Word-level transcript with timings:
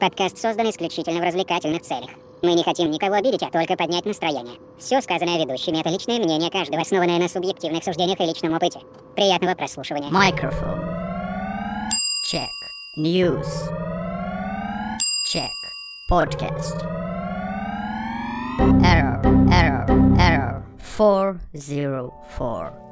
Подкаст 0.00 0.38
создан 0.38 0.68
исключительно 0.70 1.20
в 1.20 1.24
развлекательных 1.24 1.82
целях. 1.82 2.10
Мы 2.42 2.54
не 2.54 2.62
хотим 2.62 2.90
никого 2.90 3.14
обидеть, 3.14 3.42
а 3.42 3.50
только 3.50 3.76
поднять 3.76 4.04
настроение. 4.04 4.58
Все 4.78 5.00
сказанное 5.00 5.38
ведущими— 5.38 5.78
это 5.80 5.88
личное 5.88 6.18
мнение 6.18 6.50
каждого, 6.50 6.82
основанное 6.82 7.18
на 7.18 7.28
субъективных 7.28 7.84
суждениях 7.84 8.20
и 8.20 8.24
личном 8.24 8.54
опыте. 8.54 8.80
Приятного 9.14 9.54
прослушивания. 9.54 10.10
Microphone. 10.10 10.82
Check. 12.30 12.50
News. 12.98 13.70
Check. 15.32 15.50
Podcast. 16.10 16.84
Error, 18.84 19.22
error, 19.50 19.86
error. 20.18 20.62
404. 20.96 22.83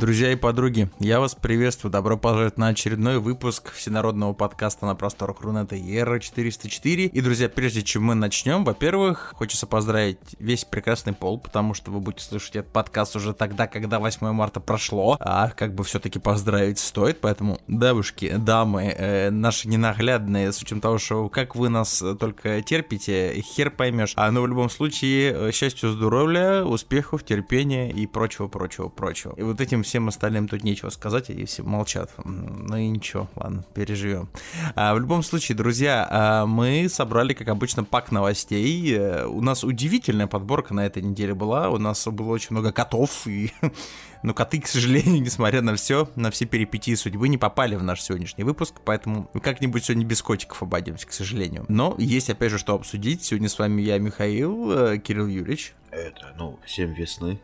Друзья 0.00 0.32
и 0.32 0.34
подруги, 0.34 0.88
я 0.98 1.20
вас 1.20 1.34
приветствую. 1.34 1.92
Добро 1.92 2.16
пожаловать 2.16 2.56
на 2.56 2.68
очередной 2.68 3.18
выпуск 3.18 3.70
всенародного 3.74 4.32
подкаста 4.32 4.86
на 4.86 4.94
просторах 4.94 5.42
Рунета 5.42 5.76
Ера 5.76 6.18
404. 6.18 7.04
И, 7.04 7.20
друзья, 7.20 7.50
прежде 7.50 7.82
чем 7.82 8.04
мы 8.04 8.14
начнем, 8.14 8.64
во-первых, 8.64 9.34
хочется 9.36 9.66
поздравить 9.66 10.16
весь 10.38 10.64
прекрасный 10.64 11.12
пол, 11.12 11.38
потому 11.38 11.74
что 11.74 11.90
вы 11.90 12.00
будете 12.00 12.24
слушать 12.24 12.56
этот 12.56 12.72
подкаст 12.72 13.14
уже 13.14 13.34
тогда, 13.34 13.66
когда 13.66 13.98
8 13.98 14.32
марта 14.32 14.58
прошло. 14.58 15.18
А 15.20 15.50
как 15.50 15.74
бы 15.74 15.84
все-таки 15.84 16.18
поздравить 16.18 16.78
стоит, 16.78 17.20
поэтому, 17.20 17.58
девушки, 17.68 18.34
дамы, 18.38 18.84
э, 18.84 19.28
наши 19.28 19.68
ненаглядные, 19.68 20.52
с 20.52 20.62
учетом 20.62 20.80
того, 20.80 20.96
что 20.96 21.28
как 21.28 21.54
вы 21.54 21.68
нас 21.68 22.02
только 22.18 22.62
терпите, 22.62 23.38
хер 23.42 23.70
поймешь. 23.70 24.14
А 24.16 24.30
ну 24.30 24.40
в 24.40 24.46
любом 24.46 24.70
случае, 24.70 25.34
э, 25.34 25.52
счастью, 25.52 25.90
здоровья, 25.90 26.62
успехов, 26.62 27.22
терпения 27.22 27.90
и 27.92 28.06
прочего, 28.06 28.48
прочего, 28.48 28.88
прочего. 28.88 29.34
И 29.36 29.42
вот 29.42 29.60
этим 29.60 29.84
всем 29.90 30.06
остальным 30.06 30.46
тут 30.46 30.62
нечего 30.62 30.88
сказать, 30.90 31.30
и 31.30 31.44
все 31.44 31.64
молчат. 31.64 32.10
Ну 32.24 32.76
и 32.76 32.86
ничего, 32.86 33.28
ладно, 33.34 33.64
переживем. 33.74 34.28
А, 34.76 34.94
в 34.94 35.00
любом 35.00 35.24
случае, 35.24 35.56
друзья, 35.56 36.06
а, 36.08 36.46
мы 36.46 36.88
собрали, 36.88 37.32
как 37.34 37.48
обычно, 37.48 37.82
пак 37.82 38.12
новостей. 38.12 38.94
Э, 38.94 39.26
у 39.26 39.40
нас 39.40 39.64
удивительная 39.64 40.28
подборка 40.28 40.74
на 40.74 40.86
этой 40.86 41.02
неделе 41.02 41.34
была. 41.34 41.70
У 41.70 41.78
нас 41.78 42.06
было 42.06 42.30
очень 42.30 42.48
много 42.52 42.70
котов, 42.70 43.26
и 43.26 43.52
но 44.22 44.32
коты, 44.32 44.60
к 44.60 44.68
сожалению, 44.68 45.20
несмотря 45.22 45.60
на 45.60 45.74
все, 45.74 46.08
на 46.14 46.30
все 46.30 46.44
перипетии 46.44 46.94
судьбы, 46.94 47.28
не 47.28 47.36
попали 47.36 47.74
в 47.74 47.82
наш 47.82 48.00
сегодняшний 48.00 48.44
выпуск, 48.44 48.76
поэтому 48.84 49.28
как-нибудь 49.42 49.84
сегодня 49.84 50.06
без 50.06 50.22
котиков 50.22 50.62
обойдемся, 50.62 51.08
к 51.08 51.12
сожалению. 51.12 51.64
Но 51.66 51.96
есть, 51.98 52.30
опять 52.30 52.52
же, 52.52 52.58
что 52.58 52.74
обсудить. 52.74 53.24
Сегодня 53.24 53.48
с 53.48 53.58
вами 53.58 53.82
я, 53.82 53.98
Михаил, 53.98 54.70
э, 54.70 54.98
Кирилл 54.98 55.26
Юрьевич. 55.26 55.74
Это, 55.90 56.32
ну, 56.38 56.60
всем 56.64 56.92
весны. 56.92 57.40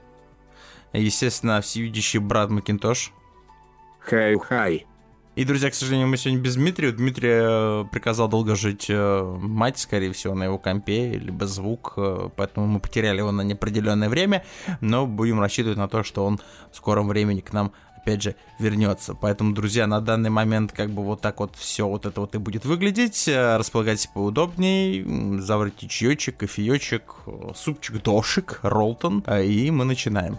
Естественно, 0.92 1.60
всевидящий 1.60 2.18
брат 2.18 2.50
Макинтош. 2.50 3.12
Хай-хай. 4.00 4.86
И, 5.36 5.44
друзья, 5.44 5.70
к 5.70 5.74
сожалению, 5.74 6.08
мы 6.08 6.16
сегодня 6.16 6.40
без 6.40 6.54
Дмитрия. 6.54 6.92
Дмитрий 6.92 7.28
э, 7.30 7.84
приказал 7.92 8.26
долго 8.26 8.56
жить 8.56 8.86
э, 8.88 9.36
мать, 9.38 9.78
скорее 9.78 10.12
всего, 10.14 10.34
на 10.34 10.44
его 10.44 10.56
компе, 10.56 11.12
либо 11.12 11.46
звук, 11.46 11.92
э, 11.98 12.30
поэтому 12.34 12.66
мы 12.66 12.80
потеряли 12.80 13.18
его 13.18 13.32
на 13.32 13.42
неопределенное 13.42 14.08
время, 14.08 14.46
но 14.80 15.06
будем 15.06 15.38
рассчитывать 15.38 15.76
на 15.76 15.88
то, 15.88 16.02
что 16.04 16.24
он 16.24 16.40
в 16.72 16.76
скором 16.76 17.08
времени 17.08 17.40
к 17.40 17.52
нам 17.52 17.72
опять 17.98 18.22
же, 18.22 18.34
вернется. 18.58 19.14
Поэтому, 19.14 19.52
друзья, 19.52 19.86
на 19.86 20.00
данный 20.00 20.30
момент 20.30 20.72
как 20.72 20.88
бы 20.90 21.02
вот 21.02 21.20
так 21.20 21.40
вот 21.40 21.54
все 21.56 21.86
вот 21.86 22.06
это 22.06 22.20
вот 22.20 22.34
и 22.34 22.38
будет 22.38 22.64
выглядеть. 22.64 23.28
Располагайтесь 23.28 24.06
поудобней, 24.06 25.40
заварите 25.40 25.88
чаечек, 25.88 26.36
кофеечек, 26.36 27.16
супчик, 27.54 28.00
дошик, 28.02 28.60
ролтон, 28.62 29.24
и 29.28 29.72
мы 29.72 29.84
начинаем. 29.84 30.36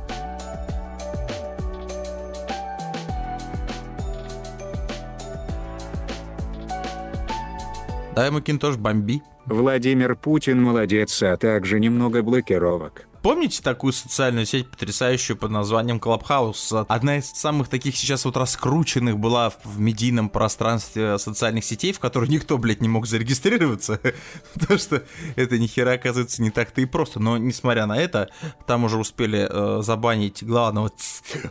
Дай 8.17 8.32
Макинтош 8.32 8.78
бомби. 8.78 9.22
Владимир 9.45 10.16
Путин 10.16 10.64
молодец, 10.64 11.22
а 11.22 11.38
также 11.38 11.80
немного 11.80 12.23
блокировок. 12.23 13.07
Помните 13.27 13.61
такую 13.61 13.92
социальную 13.92 14.45
сеть, 14.45 14.70
потрясающую 14.70 15.36
под 15.36 15.52
названием 15.52 15.98
Clubhouse? 15.98 16.86
Одна 16.88 17.17
из 17.17 17.30
самых 17.30 17.67
таких 17.67 17.98
сейчас 17.98 18.23
вот 18.23 18.38
раскрученных 18.38 19.20
была 19.20 19.49
в 19.65 19.82
медийном 19.82 20.30
пространстве 20.30 21.17
социальных 21.17 21.65
сетей, 21.65 21.92
в 21.92 21.99
которой 21.99 22.30
никто, 22.30 22.58
блядь, 22.58 22.80
не 22.80 22.88
мог 22.88 23.05
зарегистрироваться. 23.05 23.99
Потому 24.54 24.80
что 24.80 25.04
это 25.36 25.60
ни 25.60 25.67
хера, 25.67 25.92
оказывается, 25.95 26.42
не 26.42 26.52
так-то 26.52 26.80
и 26.80 26.86
просто. 26.86 27.20
Но, 27.20 27.38
несмотря 27.38 27.86
на 27.86 27.98
это, 27.98 28.30
там 28.65 28.86
уже 28.86 28.95
успели 28.98 29.45
э, 29.49 29.82
забанить 29.82 30.42
главного 30.42 30.89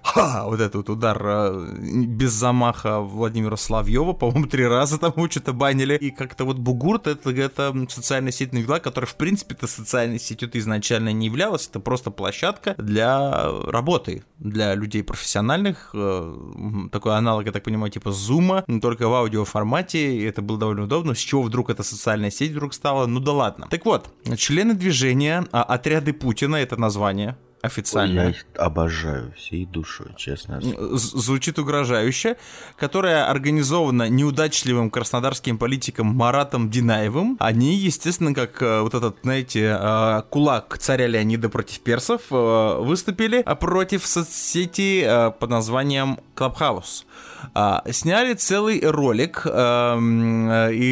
ха, 0.03 0.47
вот 0.47 0.63
этот 0.63 0.89
удар 0.89 1.21
э, 1.23 1.75
без 2.07 2.33
замаха 2.33 3.01
Владимира 3.01 3.59
Славьева. 3.59 4.15
По-моему, 4.15 4.47
три 4.47 4.67
раза 4.67 4.97
там 4.97 5.13
что-то 5.31 5.53
банили. 5.53 5.97
И 5.97 6.11
как-то 6.11 6.47
вот 6.47 6.57
Бугурт 6.57 7.07
это, 7.07 7.29
это 7.33 7.75
социальная 7.91 8.33
сеть 8.33 8.55
навела, 8.55 8.81
которая, 8.81 9.11
в 9.11 9.17
принципе-то, 9.17 9.67
социальной 9.67 10.19
сетью-то 10.19 10.59
изначально 10.59 11.13
не 11.13 11.27
являлась 11.27 11.66
это 11.69 11.81
просто 11.81 12.11
площадка 12.11 12.75
для 12.79 13.51
работы, 13.67 14.25
для 14.39 14.75
людей 14.75 15.03
профессиональных, 15.03 15.91
э, 15.95 16.89
такой 16.93 17.17
аналог, 17.17 17.47
я 17.47 17.53
так 17.53 17.65
понимаю, 17.65 17.91
типа 17.91 18.13
зума, 18.13 18.65
только 18.81 19.09
в 19.09 19.15
аудиоформате, 19.15 20.17
и 20.17 20.25
это 20.25 20.43
было 20.43 20.59
довольно 20.59 20.85
удобно, 20.85 21.15
с 21.15 21.19
чего 21.19 21.43
вдруг 21.43 21.71
эта 21.71 21.83
социальная 21.83 22.31
сеть 22.31 22.53
вдруг 22.53 22.75
стала, 22.75 23.07
ну 23.07 23.21
да 23.21 23.33
ладно. 23.33 23.67
Так 23.71 23.85
вот, 23.85 24.11
члены 24.37 24.75
движения 24.75 25.45
а, 25.53 25.63
«Отряды 25.63 26.13
Путина»— 26.13 26.57
это 26.57 26.81
название, 26.81 27.37
официально. 27.67 28.21
Я 28.21 28.31
их 28.31 28.47
обожаю 28.57 29.33
всей 29.37 29.67
душой, 29.67 30.09
честно. 30.17 30.61
Звучит 30.63 31.59
угрожающе, 31.59 32.37
которая 32.77 33.29
организована 33.29 34.09
неудачливым 34.09 34.91
краснодарским 34.91 35.59
политиком 35.59 36.07
Маратом 36.07 36.71
Динаевым. 36.71 37.37
Они, 37.41 37.75
естественно, 37.75 38.33
как 38.35 38.63
э, 38.63 38.81
вот 38.81 38.95
этот, 38.95 39.19
знаете, 39.23 39.77
э, 39.79 40.23
кулак 40.31 40.79
царя 40.79 41.07
Леонида 41.07 41.49
против 41.49 41.81
персов, 41.81 42.23
э, 42.31 42.79
выступили 42.81 43.43
против 43.61 44.07
соцсети 44.07 45.07
под 45.39 45.51
названием 45.51 46.19
Clubhouse. 46.35 47.05
Сняли 47.93 48.35
целый 48.35 48.81
ролик, 48.81 49.47
и 49.47 49.49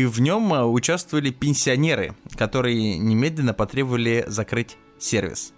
в 0.07 0.21
нем 0.21 0.53
участвовали 0.73 1.31
пенсионеры, 1.31 2.15
которые 2.37 2.99
немедленно 2.99 3.55
потребовали 3.55 4.25
закрыть 4.27 4.77
сервис. 4.99 5.54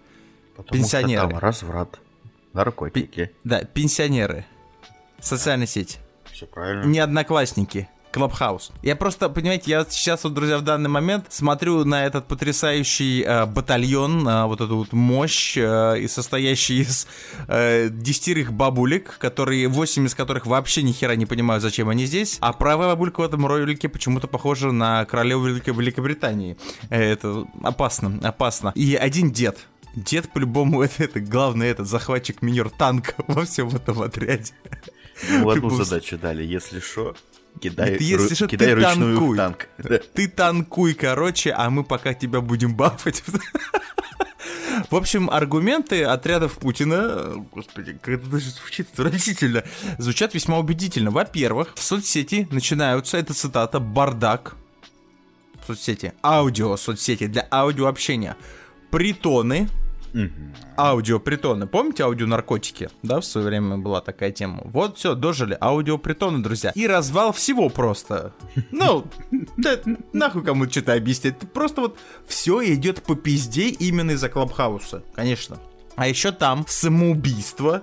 Потому 0.57 0.83
пенсионеры. 0.83 1.23
Что 1.23 1.31
там 1.31 1.39
разврат, 1.39 2.01
наркотики. 2.53 3.27
Пи- 3.27 3.31
да, 3.45 3.65
пенсионеры. 3.65 4.45
Социальная 5.21 5.67
сеть. 5.67 5.99
Все 6.33 6.47
правильно. 6.47 6.85
Не 6.85 6.99
одноклассники. 6.99 7.89
Клабхаус. 8.13 8.73
Я 8.83 8.97
просто, 8.97 9.29
понимаете, 9.29 9.71
я 9.73 9.85
сейчас 9.91 10.25
вот, 10.25 10.33
друзья, 10.33 10.57
в 10.57 10.63
данный 10.63 10.89
момент 10.89 11.27
смотрю 11.29 11.85
на 11.85 12.07
этот 12.07 12.27
потрясающий 12.27 13.23
э, 13.23 13.45
батальон, 13.45 14.27
э, 14.27 14.47
вот 14.47 14.63
эту 14.63 14.77
вот 14.79 14.93
мощь, 14.95 15.55
э, 15.59 15.99
и 16.01 16.09
состоящий 16.09 16.81
из 16.81 17.07
э, 17.47 17.91
десятерых 17.91 18.55
бабулек, 18.55 19.19
которые, 19.19 19.69
восемь 19.69 20.07
из 20.07 20.15
которых 20.15 20.47
вообще 20.47 20.83
ни 20.83 20.93
хера 20.93 21.15
не 21.15 21.27
понимают, 21.27 21.63
зачем 21.63 21.91
они 21.91 22.07
здесь, 22.07 22.39
а 22.41 22.55
правая 22.55 22.89
бабулька 22.89 23.21
в 23.21 23.25
этом 23.25 23.47
ролике 23.47 23.91
почему-то 23.91 24.29
похожа 24.29 24.73
на 24.73 25.05
королеву 25.05 25.45
Великобритании. 25.45 26.57
Э, 26.89 27.03
это 27.03 27.47
опасно, 27.63 28.19
опасно. 28.23 28.73
И 28.75 28.95
один 28.95 29.31
дед, 29.31 29.59
Дед 29.97 30.31
по-любому 30.31 30.83
это, 30.83 31.05
это 31.05 31.21
главный 31.21 31.69
этот 31.69 31.89
захватчик 31.89 32.43
минер 32.43 32.71
танка 32.71 33.15
во 33.27 33.45
всем 33.45 33.69
этом 33.69 34.03
отряде. 34.03 34.53
Ну, 35.31 35.51
одну 35.51 35.71
задачу 35.71 36.19
дали, 36.19 36.45
если 36.45 36.79
что, 36.79 37.17
кидай, 37.59 37.97
если 37.99 38.35
что, 38.35 38.47
кидай 38.47 38.69
ты 38.69 38.75
ручную 38.75 39.17
танкуй. 39.17 39.35
в 39.35 39.37
танк. 39.37 39.69
Ты 40.15 40.29
танкуй, 40.29 40.93
короче, 40.95 41.53
а 41.53 41.71
мы 41.71 41.85
пока 41.85 42.13
тебя 42.13 42.43
будем 42.43 42.77
бафать. 42.77 43.25
В 44.91 44.95
общем, 44.95 45.31
аргументы 45.31 46.05
отрядов 46.05 46.59
Путина, 46.59 47.35
господи, 47.51 47.95
как 47.95 48.21
это 48.21 48.27
даже 48.27 48.51
звучит 48.51 48.89
отвратительно, 48.93 49.65
звучат 49.97 50.35
весьма 50.35 50.59
убедительно. 50.59 51.11
Во-первых, 51.11 51.73
в 51.75 51.83
соцсети 51.83 52.47
начинаются, 52.51 53.17
это 53.17 53.33
цитата, 53.33 53.81
бардак, 53.81 54.55
соцсети, 55.67 56.13
аудио 56.23 56.77
соцсети 56.77 57.27
для 57.27 57.49
аудиообщения, 57.51 58.37
притоны, 58.91 59.71
Аудиопритоны. 60.77 61.67
Помните 61.67 62.05
аудионаркотики? 62.05 62.89
Да, 63.03 63.21
в 63.21 63.25
свое 63.25 63.47
время 63.47 63.79
была 63.79 64.01
такая 64.01 64.31
тема. 64.33 64.63
Вот 64.65 64.99
все, 64.99 65.15
дожили. 65.15 65.57
Аудиопритоны, 65.61 66.43
друзья. 66.43 66.73
И 66.75 66.87
развал 66.87 67.33
всего 67.33 67.69
просто. 67.69 68.33
Ну, 68.71 69.07
да, 69.57 69.79
нахуй 70.13 70.43
кому 70.45 70.69
что-то 70.71 70.95
объяснять. 70.95 71.39
Просто 71.53 71.83
вот 71.83 71.99
все 72.27 72.63
идет 72.75 73.03
по 73.03 73.15
пизде 73.15 73.69
именно 73.69 74.13
из-за 74.13 74.29
Клабхауса. 74.29 75.03
Конечно. 75.15 75.59
А 75.97 76.09
еще 76.09 76.33
там 76.33 76.65
самоубийство. 76.69 77.83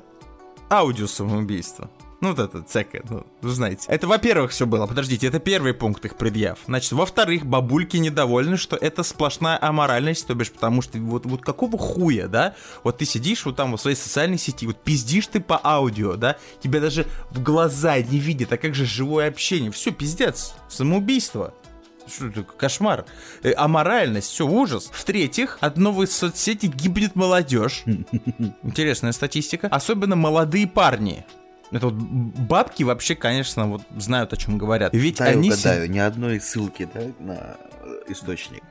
Аудио 0.70 1.08
самоубийство. 1.08 1.90
Ну, 2.24 2.30
вот 2.30 2.40
это, 2.40 2.64
цека, 2.64 3.02
ну, 3.10 3.28
вы 3.42 3.50
знаете. 3.50 3.84
Это, 3.90 4.08
во-первых, 4.08 4.52
все 4.52 4.66
было. 4.66 4.88
Подождите, 4.88 5.28
это 5.28 5.40
первый 5.40 5.74
пункт 5.74 6.06
их 6.06 6.16
предъяв. 6.16 6.58
Значит, 6.68 6.94
во-вторых, 6.94 7.46
бабульки 7.46 7.98
недовольны, 7.98 8.56
что 8.56 8.78
это 8.78 9.04
сплошная 9.04 9.60
аморальность, 9.62 10.26
то 10.26 10.34
бишь, 10.34 10.50
потому 10.50 10.82
что 10.82 10.98
вот, 11.00 11.26
вот 11.26 11.42
какого 11.42 11.78
хуя, 11.78 12.30
да? 12.30 12.56
Вот 12.86 13.00
ты 13.00 13.06
сидишь 13.06 13.44
вот 13.44 13.58
там 13.58 13.72
вот 13.72 13.82
в 13.82 13.84
своей 13.84 13.98
социальной 13.98 14.38
сети, 14.38 14.66
вот 14.66 14.78
пиздишь 14.78 15.28
ты 15.28 15.42
по 15.42 15.60
аудио, 15.62 16.16
да? 16.16 16.38
Тебя 16.62 16.80
даже 16.80 17.08
в 17.30 17.44
глаза 17.44 18.00
не 18.00 18.20
видят, 18.20 18.54
а 18.54 18.58
как 18.58 18.74
же 18.74 18.86
живое 18.86 19.28
общение? 19.28 19.70
Все, 19.72 19.92
пиздец, 19.92 20.54
самоубийство. 20.70 21.54
Что 22.08 22.28
это, 22.28 22.44
кошмар. 22.44 23.04
Э, 23.44 23.52
аморальность, 23.52 24.30
все, 24.30 24.48
ужас. 24.48 24.90
В-третьих, 24.94 25.58
от 25.60 25.76
новой 25.76 26.08
соцсети 26.08 26.68
гибнет 26.68 27.18
молодежь. 27.18 27.84
Интересная 28.64 29.12
статистика. 29.12 29.68
Особенно 29.68 30.16
молодые 30.16 30.68
парни. 30.68 31.26
Это 31.74 31.88
вот 31.88 31.96
бабки 31.96 32.84
вообще, 32.84 33.16
конечно, 33.16 33.68
вот 33.68 33.82
знают, 33.98 34.32
о 34.32 34.38
чем 34.38 34.58
говорят. 34.58 34.94
Ведь 34.94 35.18
Дай 35.18 35.34
они... 35.34 35.50
угадаю, 35.50 35.90
ни 35.90 35.98
одной 35.98 36.40
ссылки, 36.40 36.88
да, 36.94 37.02
на 37.20 37.58
источник. 38.08 38.64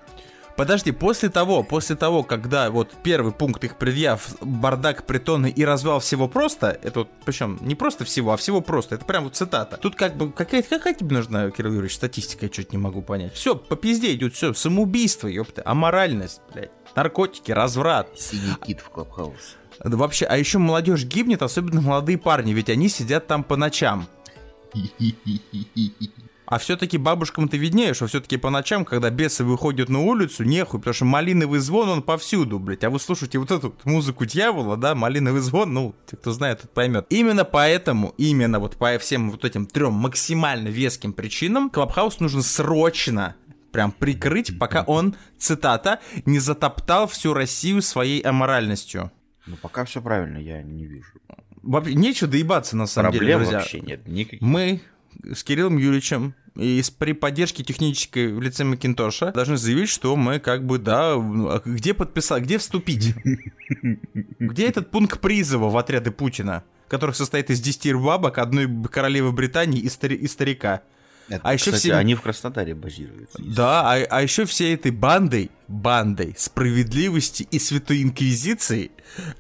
Подожди, 0.57 0.93
после 0.93 1.29
того, 1.31 1.63
после 1.63 1.97
того, 1.97 2.23
когда 2.23 2.71
вот 2.71 2.93
первый 3.03 3.33
пункт 3.33 3.65
их 3.65 3.77
предъяв, 3.77 4.37
бардак 4.41 5.07
притоны 5.07 5.51
и 5.51 5.65
развал 5.65 5.99
всего 5.99 6.29
просто, 6.29 6.79
это 6.83 7.01
вот, 7.01 7.09
причем 7.25 7.59
не 7.63 7.75
просто 7.75 8.05
всего, 8.05 8.33
а 8.33 8.37
всего 8.37 8.61
просто, 8.61 8.97
это 8.97 9.05
прям 9.05 9.25
вот 9.25 9.35
цитата. 9.35 9.79
Тут 9.79 9.97
как 9.97 10.17
бы, 10.17 10.31
какая, 10.31 10.63
какая 10.63 10.95
тебе 10.95 11.17
нужна, 11.17 11.51
Кирилл 11.51 11.73
Юрьевич, 11.73 11.97
статистика, 11.97 12.47
я 12.47 12.51
чуть 12.51 12.71
не 12.71 12.79
могу 12.79 13.03
понять. 13.03 13.33
Все, 13.35 13.57
по 13.57 13.77
пизде 13.77 14.15
идет, 14.15 14.35
все, 14.35 14.53
самоубийство, 14.53 15.27
ёпта, 15.27 15.63
аморальность, 15.65 16.43
блядь, 16.53 16.71
наркотики, 16.95 17.51
разврат. 17.51 18.09
Синий 18.17 18.55
кит 18.65 18.81
в 18.81 18.91
Клабхаус. 18.91 19.57
Вообще, 19.83 20.27
а 20.27 20.37
еще 20.37 20.59
молодежь 20.59 21.05
гибнет, 21.05 21.43
особенно 21.43 21.81
молодые 21.81 22.19
парни, 22.19 22.53
ведь 22.53 22.71
они 22.71 22.89
сидят 22.89 23.27
там 23.27 23.43
по 23.43 23.57
ночам. 23.57 24.07
А 26.53 26.59
все-таки 26.59 26.99
бабушкам 26.99 27.49
ты 27.49 27.57
виднее, 27.57 27.95
что 27.95 28.07
все-таки 28.07 28.37
по 28.37 28.51
ночам, 28.51 28.85
когда 28.85 29.09
бесы 29.09 29.43
выходят 29.43 29.89
на 29.89 30.01
улицу, 30.01 30.45
нехуй, 30.45 30.81
потому 30.81 30.93
что 30.93 31.05
малиновый 31.07 31.61
звон, 31.61 31.89
он 31.89 32.03
повсюду, 32.03 32.59
блядь. 32.59 32.85
А 32.85 32.91
вы 32.91 33.01
слушаете 33.01 33.39
вот 33.39 33.51
эту 33.51 33.75
музыку 33.85 34.27
дьявола, 34.27 34.77
да, 34.77 34.95
малиновый 34.95 35.41
звон, 35.41 35.73
ну, 35.73 35.95
те, 36.07 36.17
кто 36.17 36.31
знает, 36.33 36.61
тот 36.61 36.71
поймет. 36.71 37.07
Именно 37.09 37.45
поэтому, 37.45 38.13
именно 38.19 38.59
вот 38.59 38.77
по 38.77 38.99
всем 38.99 39.31
вот 39.31 39.47
этим 39.47 39.65
трем 39.65 39.95
максимально 39.95 40.69
веским 40.69 41.15
причинам, 41.15 41.71
Клабхаус 41.71 42.21
нужно 42.21 42.43
срочно 42.43 43.35
прям 43.73 43.91
прикрыть, 43.91 44.59
пока 44.59 44.83
он, 44.83 45.17
цитата, 45.39 46.01
не 46.27 46.39
затоптал 46.39 47.09
всю 47.09 47.33
Россию 47.33 47.81
своей 47.81 48.21
аморальностью. 48.21 49.11
Ну, 49.47 49.57
пока 49.57 49.85
все 49.85 50.01
правильно, 50.01 50.39
я 50.39 50.63
не 50.63 50.87
вижу. 50.87 51.11
Вообще, 51.63 51.95
нечего 51.95 52.29
доебаться, 52.31 52.77
на 52.77 52.87
самом 52.87 53.11
Проблем 53.13 53.27
деле, 53.27 53.39
друзья. 53.39 53.59
вообще 53.59 53.81
нет 53.81 54.07
никаких. 54.07 54.41
Мы 54.41 54.81
с 55.33 55.45
Кириллом 55.45 55.77
Юрьевичем 55.77 56.35
и 56.57 56.83
при 56.99 57.13
поддержке 57.13 57.63
технической 57.65 58.33
в 58.33 58.41
лице 58.41 58.65
Макинтоша 58.65 59.33
должны 59.33 59.57
заявить, 59.57 59.89
что 59.89 60.17
мы 60.17 60.39
как 60.39 60.65
бы, 60.67 60.79
да, 60.79 61.13
а 61.15 61.63
где 61.65 61.95
подписать, 61.95 62.43
где 62.43 62.59
вступить? 62.59 63.15
Где 64.39 64.67
этот 64.69 64.91
пункт 64.91 65.21
призыва 65.21 65.69
в 65.71 65.77
отряды 65.77 66.11
Путина, 66.11 66.65
которых 66.89 67.17
состоит 67.17 67.51
из 67.51 67.61
10 67.61 67.95
бабок, 67.95 68.39
одной 68.39 68.69
королевы 68.89 69.33
Британии 69.33 69.81
и, 69.81 69.89
стари- 69.89 70.17
и 70.17 70.27
старика? 70.27 70.83
Это, 71.33 71.41
а 71.49 71.53
еще 71.55 71.67
кстати, 71.67 71.83
все- 71.89 71.95
они 71.95 72.15
в 72.15 72.21
Краснодаре 72.23 72.75
базируются. 72.75 73.39
Да, 73.43 73.93
а, 73.93 73.95
а 74.11 74.23
еще 74.23 74.45
всей 74.45 74.75
этой 74.75 74.91
бандой, 74.91 75.51
бандой 75.69 76.35
справедливости 76.37 77.47
и 77.51 77.59
святой 77.59 78.03
инквизиции 78.03 78.91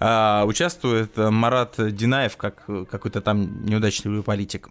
а, 0.00 0.44
участвует 0.46 1.12
а, 1.16 1.30
Марат 1.30 1.74
Динаев, 1.78 2.36
как 2.36 2.64
э, 2.68 2.84
какой-то 2.90 3.20
там 3.20 3.64
неудачливый 3.66 4.22
политик. 4.22 4.68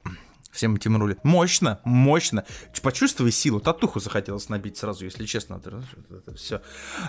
Всем 0.51 0.75
этим 0.75 0.97
рулит. 0.97 1.19
Мощно, 1.23 1.79
мощно. 1.83 2.43
Почувствуй 2.81 3.31
силу. 3.31 3.59
Татуху 3.59 3.99
захотелось 3.99 4.49
набить 4.49 4.77
сразу, 4.77 5.05
если 5.05 5.25
честно. 5.25 5.61
Это, 5.63 6.35
все. 6.35 6.61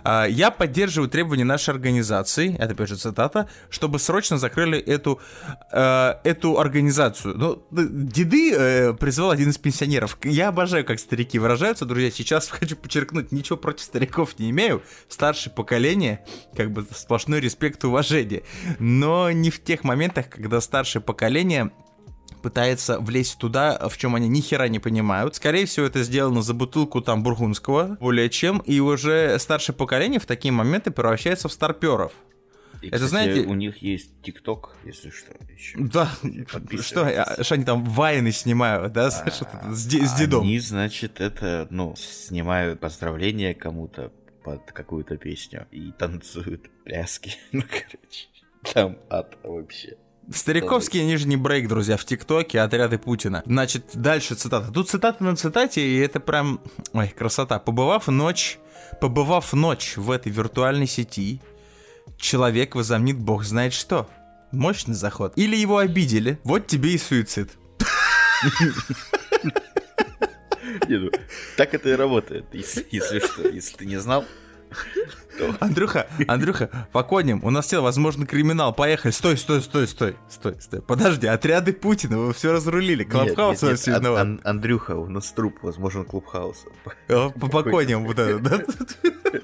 Я 0.04 0.50
поддерживаю 0.50 1.08
требования 1.10 1.44
нашей 1.44 1.70
организации, 1.70 2.54
это 2.58 2.72
опять 2.72 2.88
же 2.88 2.96
цитата, 2.96 3.48
чтобы 3.70 3.98
срочно 3.98 4.38
закрыли 4.38 4.78
эту, 4.78 5.20
э, 5.72 6.14
эту 6.24 6.58
организацию. 6.58 7.36
Ну, 7.36 7.66
деды 7.70 8.54
э, 8.54 8.94
призвал 8.94 9.30
один 9.30 9.50
из 9.50 9.58
пенсионеров. 9.58 10.18
Я 10.22 10.48
обожаю, 10.48 10.84
как 10.84 11.00
старики 11.00 11.38
выражаются, 11.38 11.84
друзья. 11.84 12.10
Сейчас 12.10 12.48
хочу 12.48 12.76
подчеркнуть, 12.76 13.32
ничего 13.32 13.56
против 13.56 13.84
стариков 13.84 14.38
не 14.38 14.50
имею. 14.50 14.82
Старшее 15.08 15.52
поколение, 15.52 16.24
как 16.56 16.70
бы 16.70 16.86
сплошной 16.94 17.40
респект 17.40 17.82
и 17.84 17.86
уважение. 17.86 18.44
Но 18.78 19.30
не 19.30 19.50
в 19.50 19.62
тех 19.62 19.84
моментах, 19.84 20.28
когда 20.30 20.60
старшее 20.60 21.02
поколение 21.02 21.72
пытается 22.42 22.98
влезть 22.98 23.38
туда, 23.38 23.78
в 23.88 23.96
чем 23.96 24.14
они 24.14 24.28
ни 24.28 24.40
хера 24.40 24.68
не 24.68 24.78
понимают. 24.78 25.36
Скорее 25.36 25.66
всего, 25.66 25.86
это 25.86 26.02
сделано 26.02 26.42
за 26.42 26.54
бутылку 26.54 27.00
там 27.00 27.22
бургундского, 27.22 27.96
более 28.00 28.28
чем, 28.28 28.58
и 28.58 28.80
уже 28.80 29.38
старшее 29.38 29.74
поколение 29.76 30.20
в 30.20 30.26
такие 30.26 30.52
моменты 30.52 30.90
превращается 30.90 31.48
в 31.48 31.52
старперов. 31.52 32.12
И, 32.82 32.88
Это 32.88 33.04
кстати, 33.04 33.10
знаете- 33.10 33.40
у 33.48 33.54
них 33.54 33.76
есть 33.78 34.10
ТикТок, 34.22 34.74
если 34.84 35.10
что, 35.10 35.32
еще. 35.52 35.78
Да, 35.78 36.10
что, 36.80 37.06
а, 37.06 37.44
что 37.44 37.54
они 37.54 37.64
там 37.64 37.84
вайны 37.84 38.32
снимают, 38.32 38.92
да, 38.92 39.10
с, 39.12 39.18
что-то 39.32 39.72
с, 39.72 39.84
с 39.86 40.14
дедом. 40.14 40.42
Они, 40.42 40.58
значит, 40.58 41.20
это, 41.20 41.68
ну, 41.70 41.94
снимают 41.96 42.80
поздравления 42.80 43.54
кому-то 43.54 44.12
под 44.42 44.72
какую-то 44.72 45.16
песню 45.16 45.68
и 45.70 45.92
танцуют 45.92 46.68
пляски. 46.84 47.36
Ну, 47.52 47.62
короче, 47.62 48.26
там 48.74 48.98
ад 49.08 49.38
вообще. 49.44 49.96
Стариковский 50.30 51.04
нижний 51.04 51.36
брейк, 51.36 51.68
друзья, 51.68 51.96
в 51.96 52.04
ТикТоке 52.04 52.60
отряды 52.60 52.98
Путина. 52.98 53.42
Значит, 53.44 53.86
дальше 53.94 54.34
цитата. 54.34 54.70
Тут 54.72 54.88
цитата 54.88 55.22
на 55.24 55.36
цитате, 55.36 55.80
и 55.80 55.98
это 55.98 56.20
прям, 56.20 56.60
ой, 56.92 57.08
красота. 57.08 57.58
Побывав 57.58 58.08
ночь, 58.08 58.58
побывав 59.00 59.52
ночь 59.52 59.96
в 59.96 60.10
этой 60.10 60.30
виртуальной 60.30 60.86
сети, 60.86 61.40
человек 62.16 62.74
возомнит 62.74 63.18
бог 63.18 63.44
знает 63.44 63.72
что. 63.72 64.08
Мощный 64.52 64.94
заход. 64.94 65.32
Или 65.36 65.56
его 65.56 65.78
обидели. 65.78 66.38
Вот 66.44 66.66
тебе 66.66 66.94
и 66.94 66.98
суицид. 66.98 67.50
Ну, 70.88 71.10
так 71.56 71.74
это 71.74 71.90
и 71.90 71.92
работает, 71.92 72.46
если, 72.52 73.18
что. 73.18 73.48
Если 73.48 73.76
ты 73.76 73.86
не 73.86 73.98
знал. 73.98 74.24
Андрюха, 75.60 76.06
Андрюха, 76.28 76.68
по 76.92 77.02
коням, 77.02 77.42
у 77.42 77.50
нас 77.50 77.66
все, 77.66 77.82
возможно, 77.82 78.26
криминал. 78.26 78.72
Поехали. 78.74 79.12
Стой, 79.12 79.36
стой, 79.36 79.62
стой, 79.62 79.88
стой, 79.88 80.16
стой, 80.28 80.56
стой. 80.60 80.82
Подожди, 80.82 81.26
отряды 81.26 81.72
Путина, 81.72 82.18
вы 82.18 82.32
все 82.34 82.52
разрулили. 82.52 83.04
Клабхаус 83.04 83.62
во 83.62 83.70
Ан- 83.70 83.76
виноват. 83.86 84.20
Ан- 84.20 84.40
Андрюха, 84.44 84.96
у 84.96 85.08
нас 85.08 85.32
труп, 85.32 85.58
возможен, 85.62 86.04
клубхауса. 86.04 86.66
А, 87.08 87.30
По, 87.30 87.48
по 87.48 87.62
коням 87.62 88.06
вот 88.06 88.18
это, 88.18 88.38
да? 88.38 88.60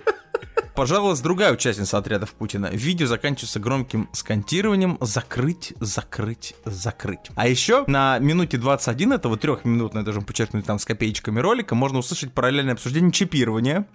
Пожаловалась 0.75 1.19
другая 1.20 1.52
участница 1.52 1.98
отрядов 1.98 2.34
Путина. 2.34 2.66
Видео 2.72 3.08
заканчивается 3.08 3.58
громким 3.58 4.08
скантированием 4.12 4.96
«закрыть, 5.00 5.74
закрыть, 5.81 6.55
закрыть». 6.64 7.32
А 7.34 7.48
еще 7.48 7.82
на 7.88 8.20
минуте 8.20 8.58
21 8.58 9.14
этого 9.14 9.36
трехминутного, 9.36 10.05
должен 10.05 10.22
подчеркнуть, 10.22 10.67
там 10.67 10.79
с 10.79 10.84
копеечками 10.84 11.41
ролика, 11.41 11.74
можно 11.74 11.98
услышать 11.98 12.32
параллельное 12.32 12.74
обсуждение 12.74 13.10
чипирования. 13.10 13.88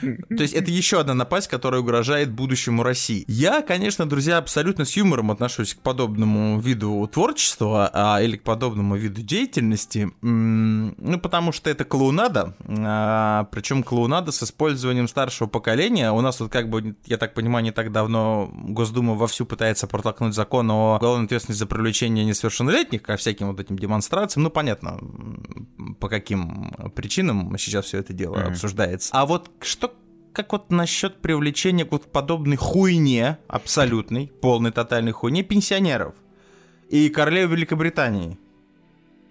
То 0.00 0.42
есть 0.42 0.54
это 0.54 0.70
еще 0.70 1.00
одна 1.00 1.14
напасть, 1.14 1.48
которая 1.48 1.80
угрожает 1.80 2.30
будущему 2.30 2.82
России. 2.82 3.24
Я, 3.28 3.62
конечно, 3.62 4.08
друзья, 4.08 4.38
абсолютно 4.38 4.84
с 4.84 4.96
юмором 4.96 5.30
отношусь 5.30 5.74
к 5.74 5.78
подобному 5.78 6.60
виду 6.60 7.08
творчества 7.12 7.90
а, 7.92 8.20
или 8.22 8.36
к 8.36 8.42
подобному 8.42 8.96
виду 8.96 9.22
деятельности. 9.22 10.10
Ну, 10.22 11.18
потому 11.20 11.52
что 11.52 11.70
это 11.70 11.84
клоунада, 11.84 12.54
а, 12.68 13.44
причем 13.50 13.82
клоунада 13.82 14.32
с 14.32 14.42
использованием 14.42 15.08
старшего 15.08 15.48
поколения. 15.48 16.12
У 16.12 16.20
нас 16.20 16.40
вот 16.40 16.50
как 16.50 16.68
бы, 16.68 16.96
я 17.06 17.16
так 17.16 17.34
понимаю, 17.34 17.64
не 17.64 17.72
так 17.72 17.92
давно 17.92 18.50
Госдума 18.52 19.14
вовсю 19.14 19.46
пытается 19.46 19.86
протолкнуть 19.86 20.34
закон 20.34 20.70
о 20.70 20.96
уголовной 20.96 21.26
ответственности 21.26 21.60
за 21.60 21.66
привлечение 21.66 22.24
несовершеннолетних 22.24 23.02
ко 23.02 23.16
всяким 23.16 23.48
вот 23.48 23.60
этим 23.60 23.78
демонстрациям. 23.78 24.44
Ну, 24.44 24.50
понятно, 24.50 24.98
по 26.00 26.08
каким 26.08 26.72
причинам 26.94 27.56
сейчас 27.58 27.86
все 27.86 27.98
это 27.98 28.12
дело 28.12 28.36
Мгм. 28.36 28.48
обсуждается. 28.52 29.10
А 29.12 29.26
вот 29.26 29.45
что 29.60 29.92
как 30.32 30.52
вот 30.52 30.70
насчет 30.70 31.22
привлечения 31.22 31.84
к 31.84 31.92
вот 31.92 32.12
подобной 32.12 32.56
хуйне, 32.56 33.38
абсолютной, 33.48 34.30
полной 34.42 34.70
тотальной 34.70 35.12
хуйне 35.12 35.42
пенсионеров 35.42 36.14
и 36.90 37.08
королевы 37.08 37.56
Великобритании? 37.56 38.38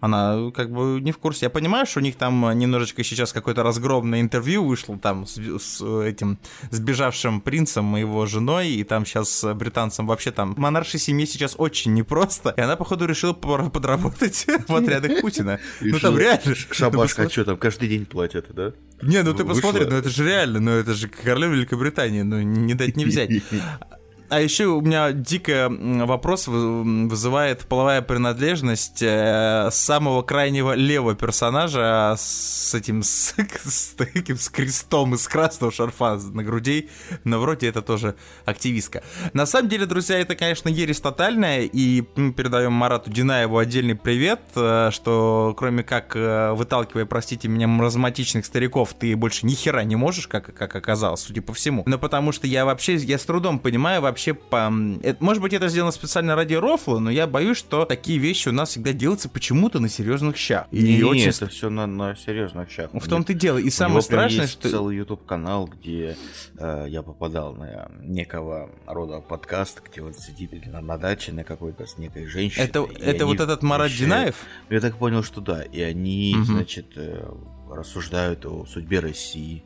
Она 0.01 0.51
как 0.51 0.71
бы 0.71 0.99
не 1.01 1.11
в 1.11 1.17
курсе. 1.17 1.45
Я 1.45 1.49
понимаю, 1.49 1.85
что 1.85 1.99
у 1.99 2.03
них 2.03 2.15
там 2.15 2.57
немножечко 2.57 3.03
сейчас 3.03 3.33
какое-то 3.33 3.63
разгромное 3.63 4.21
интервью 4.21 4.65
вышло 4.65 4.97
там 4.99 5.25
с, 5.25 5.35
с 5.37 5.81
этим 5.81 6.37
сбежавшим 6.69 7.41
принцем 7.41 7.95
и 7.97 8.01
его 8.01 8.25
женой, 8.25 8.69
и 8.69 8.83
там 8.83 9.05
сейчас 9.05 9.43
британцам 9.55 10.05
вообще 10.05 10.31
там 10.31 10.53
монаршей 10.57 10.99
семье 10.99 11.25
сейчас 11.25 11.55
очень 11.57 11.93
непросто, 11.93 12.53
и 12.55 12.61
она, 12.61 12.75
походу, 12.75 13.05
решила 13.05 13.33
подработать 13.33 14.45
в 14.67 14.75
отрядах 14.75 15.21
Путина. 15.21 15.59
Ну 15.81 15.99
там 15.99 16.17
реально... 16.17 16.55
Шабашка, 16.55 17.23
ну, 17.23 17.27
а 17.27 17.31
что 17.31 17.45
там, 17.45 17.57
каждый 17.57 17.89
день 17.89 18.05
платят, 18.05 18.47
да? 18.53 18.73
Не, 19.01 19.23
ну 19.23 19.33
ты 19.33 19.43
Вышло. 19.43 19.61
посмотри, 19.61 19.87
ну 19.89 19.95
это 19.97 20.09
же 20.09 20.25
реально, 20.25 20.59
ну 20.59 20.71
это 20.71 20.93
же 20.93 21.07
королева 21.07 21.53
Великобритании, 21.53 22.21
ну 22.21 22.41
не 22.41 22.73
дать 22.73 22.95
не 22.95 23.05
взять. 23.05 23.29
А 24.29 24.41
еще 24.41 24.65
у 24.65 24.81
меня 24.81 25.11
дико 25.11 25.67
вопрос 25.69 26.47
вы- 26.47 27.07
вызывает 27.07 27.65
половая 27.67 28.01
принадлежность 28.01 29.01
э, 29.01 29.69
самого 29.71 30.23
крайнего 30.23 30.73
левого 30.73 31.15
персонажа 31.15 32.15
с 32.17 32.73
этим 32.73 33.03
с, 33.03 33.35
с 33.63 33.93
таким 33.95 34.37
с 34.37 34.49
крестом 34.49 35.13
из 35.13 35.27
красного 35.27 35.71
шарфа 35.71 36.15
на 36.15 36.43
груди, 36.43 36.89
но 37.23 37.39
вроде 37.39 37.67
это 37.67 37.81
тоже 37.81 38.15
активистка. 38.45 39.03
На 39.33 39.45
самом 39.45 39.69
деле, 39.69 39.85
друзья, 39.85 40.19
это, 40.19 40.35
конечно, 40.35 40.69
ересь 40.69 40.99
тотальная, 41.01 41.61
и 41.61 42.03
мы 42.15 42.33
передаем 42.33 42.73
Марату 42.73 43.11
Динаеву 43.11 43.57
отдельный 43.57 43.95
привет, 43.95 44.41
э, 44.55 44.89
что 44.91 45.53
кроме 45.57 45.83
как 45.83 46.15
э, 46.15 46.51
выталкивая, 46.53 47.05
простите 47.05 47.47
меня, 47.47 47.67
маразматичных 47.67 48.45
стариков, 48.45 48.95
ты 48.97 49.15
больше 49.15 49.45
ни 49.45 49.53
хера 49.53 49.83
не 49.83 49.95
можешь, 49.95 50.27
как, 50.27 50.53
как 50.53 50.75
оказалось, 50.75 51.21
судя 51.21 51.41
по 51.41 51.53
всему. 51.53 51.83
Но 51.85 51.99
потому 51.99 52.31
что 52.31 52.47
я 52.47 52.65
вообще, 52.65 52.95
я 52.95 53.17
с 53.17 53.23
трудом 53.23 53.59
понимаю 53.59 54.01
вообще 54.01 54.24
по... 54.33 54.71
это- 55.03 55.23
может 55.23 55.41
быть, 55.41 55.53
это 55.53 55.67
сделано 55.67 55.91
специально 55.91 56.35
ради 56.35 56.53
рофла, 56.55 56.99
но 56.99 57.09
я 57.11 57.27
боюсь, 57.27 57.57
что 57.57 57.85
такие 57.85 58.17
вещи 58.17 58.49
у 58.49 58.51
нас 58.51 58.69
всегда 58.69 58.93
делаются 58.93 59.29
почему-то 59.29 59.79
на 59.79 59.89
серьезных 59.89 60.37
щах. 60.37 60.67
И 60.71 60.81
Не, 60.81 61.03
очень... 61.03 61.29
это 61.29 61.47
все 61.47 61.69
на, 61.69 61.85
на 61.87 62.15
серьезных 62.15 62.69
щах. 62.71 62.89
В 62.93 63.07
том-то 63.07 63.33
и 63.33 63.35
дело. 63.35 63.57
И 63.57 63.69
самое 63.69 64.01
страшное, 64.01 64.47
что... 64.47 64.69
целый 64.69 64.97
YouTube 64.97 65.25
канал, 65.25 65.67
где 65.67 66.17
э, 66.57 66.85
я 66.89 67.01
попадал 67.01 67.53
на 67.55 67.89
некого 68.01 68.69
рода 68.87 69.19
подкаст, 69.19 69.81
где 69.89 70.01
он 70.01 70.13
сидит 70.13 70.53
или 70.53 70.67
на, 70.69 70.81
на 70.81 70.97
даче 70.97 71.31
на 71.31 71.43
какой-то 71.43 71.85
с 71.85 71.97
некой 71.97 72.25
женщиной. 72.25 72.65
Это, 72.65 72.87
это 72.99 73.25
вот 73.25 73.39
этот 73.39 73.61
Марат 73.63 73.91
Динаев? 73.91 74.35
Я 74.69 74.79
так 74.81 74.97
понял, 74.97 75.23
что 75.23 75.41
да. 75.41 75.61
И 75.63 75.81
они, 75.81 76.33
Мгм. 76.35 76.45
значит, 76.45 76.87
э, 76.95 77.23
рассуждают 77.69 78.45
о 78.45 78.65
судьбе 78.65 78.99
России. 78.99 79.63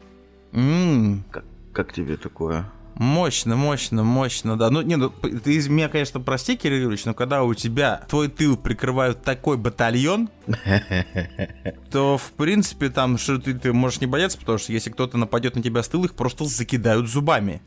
М, 0.51 1.23
Как, 1.31 1.45
как 1.73 1.93
тебе 1.93 2.17
такое? 2.17 2.65
Мощно, 2.99 3.55
мощно, 3.55 4.03
мощно, 4.03 4.57
да. 4.57 4.69
Ну, 4.69 4.81
не, 4.81 4.97
ну, 4.97 5.09
ты 5.09 5.53
из 5.55 5.69
меня, 5.69 5.87
конечно, 5.87 6.19
прости, 6.19 6.57
Кирилл 6.57 6.79
Юрьевич, 6.79 7.05
но 7.05 7.13
когда 7.13 7.43
у 7.43 7.53
тебя 7.53 8.05
твой 8.09 8.27
тыл 8.27 8.57
прикрывают 8.57 9.23
такой 9.23 9.55
батальон, 9.55 10.29
то, 11.91 12.17
в 12.17 12.31
принципе, 12.33 12.89
там, 12.89 13.17
что 13.17 13.37
ты, 13.39 13.53
ты 13.53 13.71
можешь 13.71 14.01
не 14.01 14.07
бояться, 14.07 14.37
потому 14.37 14.57
что 14.57 14.73
если 14.73 14.89
кто-то 14.89 15.17
нападет 15.17 15.55
на 15.55 15.63
тебя 15.63 15.81
с 15.81 15.87
тыла, 15.87 16.05
их 16.05 16.13
просто 16.13 16.43
закидают 16.43 17.07
зубами. 17.07 17.61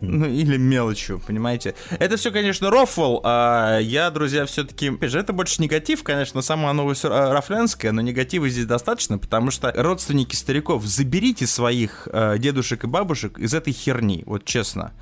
Ну, 0.00 0.26
или 0.26 0.56
мелочью, 0.56 1.20
понимаете? 1.24 1.74
Это 1.98 2.16
все, 2.16 2.30
конечно, 2.30 2.70
рофл, 2.70 3.20
а 3.24 3.78
я, 3.78 4.10
друзья, 4.10 4.46
все-таки... 4.46 4.92
Это 5.00 5.32
больше 5.32 5.62
негатив, 5.62 6.02
конечно, 6.02 6.42
оно 6.70 6.92
всё, 6.94 7.12
а, 7.12 7.32
рафлянское, 7.32 7.92
но 7.92 8.00
негатива 8.00 8.48
здесь 8.48 8.66
достаточно, 8.66 9.18
потому 9.18 9.50
что 9.50 9.72
родственники 9.74 10.34
стариков, 10.34 10.84
заберите 10.84 11.46
своих 11.46 12.08
э, 12.12 12.38
дедушек 12.38 12.84
и 12.84 12.86
бабушек 12.86 13.38
из 13.38 13.54
этой 13.54 13.72
херни, 13.72 14.22
вот 14.26 14.44
честно. 14.44 14.92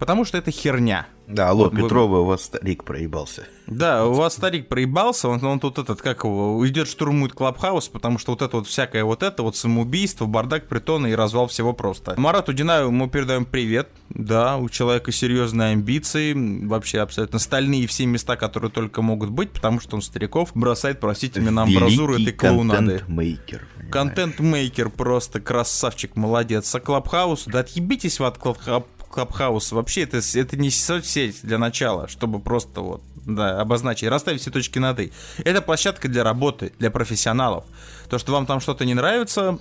Потому 0.00 0.24
что 0.24 0.38
это 0.38 0.50
херня. 0.50 1.06
Да, 1.28 1.50
алло, 1.50 1.64
Вот 1.64 1.74
вы- 1.74 1.82
Петрова, 1.82 2.18
у 2.20 2.24
вас 2.24 2.42
старик 2.42 2.82
проебался. 2.82 3.44
Да, 3.68 4.04
у 4.06 4.14
вас 4.14 4.32
старик 4.34 4.66
проебался, 4.66 5.28
он, 5.28 5.44
он 5.44 5.60
тут 5.60 5.78
этот, 5.78 6.02
как 6.02 6.24
его, 6.24 6.66
идет 6.66 6.88
штурмует 6.88 7.34
Clubhouse, 7.34 7.88
потому 7.88 8.18
что 8.18 8.32
вот 8.32 8.42
это 8.42 8.56
вот 8.56 8.66
всякое 8.66 9.04
вот 9.04 9.22
это, 9.22 9.44
вот 9.44 9.54
самоубийство, 9.54 10.26
бардак, 10.26 10.66
притоны 10.66 11.12
и 11.12 11.14
развал 11.14 11.46
всего 11.46 11.72
просто. 11.72 12.18
Марату 12.18 12.52
Динаеву 12.52 12.90
мы 12.90 13.08
передаем 13.08 13.44
привет. 13.44 13.90
Да, 14.08 14.56
у 14.56 14.68
человека 14.68 15.12
серьезные 15.12 15.70
амбиции, 15.74 16.32
вообще 16.66 16.98
абсолютно 17.00 17.38
стальные 17.38 17.86
все 17.86 18.06
места, 18.06 18.34
которые 18.36 18.72
только 18.72 19.02
могут 19.02 19.30
быть, 19.30 19.52
потому 19.52 19.78
что 19.78 19.94
он 19.94 20.02
стариков 20.02 20.50
бросает, 20.54 20.98
простите 20.98 21.38
меня, 21.40 21.52
на 21.52 21.62
амбразуру 21.62 22.14
этой 22.14 22.32
клоунады. 22.32 22.98
контент-мейкер. 22.98 23.68
Контент-мейкер 23.90 24.88
просто 24.90 25.40
красавчик, 25.40 26.16
молодец. 26.16 26.74
А 26.74 26.80
Clubhouse, 26.80 27.44
да 27.46 27.60
отъебитесь 27.60 28.18
вы 28.18 28.26
от 28.26 28.38
Clubhou- 28.38 28.84
Клабхауса. 29.10 29.74
Вообще, 29.74 30.02
это, 30.02 30.20
это 30.34 30.56
не 30.56 30.70
соцсеть 30.70 31.40
для 31.42 31.58
начала, 31.58 32.08
чтобы 32.08 32.38
просто 32.40 32.80
вот, 32.80 33.02
да, 33.26 33.60
обозначить, 33.60 34.08
расставить 34.08 34.40
все 34.40 34.50
точки 34.50 34.78
над 34.78 35.00
«и». 35.00 35.12
Это 35.44 35.60
площадка 35.60 36.08
для 36.08 36.24
работы, 36.24 36.72
для 36.78 36.90
профессионалов. 36.90 37.64
То, 38.08 38.18
что 38.18 38.32
вам 38.32 38.46
там 38.46 38.60
что-то 38.60 38.84
не 38.84 38.94
нравится, 38.94 39.58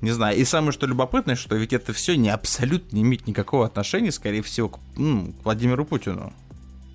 не 0.00 0.10
знаю. 0.10 0.36
И 0.36 0.44
самое 0.44 0.72
что 0.72 0.86
любопытное, 0.86 1.36
что 1.36 1.54
ведь 1.56 1.72
это 1.72 1.92
все 1.92 2.16
не 2.16 2.30
абсолютно 2.30 2.96
не 2.96 3.02
имеет 3.02 3.26
никакого 3.26 3.66
отношения, 3.66 4.12
скорее 4.12 4.42
всего, 4.42 4.70
к, 4.70 4.78
м, 4.96 5.32
к 5.34 5.44
Владимиру 5.44 5.84
Путину. 5.84 6.32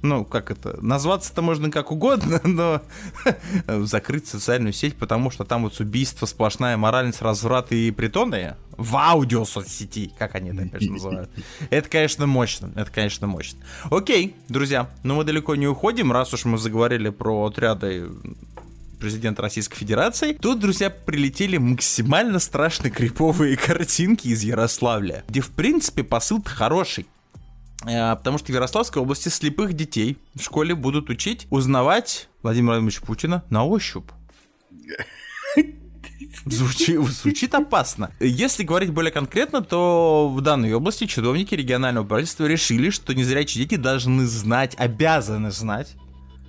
Ну, 0.01 0.25
как 0.25 0.49
это, 0.49 0.77
назваться-то 0.81 1.41
можно 1.41 1.69
как 1.69 1.91
угодно, 1.91 2.41
но 2.43 2.81
закрыть 3.85 4.27
социальную 4.27 4.73
сеть, 4.73 4.95
потому 4.95 5.29
что 5.29 5.43
там 5.43 5.63
вот 5.63 5.79
убийство, 5.79 6.25
сплошная 6.25 6.77
моральность, 6.77 7.21
разврат 7.21 7.71
и 7.71 7.91
притоны 7.91 8.55
в 8.77 8.95
аудио 8.95 9.45
как 10.17 10.35
они 10.35 10.49
это, 10.49 10.69
конечно, 10.69 10.93
называют. 10.93 11.29
Это, 11.69 11.89
конечно, 11.89 12.25
мощно, 12.25 12.71
это, 12.75 12.91
конечно, 12.91 13.27
мощно. 13.27 13.59
Окей, 13.91 14.35
друзья, 14.49 14.89
но 15.03 15.15
мы 15.15 15.23
далеко 15.23 15.55
не 15.55 15.67
уходим, 15.67 16.11
раз 16.11 16.33
уж 16.33 16.45
мы 16.45 16.57
заговорили 16.57 17.09
про 17.09 17.45
отряды 17.45 18.09
президента 19.01 19.41
Российской 19.41 19.77
Федерации. 19.77 20.33
Тут, 20.33 20.59
друзья, 20.59 20.89
прилетели 20.89 21.57
максимально 21.57 22.39
страшно 22.39 22.89
криповые 22.89 23.57
картинки 23.57 24.27
из 24.27 24.43
Ярославля, 24.43 25.23
где, 25.27 25.41
в 25.41 25.49
принципе, 25.49 26.03
посыл 26.03 26.41
хороший. 26.45 27.07
Э, 27.85 28.15
Потому 28.15 28.37
что 28.37 28.51
в 28.51 28.55
Ярославской 28.55 29.01
области 29.01 29.29
слепых 29.29 29.73
детей 29.73 30.17
в 30.35 30.41
школе 30.41 30.75
будут 30.75 31.09
учить 31.09 31.47
узнавать 31.49 32.29
Владимира 32.43 32.73
Владимировича 32.73 33.05
Путина 33.05 33.43
на 33.49 33.65
ощупь. 33.65 34.09
Звучит, 36.45 36.99
звучит 36.99 37.53
опасно. 37.53 38.11
Если 38.19 38.63
говорить 38.63 38.91
более 38.91 39.11
конкретно, 39.11 39.61
то 39.61 40.31
в 40.33 40.41
данной 40.41 40.73
области 40.73 41.05
чиновники 41.05 41.53
регионального 41.53 42.05
правительства 42.05 42.45
решили, 42.45 42.89
что 42.89 43.13
незрячие 43.13 43.65
дети 43.65 43.79
должны 43.79 44.25
знать, 44.25 44.75
обязаны 44.77 45.51
знать. 45.51 45.95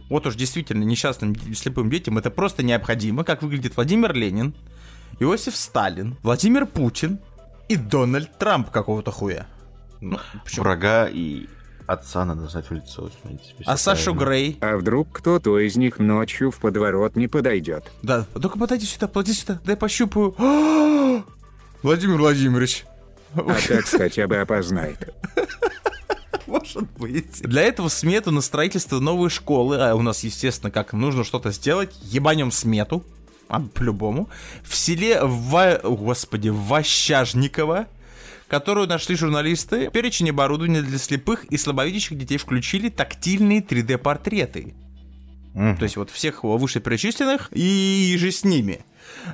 Вот 0.09 0.27
уж 0.27 0.35
действительно 0.35 0.85
несчастным 0.85 1.35
слепым 1.55 1.91
детям 1.91 2.19
это 2.19 2.31
просто 2.31 2.63
необходимо, 2.63 3.25
как 3.25 3.43
выглядит 3.43 3.77
Владимир 3.77 4.15
Ленин, 4.15 4.55
Иосиф 5.21 5.57
Сталин, 5.57 6.17
Владимир 6.23 6.67
Путин 6.67 7.19
и 7.69 7.77
Дональд 7.77 8.39
Трамп 8.39 8.71
какого-то 8.71 9.11
хуя. 9.11 9.47
Ну, 10.03 10.19
почему? 10.43 10.65
Врага 10.65 11.09
и 11.09 11.47
отца 11.87 12.25
надо 12.25 12.49
знать 12.49 12.69
в 12.69 12.75
лицо. 12.75 13.09
принципе, 13.23 13.63
А 13.67 13.77
Сашу. 13.77 14.13
Грей? 14.15 14.59
А 14.61 14.77
вдруг 14.77 15.09
кто-то 15.13 15.59
из 15.61 15.77
них 15.77 16.01
ночью 16.01 16.51
в 16.51 16.59
подворот 16.59 17.15
не 17.15 17.29
подойдет? 17.29 17.91
Да, 18.03 18.27
только 18.35 18.59
подойди 18.59 18.85
сюда, 18.85 19.07
подойди 19.07 19.33
сюда, 19.39 19.61
дай 19.65 19.77
пощупаю. 19.77 20.35
Владимир 21.83 22.17
Владимирович. 22.17 22.85
А 23.35 23.55
такс 23.67 23.93
хотя 23.93 24.27
бы 24.27 24.39
опознает. 24.39 25.15
Может 26.49 26.91
быть. 26.99 27.41
Для 27.41 27.63
этого 27.63 27.89
смету 27.89 28.33
на 28.33 28.41
строительство 28.41 28.99
новой 28.99 29.31
школы, 29.31 29.79
а 29.79 29.95
у 29.95 30.03
нас, 30.03 30.25
естественно, 30.25 30.73
как 30.73 30.93
нужно 30.93 31.23
что-то 31.23 31.53
сделать, 31.53 31.95
ебанем 32.03 32.51
смету, 32.51 33.05
а, 33.49 33.61
по-любому, 33.61 34.29
в 34.65 34.75
селе 34.75 35.21
Ва... 35.23 35.81
Господи, 35.83 36.49
Ващажниково, 36.49 37.87
которую 38.53 38.87
нашли 38.87 39.17
журналисты, 39.17 39.89
в 39.89 39.93
перечень 39.93 40.29
оборудования 40.29 40.83
для 40.83 40.99
слепых 40.99 41.47
и 41.47 41.57
слабовидящих 41.57 42.19
детей 42.19 42.37
включили 42.37 42.91
тактильные 42.91 43.63
3D-портреты. 43.63 44.75
Мгм. 45.55 45.79
То 45.79 45.85
есть 45.85 45.97
вот 45.97 46.11
всех 46.11 46.45
вышеперечисленных 46.45 47.49
и 47.53 48.15
же 48.19 48.31
с 48.31 48.45
ними. 48.45 48.85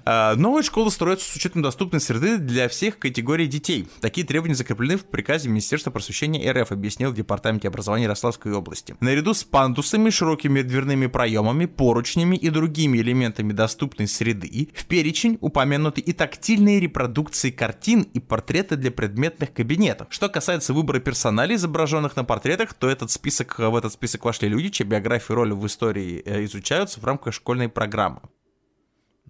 А, 0.05 0.35
Новая 0.37 0.63
школа 0.63 0.91
строится 0.91 1.31
с 1.31 1.37
учетом 1.37 1.63
доступной 1.63 2.01
среды 2.01 2.39
для 2.39 2.69
всех 2.69 2.99
категорий 2.99 3.47
детей. 3.47 3.89
Такие 4.01 4.27
требования 4.27 4.55
закреплены 4.55 4.97
в 4.97 5.05
приказе 5.05 5.49
Министерства 5.49 5.91
просвещения 5.91 6.53
РФ, 6.53 6.73
объяснил 6.73 7.11
в 7.11 7.15
Департаменте 7.15 7.69
образования 7.69 8.05
Ярославской 8.05 8.53
области. 8.53 8.97
Наряду 9.01 9.35
с 9.35 9.45
пандусами, 9.45 10.11
широкими 10.11 10.63
дверными 10.63 11.07
проемами, 11.07 11.67
поручнями 11.67 12.37
и 12.37 12.51
другими 12.51 12.99
элементами 12.99 13.53
доступной 13.53 14.09
среды, 14.09 14.69
в 14.75 14.87
перечень 14.87 15.39
упомянуты 15.41 16.01
и 16.01 16.13
тактильные 16.13 16.81
репродукции 16.81 17.51
картин 17.51 18.03
и 18.03 18.21
портреты 18.21 18.77
для 18.77 18.91
предметных 18.91 19.53
кабинетов. 19.53 20.09
Что 20.11 20.29
касается 20.29 20.73
выбора 20.73 21.01
персоналей, 21.01 21.57
изображенных 21.57 22.17
на 22.17 22.25
портретах, 22.25 22.75
то 22.75 22.89
этот 22.89 23.11
список, 23.11 23.59
в 23.59 23.77
этот 23.77 23.93
список 23.93 24.25
вошли 24.25 24.49
люди, 24.49 24.71
чьи 24.71 24.87
биографии 24.87 25.33
и 25.33 25.35
роли 25.35 25.53
в 25.53 25.67
истории 25.67 26.23
э, 26.25 26.45
изучаются 26.45 27.01
в 27.01 27.05
рамках 27.05 27.35
школьной 27.35 27.69
программы. 27.69 28.21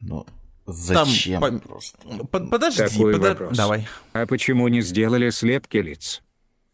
Ну, 0.00 0.26
зачем 0.66 1.40
по- 1.40 1.50
просто? 1.58 1.98
Под- 2.30 2.50
подожди, 2.50 2.82
Такой 2.88 3.14
подо- 3.14 3.28
вопрос. 3.30 3.56
давай. 3.56 3.86
А 4.12 4.26
почему 4.26 4.68
не 4.68 4.80
сделали 4.82 5.30
слепки 5.30 5.78
лиц? 5.78 6.22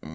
Да, 0.02 0.08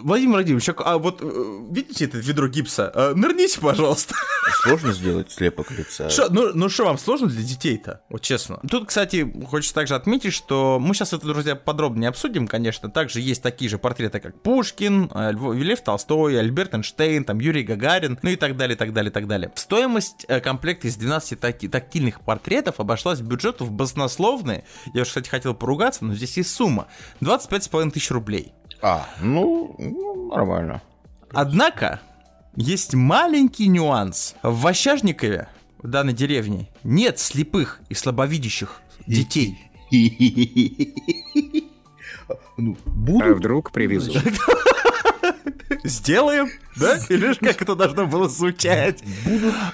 Владимир 0.00 0.32
Владимирович, 0.34 0.68
а 0.68 0.74
а 0.78 0.98
вот 0.98 1.18
э, 1.22 1.58
видите 1.70 2.04
это 2.04 2.18
ведро 2.18 2.46
гипса? 2.48 2.90
А, 2.94 3.14
Нырните, 3.14 3.60
пожалуйста. 3.60 4.14
Сложно 4.62 4.92
сделать 4.92 5.30
слепок 5.32 5.70
лица. 5.72 6.08
Шо- 6.08 6.28
ну, 6.30 6.52
ну 6.54 6.68
что 6.68 6.84
вам 6.84 6.98
сложно 6.98 7.26
для 7.28 7.42
детей-то? 7.42 8.02
Вот 8.08 8.22
честно. 8.22 8.60
Тут, 8.70 8.88
кстати, 8.88 9.30
хочется 9.48 9.74
также 9.74 9.94
отметить, 9.94 10.32
что 10.32 10.78
мы 10.80 10.94
сейчас 10.94 11.12
это, 11.12 11.26
друзья, 11.26 11.56
подробнее 11.56 12.08
обсудим, 12.08 12.46
конечно. 12.46 12.90
Также 12.90 13.20
есть 13.20 13.42
такие 13.42 13.68
же 13.68 13.78
портреты, 13.78 14.20
как 14.20 14.40
Пушкин, 14.42 15.10
э, 15.12 15.32
Лев 15.32 15.80
Толстой, 15.82 16.38
Альберт 16.38 16.74
Эйнштейн, 16.74 17.24
там, 17.24 17.40
Юрий 17.40 17.64
Гагарин, 17.64 18.18
ну 18.22 18.30
и 18.30 18.36
так 18.36 18.56
далее, 18.56 18.76
так 18.76 18.92
далее, 18.92 19.10
так 19.10 19.26
далее. 19.26 19.50
Стоимость 19.56 20.24
э, 20.28 20.40
комплекта 20.40 20.86
из 20.86 20.96
12 20.96 21.40
таки- 21.40 21.68
тактильных 21.68 22.20
портретов 22.20 22.78
обошлась 22.78 23.20
бюджету 23.20 23.64
в 23.64 23.72
баснословные, 23.72 24.64
я 24.94 25.02
уж, 25.02 25.08
кстати, 25.08 25.28
хотел 25.28 25.54
поругаться, 25.54 26.04
но 26.04 26.14
здесь 26.14 26.36
есть 26.36 26.54
сумма, 26.54 26.86
25,5 27.20 27.90
тысяч 27.90 28.10
рублей. 28.10 28.52
А, 28.82 29.06
ну, 29.20 29.74
ну, 29.78 30.28
нормально. 30.34 30.82
Однако, 31.32 32.00
есть 32.56 32.94
маленький 32.94 33.68
нюанс. 33.68 34.34
В 34.42 34.60
Ващажникове, 34.62 35.48
в 35.82 35.88
данной 35.88 36.12
деревне, 36.12 36.68
нет 36.84 37.18
слепых 37.18 37.80
и 37.88 37.94
слабовидящих 37.94 38.80
детей. 39.06 39.58
Ну, 42.58 42.76
А 42.86 42.88
будут. 42.90 43.36
вдруг 43.38 43.70
привезут? 43.70 44.16
Сделаем, 45.84 46.48
да? 46.76 46.98
Или 47.08 47.34
как 47.34 47.62
это 47.62 47.74
должно 47.74 48.06
было 48.06 48.28
звучать? 48.28 49.02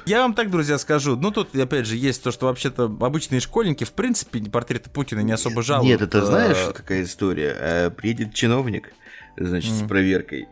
Я 0.07 0.23
вам 0.23 0.35
так, 0.35 0.51
друзья, 0.51 0.79
скажу. 0.79 1.17
Ну, 1.17 1.31
тут, 1.31 1.55
опять 1.57 1.87
же, 1.87 1.97
есть 1.97 2.23
то, 2.23 2.31
что 2.31 2.47
вообще-то 2.47 2.85
обычные 2.85 3.41
школьники, 3.41 3.85
в 3.85 3.93
принципе, 3.93 4.41
портреты 4.51 4.91
Путина 4.91 5.21
не 5.21 5.33
особо 5.33 5.63
жалуют. 5.63 6.01
Нет, 6.01 6.03
это 6.03 6.25
знаешь, 6.25 6.57
Э, 6.69 6.73
какая 6.73 7.03
история? 7.05 7.57
Э, 7.59 7.91
Приедет 7.91 8.35
чиновник, 8.35 8.93
значит, 9.37 9.73
с 9.73 9.87
проверкой. 9.87 10.49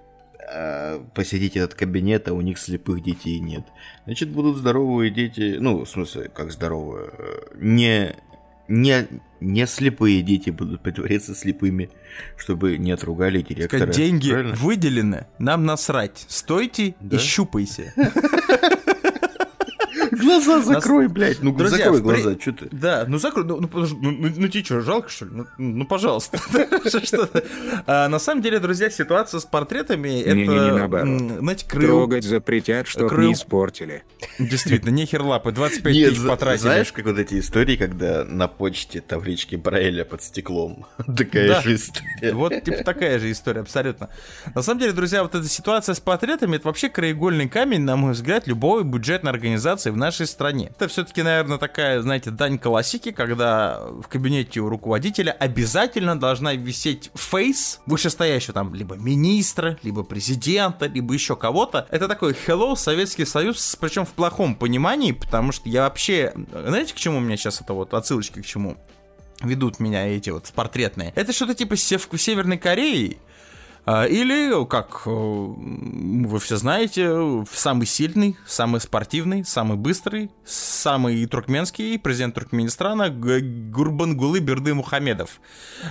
а, 0.52 1.04
Посетить 1.14 1.56
этот 1.56 1.74
кабинет, 1.74 2.28
а 2.28 2.32
у 2.32 2.40
них 2.40 2.58
слепых 2.58 3.02
детей 3.02 3.38
нет. 3.38 3.64
Значит, 4.06 4.30
будут 4.30 4.56
здоровые 4.56 5.10
дети. 5.10 5.56
Ну, 5.60 5.84
в 5.84 5.88
смысле, 5.88 6.28
как 6.34 6.50
здоровые. 6.52 7.10
э, 7.18 7.40
Не, 7.60 8.16
не, 8.70 9.06
не 9.40 9.66
слепые 9.66 10.22
дети 10.22 10.50
будут 10.50 10.82
притворяться 10.82 11.34
слепыми, 11.34 11.90
чтобы 12.36 12.78
не 12.78 12.92
отругали 12.92 13.42
директора. 13.42 13.80
сказать, 13.80 13.96
деньги 13.96 14.30
Правильно? 14.30 14.54
выделены, 14.54 15.26
нам 15.38 15.64
насрать. 15.66 16.24
Стойте 16.28 16.94
Да. 17.00 17.16
и 17.16 17.18
щупайте. 17.20 17.92
Глаза 20.20 20.60
закрой, 20.62 21.08
блядь. 21.08 21.42
Ну, 21.42 21.52
Друзья, 21.54 21.78
закрой 21.78 22.00
глаза, 22.00 22.34
что 22.40 22.52
ты? 22.52 22.68
Да, 22.70 23.04
ну 23.08 23.18
закрой, 23.18 23.44
ну, 23.44 23.60
ну, 23.60 23.68
ну, 23.72 23.86
ну, 24.00 24.28
ну 24.36 24.48
тебе 24.48 24.64
что, 24.64 24.80
жалко 24.80 25.08
что 25.08 25.24
ли? 25.26 25.30
Ну, 25.34 25.46
ну, 25.58 25.86
пожалуйста. 25.86 26.38
А, 27.86 28.08
На 28.08 28.18
самом 28.18 28.42
деле, 28.42 28.58
друзья, 28.58 28.90
ситуация 28.90 29.40
с 29.40 29.44
портретами, 29.44 30.20
это, 30.20 31.38
знаете, 31.40 31.66
крыл, 31.66 31.88
Трогать 32.00 32.24
запретят, 32.24 32.86
чтоб 32.88 33.08
Крыл. 33.08 33.28
не 33.28 33.32
испортили. 33.34 34.02
действительно, 34.38 34.90
нехер 34.90 35.22
лапы, 35.22 35.52
25 35.52 35.94
Нет, 35.94 36.10
тысяч 36.10 36.26
потратили. 36.26 36.62
знаешь, 36.62 36.92
как 36.92 37.04
вот 37.06 37.18
эти 37.18 37.38
истории, 37.40 37.76
когда 37.76 38.24
на 38.24 38.48
почте 38.48 39.00
таблички 39.00 39.56
Брайля 39.56 40.04
под 40.04 40.22
стеклом? 40.22 40.86
Такая 41.16 41.48
Да. 41.48 41.60
же 41.62 41.74
история. 41.74 42.32
Вот, 42.34 42.52
типа, 42.64 42.84
такая 42.84 43.18
же 43.18 43.30
история, 43.30 43.60
абсолютно. 43.60 44.08
На 44.54 44.62
самом 44.62 44.80
деле, 44.80 44.92
друзья, 44.92 45.22
вот 45.22 45.34
эта 45.34 45.48
ситуация 45.48 45.94
с 45.94 46.00
портретами, 46.00 46.56
это 46.56 46.68
вообще 46.68 46.88
краеугольный 46.88 47.48
камень, 47.48 47.82
на 47.82 47.96
мой 47.96 48.12
взгляд, 48.12 48.46
любой 48.46 48.84
бюджетной 48.84 49.30
организации 49.32 49.90
в 49.90 49.96
нашей 49.96 50.09
стране. 50.10 50.72
Это 50.76 50.88
все-таки, 50.88 51.22
наверное, 51.22 51.58
такая, 51.58 52.00
знаете, 52.02 52.30
дань 52.30 52.58
классики, 52.58 53.10
когда 53.10 53.80
в 53.80 54.08
кабинете 54.08 54.60
у 54.60 54.68
руководителя 54.68 55.30
обязательно 55.32 56.18
должна 56.18 56.54
висеть 56.54 57.10
фейс 57.14 57.80
вышестоящего 57.86 58.54
там 58.54 58.74
либо 58.74 58.96
министра, 58.96 59.78
либо 59.82 60.02
президента, 60.02 60.86
либо 60.86 61.14
еще 61.14 61.36
кого-то. 61.36 61.86
Это 61.90 62.08
такой 62.08 62.36
hello 62.46 62.76
Советский 62.76 63.24
Союз, 63.24 63.76
причем 63.80 64.04
в 64.04 64.10
плохом 64.10 64.54
понимании, 64.54 65.12
потому 65.12 65.52
что 65.52 65.68
я 65.68 65.82
вообще... 65.82 66.32
Знаете, 66.52 66.94
к 66.94 66.96
чему 66.96 67.18
у 67.18 67.20
меня 67.20 67.36
сейчас 67.36 67.60
это 67.60 67.72
вот 67.72 67.94
отсылочки 67.94 68.40
к 68.40 68.46
чему? 68.46 68.76
ведут 69.42 69.80
меня 69.80 70.06
эти 70.06 70.30
вот 70.30 70.50
портретные. 70.54 71.12
Это 71.16 71.32
что-то 71.32 71.54
типа 71.54 71.76
Сев- 71.76 72.08
Северной 72.14 72.58
Кореи. 72.58 73.18
А, 73.92 74.04
Или, 74.04 74.64
как 74.66 75.02
э, 75.06 75.10
вы 75.10 76.38
все 76.38 76.56
знаете, 76.56 77.44
самый 77.52 77.86
сильный, 77.86 78.36
самый 78.46 78.80
спортивный, 78.80 79.44
самый 79.44 79.76
быстрый, 79.76 80.30
самый 80.44 81.26
туркменский 81.26 81.98
президент 81.98 82.36
Туркменистана 82.36 83.10
Гурбангулы 83.10 84.38
Берды 84.38 84.74
Мухамедов, 84.74 85.40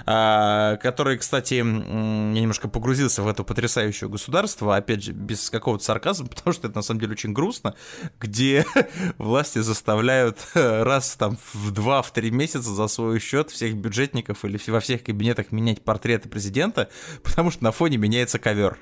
а, 0.06 0.78
который, 0.78 1.18
кстати, 1.18 1.56
я 1.56 1.64
немножко 1.64 2.70
погрузился 2.70 3.22
в 3.22 3.28
это 3.28 3.44
потрясающее 3.44 4.10
государство, 4.10 4.78
опять 4.78 5.04
же, 5.04 5.12
без 5.12 5.50
какого-то 5.50 5.84
сарказма, 5.84 6.28
потому 6.34 6.54
что 6.54 6.68
это 6.68 6.78
на 6.78 6.84
самом 6.84 7.02
деле 7.02 7.12
очень 7.14 7.34
грустно, 7.34 7.76
где 8.18 8.66
власти 9.18 9.60
заставляют 9.60 10.38
э, 10.54 10.84
раз 10.84 11.18
там 11.18 11.38
в 11.54 11.72
два, 11.72 12.02
в 12.02 12.12
три 12.12 12.32
месяца 12.32 12.70
за 12.74 12.88
свой 12.88 13.20
счет 13.20 13.52
всех 13.52 13.76
бюджетников 13.76 14.46
или 14.46 14.58
во 14.68 14.80
всех 14.80 15.04
кабинетах 15.04 15.52
менять 15.52 15.82
портреты 15.84 16.30
президента, 16.30 16.88
потому 17.24 17.52
что 17.52 17.62
на 17.66 17.74
фоне 17.74 17.89
меняется 17.98 18.40
ковер. 18.40 18.78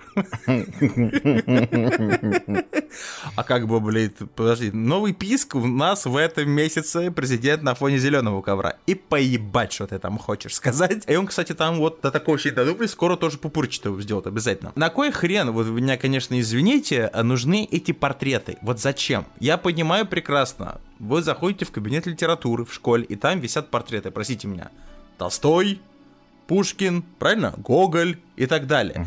А 3.36 3.44
как 3.44 3.68
бы, 3.68 3.80
блин, 3.80 4.12
подожди, 4.36 4.72
новый 4.72 5.14
писк 5.14 5.56
у 5.56 5.66
нас 5.66 6.06
в 6.06 6.16
этом 6.16 6.50
месяце 6.50 7.12
президент 7.12 7.64
на 7.64 7.76
фоне 7.76 7.98
зеленого 7.98 8.42
ковра. 8.42 8.78
И 8.86 8.96
поебать, 8.96 9.74
что 9.74 9.88
ты 9.88 10.00
там 10.00 10.18
хочешь 10.18 10.56
сказать. 10.56 11.04
И 11.08 11.16
он, 11.16 11.28
кстати, 11.28 11.54
там 11.54 11.78
вот 11.78 12.02
до 12.02 12.12
такого 12.12 12.36
очень 12.36 12.52
додумались, 12.52 12.92
скоро 12.92 13.16
тоже 13.16 13.38
пупырчатого 13.38 14.02
сделают 14.02 14.28
обязательно. 14.28 14.72
На 14.76 14.90
кой 14.90 15.12
хрен, 15.12 15.52
вот 15.52 15.68
вы 15.68 15.82
меня, 15.82 15.98
конечно, 15.98 16.40
извините, 16.40 17.12
нужны 17.14 17.68
эти 17.70 17.92
портреты? 17.92 18.58
Вот 18.62 18.80
зачем? 18.80 19.26
Я 19.40 19.58
понимаю 19.58 20.08
прекрасно. 20.08 20.82
Вы 21.00 21.22
заходите 21.22 21.66
в 21.66 21.72
кабинет 21.72 22.08
литературы 22.08 22.66
в 22.66 22.74
школе, 22.74 23.04
и 23.04 23.16
там 23.16 23.40
висят 23.40 23.70
портреты, 23.70 24.10
простите 24.12 24.48
меня. 24.48 24.72
Толстой, 25.18 25.80
Пушкин, 26.48 27.04
правильно? 27.20 27.54
Гоголь 27.58 28.18
и 28.36 28.46
так 28.46 28.68
далее. 28.68 29.06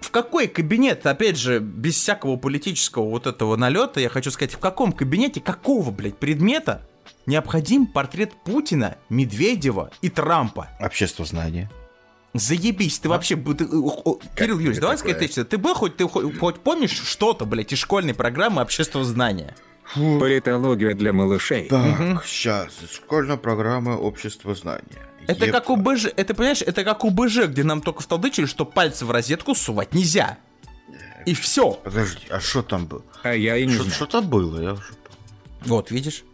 В 0.00 0.10
какой 0.10 0.48
кабинет, 0.48 1.06
опять 1.06 1.36
же, 1.36 1.60
без 1.60 1.94
всякого 1.94 2.36
политического 2.36 3.08
вот 3.08 3.26
этого 3.26 3.56
налета, 3.56 4.00
я 4.00 4.08
хочу 4.08 4.30
сказать, 4.30 4.54
в 4.54 4.58
каком 4.58 4.92
кабинете 4.92 5.40
какого, 5.40 5.90
блядь, 5.90 6.16
предмета 6.16 6.82
необходим 7.26 7.86
портрет 7.86 8.32
Путина, 8.44 8.96
Медведева 9.08 9.90
и 10.00 10.08
Трампа? 10.08 10.68
Общество 10.80 11.24
знания. 11.24 11.70
Заебись, 12.32 12.98
ты 12.98 13.08
вообще... 13.08 13.36
б- 13.36 13.54
ты, 13.54 13.66
о, 13.66 14.02
о, 14.04 14.18
Кирилл 14.36 14.56
Юрьевич, 14.58 14.80
давай 14.80 14.96
сказать, 14.98 15.34
ты, 15.34 15.44
ты 15.44 15.58
был 15.58 15.74
хоть, 15.74 15.96
ты 15.96 16.08
хоть, 16.08 16.60
помнишь 16.60 16.92
что-то, 16.92 17.44
блядь, 17.44 17.72
из 17.72 17.78
школьной 17.78 18.14
программы 18.14 18.62
общества 18.62 19.04
знания? 19.04 19.54
Политология 19.94 20.94
для 20.94 21.12
малышей. 21.12 21.68
Так, 21.68 22.24
сейчас. 22.24 22.72
Школьная 22.92 23.36
программа 23.36 23.96
общества 23.96 24.54
знания. 24.54 25.09
Это 25.26 25.46
Еп- 25.46 25.52
как 25.52 25.70
у 25.70 25.76
БЖ, 25.76 26.06
это, 26.16 26.34
понимаешь, 26.34 26.62
это 26.62 26.82
как 26.84 27.04
у 27.04 27.10
БЖ, 27.10 27.46
где 27.46 27.62
нам 27.62 27.82
только 27.82 28.02
втолдычили, 28.02 28.46
что 28.46 28.64
пальцы 28.64 29.04
в 29.04 29.10
розетку 29.10 29.54
сувать 29.54 29.94
нельзя. 29.94 30.38
И 31.26 31.34
все. 31.34 31.72
Подожди, 31.72 32.26
а 32.30 32.40
что 32.40 32.62
там 32.62 32.86
было? 32.86 33.02
А 33.22 33.34
я 33.34 33.56
и 33.56 33.66
не 33.66 33.74
знаю. 33.74 33.90
Что 33.90 34.06
там 34.06 34.28
было? 34.28 34.60
Я 34.60 34.72
уже... 34.72 34.82
Вот, 35.66 35.90
видишь? 35.90 36.24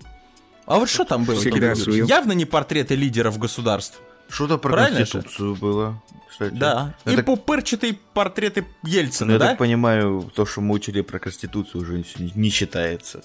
А 0.65 0.79
вот 0.79 0.89
что 0.89 1.05
там 1.05 1.25
было? 1.25 1.39
Всегда 1.41 1.75
Кирилл. 1.75 2.07
Явно 2.07 2.33
не 2.33 2.45
портреты 2.45 2.95
лидеров 2.95 3.39
государств. 3.39 4.01
Что-то 4.29 4.59
про 4.59 4.73
Правильно 4.73 5.05
же? 5.05 5.13
Конституцию 5.13 5.55
было, 5.57 6.03
кстати. 6.29 6.55
Да. 6.55 6.95
Я 7.05 7.13
И 7.13 7.17
так- 7.17 7.27
пупырчатые 7.27 7.99
портреты 8.15 8.65
ну, 8.83 8.89
Ельцина, 8.89 9.33
я 9.33 9.39
да? 9.39 9.47
так 9.49 9.59
понимаю, 9.59 10.31
то, 10.35 10.47
что 10.47 10.61
мы 10.61 10.75
учили 10.75 11.01
про 11.03 11.19
Конституцию, 11.19 11.83
уже 11.83 11.99
не, 12.19 12.33
не 12.35 12.49
считается. 12.51 13.23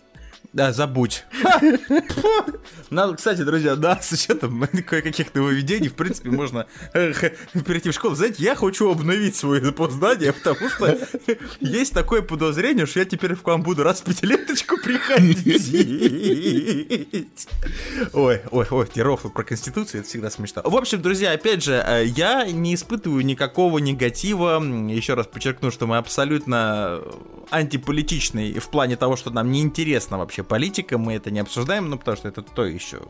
Да, 0.54 0.74
забудь. 0.74 1.24
Надо, 2.90 3.16
кстати, 3.16 3.42
друзья, 3.44 3.76
да, 3.78 4.00
с 4.02 4.12
учетом 4.12 4.68
кое-каких 4.86 5.34
нововведений, 5.34 5.88
в 5.88 5.94
принципе, 5.94 6.30
можно 6.30 6.68
перейти 6.94 7.90
в 7.90 7.94
школу. 7.94 8.16
Знаете, 8.16 8.44
я 8.44 8.56
хочу 8.56 8.92
обновить 8.92 9.38
свое 9.38 9.72
познание, 9.72 10.34
потому 10.34 10.70
что 10.70 10.98
есть 11.62 11.94
такое 11.94 12.22
подозрение, 12.22 12.86
что 12.86 13.00
я 13.00 13.06
теперь 13.06 13.36
к 13.38 13.48
вам 13.48 13.64
буду 13.64 13.84
раз 13.84 14.02
в 14.02 14.04
пятилеточку 14.04 14.76
приходить. 14.78 15.48
Ой, 18.14 18.42
ой, 18.52 18.68
ой, 18.70 18.88
те 18.94 19.04
про 19.34 19.44
Конституцию, 19.44 20.02
это 20.02 20.10
всегда 20.10 20.30
смешно. 20.30 20.62
В 20.66 20.76
общем, 20.76 21.02
друзья, 21.02 21.32
опять 21.32 21.64
же, 21.64 21.82
э, 21.86 22.06
я 22.06 22.46
не 22.46 22.76
испытываю 22.76 23.24
никакого 23.26 23.78
негатива. 23.78 24.62
Еще 24.90 25.14
раз 25.14 25.28
подчеркну, 25.28 25.72
что 25.72 25.88
мы 25.88 25.98
абсолютно 25.98 27.02
антиполитичный 27.52 28.60
в 28.60 28.70
плане 28.70 28.96
того, 28.96 29.16
что 29.16 29.30
нам 29.30 29.52
не 29.52 29.62
интересна 29.62 30.18
вообще 30.32 30.44
политика, 30.44 30.98
мы 30.98 31.16
это 31.16 31.30
не 31.30 31.40
обсуждаем, 31.40 31.90
ну, 31.90 31.98
потому 31.98 32.16
что 32.16 32.30
это 32.30 32.42
то 32.42 32.64
еще 32.64 33.02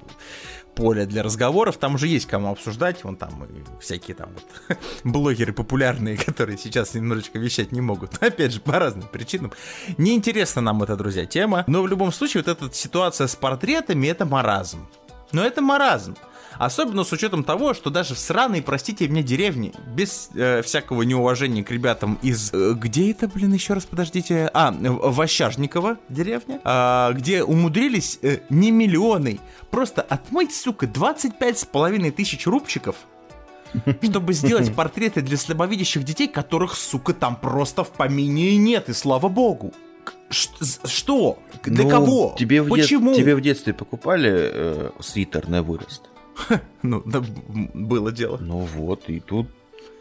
поле 0.73 1.05
для 1.05 1.21
разговоров, 1.21 1.77
там 1.77 1.95
уже 1.95 2.07
есть 2.07 2.25
кому 2.25 2.49
обсуждать, 2.49 3.03
вон 3.03 3.15
там 3.15 3.43
и 3.43 3.63
всякие 3.79 4.15
там 4.15 4.29
вот 4.33 4.77
блогеры 5.03 5.53
популярные, 5.53 6.17
которые 6.25 6.57
сейчас 6.57 6.95
немножечко 6.95 7.37
вещать 7.37 7.71
не 7.71 7.81
могут, 7.81 8.17
опять 8.23 8.53
же, 8.53 8.59
по 8.59 8.79
разным 8.79 9.07
причинам. 9.07 9.51
Неинтересна 9.99 10.63
нам 10.63 10.81
эта, 10.81 10.95
друзья, 10.95 11.27
тема, 11.27 11.63
но 11.67 11.83
в 11.83 11.87
любом 11.87 12.11
случае 12.11 12.43
вот 12.43 12.57
эта 12.57 12.73
ситуация 12.73 13.27
с 13.27 13.35
портретами, 13.35 14.07
это 14.07 14.25
маразм. 14.25 14.87
Но 15.31 15.45
это 15.45 15.61
маразм. 15.61 16.15
Особенно 16.61 17.03
с 17.03 17.11
учетом 17.11 17.43
того, 17.43 17.73
что 17.73 17.89
даже 17.89 18.13
в 18.13 18.19
сраной, 18.19 18.61
простите 18.61 19.07
меня, 19.07 19.23
деревне, 19.23 19.71
без 19.95 20.29
э, 20.35 20.61
всякого 20.61 21.01
неуважения 21.01 21.63
к 21.63 21.71
ребятам 21.71 22.19
из... 22.21 22.53
э, 22.53 22.73
где 22.75 23.09
это, 23.09 23.27
блин, 23.27 23.51
еще 23.51 23.73
раз, 23.73 23.85
подождите? 23.85 24.47
А, 24.53 24.71
в- 24.71 25.11
Ващажникова 25.11 25.97
деревня, 26.07 26.61
а, 26.63 27.13
где 27.13 27.43
умудрились 27.43 28.19
э, 28.21 28.41
не 28.51 28.69
миллионы, 28.69 29.39
просто 29.71 30.03
отмыть, 30.03 30.53
сука, 30.55 30.85
25 30.85 31.57
с 31.57 31.65
половиной 31.65 32.11
тысяч 32.11 32.45
рубчиков, 32.45 32.95
чтобы 34.03 34.33
сделать 34.33 34.71
портреты 34.75 35.21
для 35.21 35.37
слабовидящих 35.37 36.03
детей, 36.03 36.27
которых, 36.27 36.75
сука, 36.75 37.15
там 37.15 37.37
просто 37.37 37.83
в 37.83 37.89
помине 37.89 38.49
и 38.51 38.57
нет, 38.57 38.87
и 38.87 38.93
слава 38.93 39.29
богу. 39.29 39.73
Что? 40.29 41.39
Для 41.63 41.85
Ну, 41.85 41.89
кого? 41.89 42.35
Тебе 42.37 42.61
в, 42.61 42.67
дет- 42.67 42.81
Почему? 42.83 43.15
тебе 43.15 43.35
в 43.35 43.41
детстве 43.41 43.73
покупали 43.73 44.29
э, 44.31 44.89
свитер 44.99 45.49
на 45.49 45.63
вырост? 45.63 46.10
Ну, 46.83 47.01
да, 47.05 47.23
было 47.73 48.11
дело. 48.11 48.37
Ну 48.37 48.59
вот, 48.59 49.09
и 49.09 49.19
тут 49.19 49.47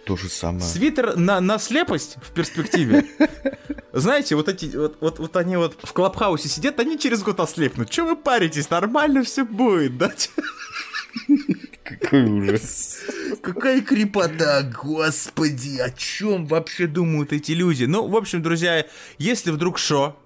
то 0.05 0.17
же 0.17 0.29
самое. 0.29 0.63
Свитер 0.63 1.17
на, 1.17 1.41
на 1.41 1.59
слепость 1.59 2.17
в 2.23 2.33
перспективе. 2.33 3.05
Знаете, 3.93 4.35
вот 4.35 4.49
эти, 4.49 4.75
вот, 4.75 4.97
вот, 5.01 5.19
вот 5.19 5.37
они 5.37 5.57
вот 5.57 5.77
в 5.83 5.93
клабхаусе 5.93 6.49
сидят, 6.49 6.81
они 6.81 6.99
через 6.99 7.23
год 7.23 7.41
ослепнут. 7.41 7.91
Че 7.91 8.05
вы 8.05 8.17
паритесь? 8.17 8.71
Нормально 8.71 9.23
все 9.25 9.45
будет, 9.45 9.99
да? 9.99 10.13
Какой 11.83 12.25
ужас. 12.25 13.01
Какая 13.43 13.81
крепота, 13.81 14.63
господи, 14.63 15.79
о 15.79 15.91
чем 15.91 16.47
вообще 16.47 16.87
думают 16.87 17.33
эти 17.33 17.53
люди? 17.53 17.85
Ну, 17.85 18.07
в 18.07 18.17
общем, 18.17 18.43
друзья, 18.43 18.87
если 19.19 19.51
вдруг 19.51 19.79
шо, 19.79 20.17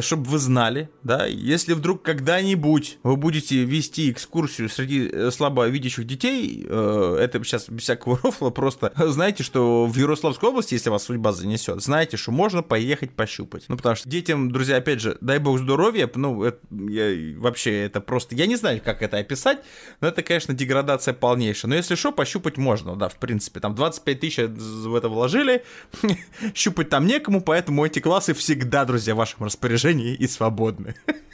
чтобы 0.00 0.24
вы 0.24 0.38
знали, 0.38 0.88
да, 1.02 1.26
если 1.26 1.72
вдруг 1.72 2.02
когда-нибудь 2.02 2.98
вы 3.02 3.16
будете 3.16 3.64
вести 3.64 4.10
экскурсию 4.10 4.68
среди 4.68 5.08
э, 5.08 5.30
слабовидящих 5.30 6.06
детей, 6.06 6.64
э, 6.68 7.18
это 7.20 7.42
сейчас 7.44 7.68
без 7.68 7.82
всякого 7.82 8.18
рофла, 8.22 8.50
просто 8.50 8.92
знаете, 8.96 9.42
что 9.42 9.86
в 9.86 9.96
Ярославской 9.96 10.48
области, 10.48 10.74
если 10.74 10.90
вас 10.90 11.04
судьба 11.04 11.32
занесет, 11.32 11.82
знаете, 11.82 12.16
что 12.16 12.30
можно 12.30 12.62
поехать 12.62 13.10
пощупать. 13.10 13.64
Ну, 13.68 13.76
потому 13.76 13.96
что 13.96 14.08
детям, 14.08 14.50
друзья, 14.52 14.76
опять 14.76 15.00
же, 15.00 15.18
дай 15.20 15.38
бог 15.38 15.58
здоровья, 15.58 16.08
ну, 16.14 16.44
это, 16.44 16.58
я- 16.70 17.38
вообще, 17.38 17.84
это 17.84 18.00
просто, 18.00 18.34
я 18.36 18.46
не 18.46 18.56
знаю, 18.56 18.80
как 18.84 19.02
это 19.02 19.18
описать, 19.18 19.58
но 20.00 20.08
это, 20.08 20.22
конечно, 20.22 20.54
деградация 20.54 21.14
полнейшая. 21.14 21.68
Но 21.70 21.74
если 21.74 21.96
что, 21.96 22.12
пощупать 22.12 22.56
можно, 22.56 22.94
да, 22.96 23.08
в 23.08 23.16
принципе. 23.16 23.60
Там 23.60 23.74
25 23.74 24.20
тысяч 24.20 24.38
в 24.38 24.94
это 24.94 25.08
вложили, 25.08 25.64
щупать 26.54 26.88
там 26.90 27.06
некому, 27.06 27.40
поэтому 27.40 27.84
эти 27.84 27.98
классы 27.98 28.34
всегда, 28.34 28.84
друзья, 28.84 29.14
в 29.14 29.18
вашем 29.18 29.44
распоряжении 29.44 29.63
и 30.14 30.26
свободны. 30.26 30.94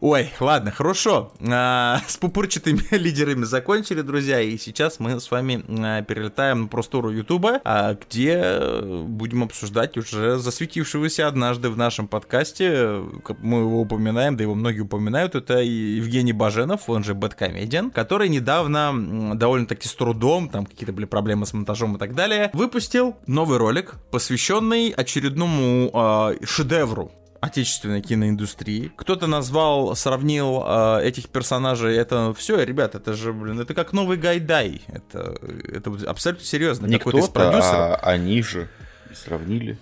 Ой, 0.00 0.30
ладно, 0.40 0.70
хорошо. 0.70 1.32
А, 1.48 2.00
с 2.06 2.16
пупырчатыми 2.16 2.82
лидерами 2.96 3.44
закончили, 3.44 4.02
друзья, 4.02 4.40
и 4.40 4.56
сейчас 4.58 4.98
мы 4.98 5.20
с 5.20 5.30
вами 5.30 5.64
а, 5.68 6.02
перелетаем 6.02 6.62
на 6.62 6.68
простору 6.68 7.10
Ютуба, 7.10 7.60
а, 7.64 7.94
где 7.94 8.40
э, 8.42 9.04
будем 9.06 9.44
обсуждать 9.44 9.96
уже 9.96 10.38
засветившегося 10.38 11.28
однажды 11.28 11.70
в 11.70 11.76
нашем 11.76 12.08
подкасте. 12.08 13.02
Мы 13.38 13.60
его 13.60 13.80
упоминаем, 13.80 14.36
да 14.36 14.42
его 14.42 14.54
многие 14.54 14.80
упоминают. 14.80 15.34
Это 15.34 15.58
Евгений 15.60 16.32
Баженов, 16.32 16.88
он 16.88 17.04
же 17.04 17.14
Бэткомедиан, 17.14 17.90
который 17.90 18.28
недавно, 18.28 19.36
довольно-таки 19.36 19.86
с 19.88 19.94
трудом, 19.94 20.48
там 20.48 20.66
какие-то 20.66 20.92
были 20.92 21.06
проблемы 21.06 21.46
с 21.46 21.52
монтажом 21.52 21.96
и 21.96 21.98
так 21.98 22.14
далее, 22.14 22.50
выпустил 22.52 23.16
новый 23.26 23.58
ролик, 23.58 23.94
посвященный 24.10 24.90
очередному 24.90 26.34
шедевру 26.44 27.12
отечественной 27.42 28.00
киноиндустрии. 28.02 28.92
Кто-то 28.96 29.26
назвал, 29.26 29.96
сравнил 29.96 30.62
э, 30.64 31.00
этих 31.02 31.28
персонажей. 31.28 31.96
Это 31.96 32.32
все, 32.34 32.62
ребят, 32.62 32.94
это 32.94 33.14
же, 33.14 33.32
блин, 33.32 33.58
это 33.58 33.74
как 33.74 33.92
новый 33.92 34.16
Гайдай. 34.16 34.80
Это, 34.86 35.36
это 35.64 35.90
абсолютно 36.08 36.46
серьезно. 36.46 36.86
Не 36.86 37.00
кто-то, 37.00 37.50
а 37.50 37.96
они 37.96 38.42
же 38.42 38.68
сравнили. 39.12 39.76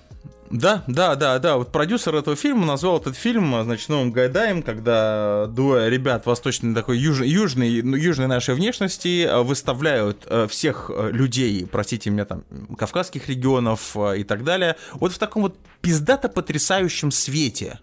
Да, 0.50 0.82
да, 0.88 1.14
да, 1.14 1.38
да. 1.38 1.56
Вот 1.56 1.70
продюсер 1.70 2.14
этого 2.16 2.34
фильма 2.34 2.66
назвал 2.66 2.98
этот 2.98 3.16
фильм, 3.16 3.54
а, 3.54 3.62
значит, 3.62 3.88
новым 3.88 4.10
Гайдаем, 4.10 4.62
когда 4.62 5.46
двое 5.46 5.88
ребят 5.88 6.26
восточной 6.26 6.74
такой 6.74 6.98
юж, 6.98 7.20
южной, 7.20 7.82
ну, 7.82 7.96
южной 7.96 8.26
нашей 8.26 8.56
внешности 8.56 9.26
а, 9.26 9.42
выставляют 9.42 10.26
а, 10.26 10.48
всех 10.48 10.90
людей, 11.12 11.68
простите 11.70 12.10
меня, 12.10 12.24
там, 12.24 12.42
кавказских 12.76 13.28
регионов 13.28 13.96
и 14.16 14.24
так 14.24 14.42
далее, 14.42 14.76
вот 14.94 15.12
в 15.12 15.18
таком 15.18 15.42
вот 15.42 15.56
пиздато 15.80 16.28
потрясающем 16.28 17.12
свете. 17.12 17.78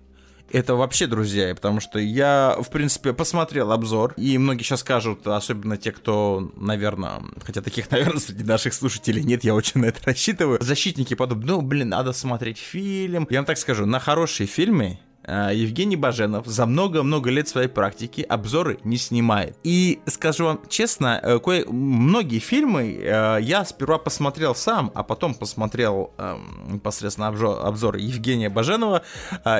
Это 0.51 0.75
вообще, 0.75 1.07
друзья, 1.07 1.53
потому 1.53 1.79
что 1.79 1.99
я, 1.99 2.55
в 2.59 2.69
принципе, 2.69 3.13
посмотрел 3.13 3.71
обзор, 3.71 4.13
и 4.17 4.37
многие 4.37 4.63
сейчас 4.63 4.79
скажут, 4.81 5.27
особенно 5.27 5.77
те, 5.77 5.91
кто, 5.91 6.51
наверное, 6.55 7.21
хотя 7.43 7.61
таких, 7.61 7.91
наверное, 7.91 8.19
среди 8.19 8.43
наших 8.43 8.73
слушателей 8.73 9.23
нет, 9.23 9.43
я 9.43 9.53
очень 9.53 9.81
на 9.81 9.85
это 9.85 9.99
рассчитываю, 10.05 10.59
защитники 10.61 11.13
подумают, 11.13 11.47
ну, 11.47 11.61
блин, 11.61 11.89
надо 11.89 12.13
смотреть 12.13 12.57
фильм. 12.57 13.27
Я 13.29 13.39
вам 13.39 13.45
так 13.45 13.57
скажу, 13.57 13.85
на 13.85 13.99
хорошие 13.99 14.47
фильмы 14.47 14.99
Евгений 15.27 15.95
Баженов 15.95 16.47
за 16.47 16.65
много-много 16.65 17.29
лет 17.29 17.47
своей 17.47 17.67
практики 17.67 18.21
обзоры 18.21 18.79
не 18.83 18.97
снимает. 18.97 19.57
И 19.63 19.99
скажу 20.05 20.45
вам 20.45 20.61
честно, 20.69 21.19
э, 21.21 21.39
кое 21.39 21.65
многие 21.65 22.39
фильмы 22.39 22.97
э, 22.99 23.39
я 23.41 23.65
сперва 23.65 23.97
посмотрел 23.97 24.55
сам, 24.55 24.91
а 24.95 25.03
потом 25.03 25.33
посмотрел 25.33 26.13
э, 26.17 26.37
непосредственно 26.67 27.27
обжо- 27.27 27.59
обзор 27.61 27.97
Евгения 27.97 28.49
Баженова, 28.49 29.03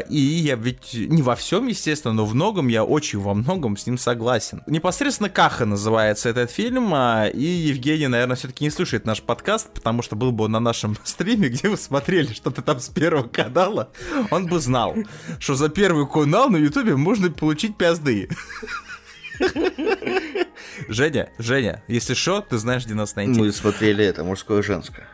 И 0.10 0.18
я 0.18 0.56
ведь 0.56 0.94
не 0.94 1.22
во 1.22 1.36
всем, 1.36 1.68
естественно, 1.68 2.14
но 2.14 2.26
в 2.26 2.34
многом 2.34 2.68
я 2.68 2.84
очень 2.84 3.20
во 3.20 3.34
многом 3.34 3.78
с 3.78 3.86
ним 3.86 3.98
согласен. 3.98 4.64
Непосредственно 4.68 5.30
Каха 5.30 5.66
называется 5.66 6.30
этот 6.30 6.52
фильм, 6.52 6.94
а, 6.94 7.28
и 7.28 7.44
Евгений, 7.44 8.08
наверное, 8.08 8.36
все-таки 8.36 8.64
не 8.64 8.70
слушает 8.70 9.06
наш 9.06 9.22
подкаст, 9.22 9.70
потому 9.74 10.02
что 10.02 10.16
был 10.16 10.32
бы 10.32 10.46
он 10.46 10.52
на 10.52 10.60
нашем 10.60 10.98
стриме, 11.04 11.50
где 11.50 11.70
вы 11.70 11.78
смотрели 11.78 12.34
что-то 12.34 12.62
там 12.62 12.80
с 12.80 12.90
первого 12.90 13.28
канала, 13.28 13.90
он 14.32 14.48
бы 14.48 14.60
знал, 14.60 14.96
что 15.40 15.56
за 15.58 15.70
первый 15.70 16.08
канал 16.08 16.50
на 16.50 16.58
ютубе 16.58 16.96
можно 16.96 17.30
получить 17.30 17.76
пизды. 17.76 18.30
Женя, 20.88 21.30
Женя, 21.38 21.84
если 21.88 22.14
что, 22.14 22.42
ты 22.42 22.58
знаешь, 22.58 22.86
где 22.86 22.94
нас 22.94 23.16
найти. 23.16 23.40
Мы 23.40 23.52
смотрели 23.52 24.06
это, 24.06 24.24
мужское 24.24 24.60
и 24.60 24.64
женское. 24.64 25.08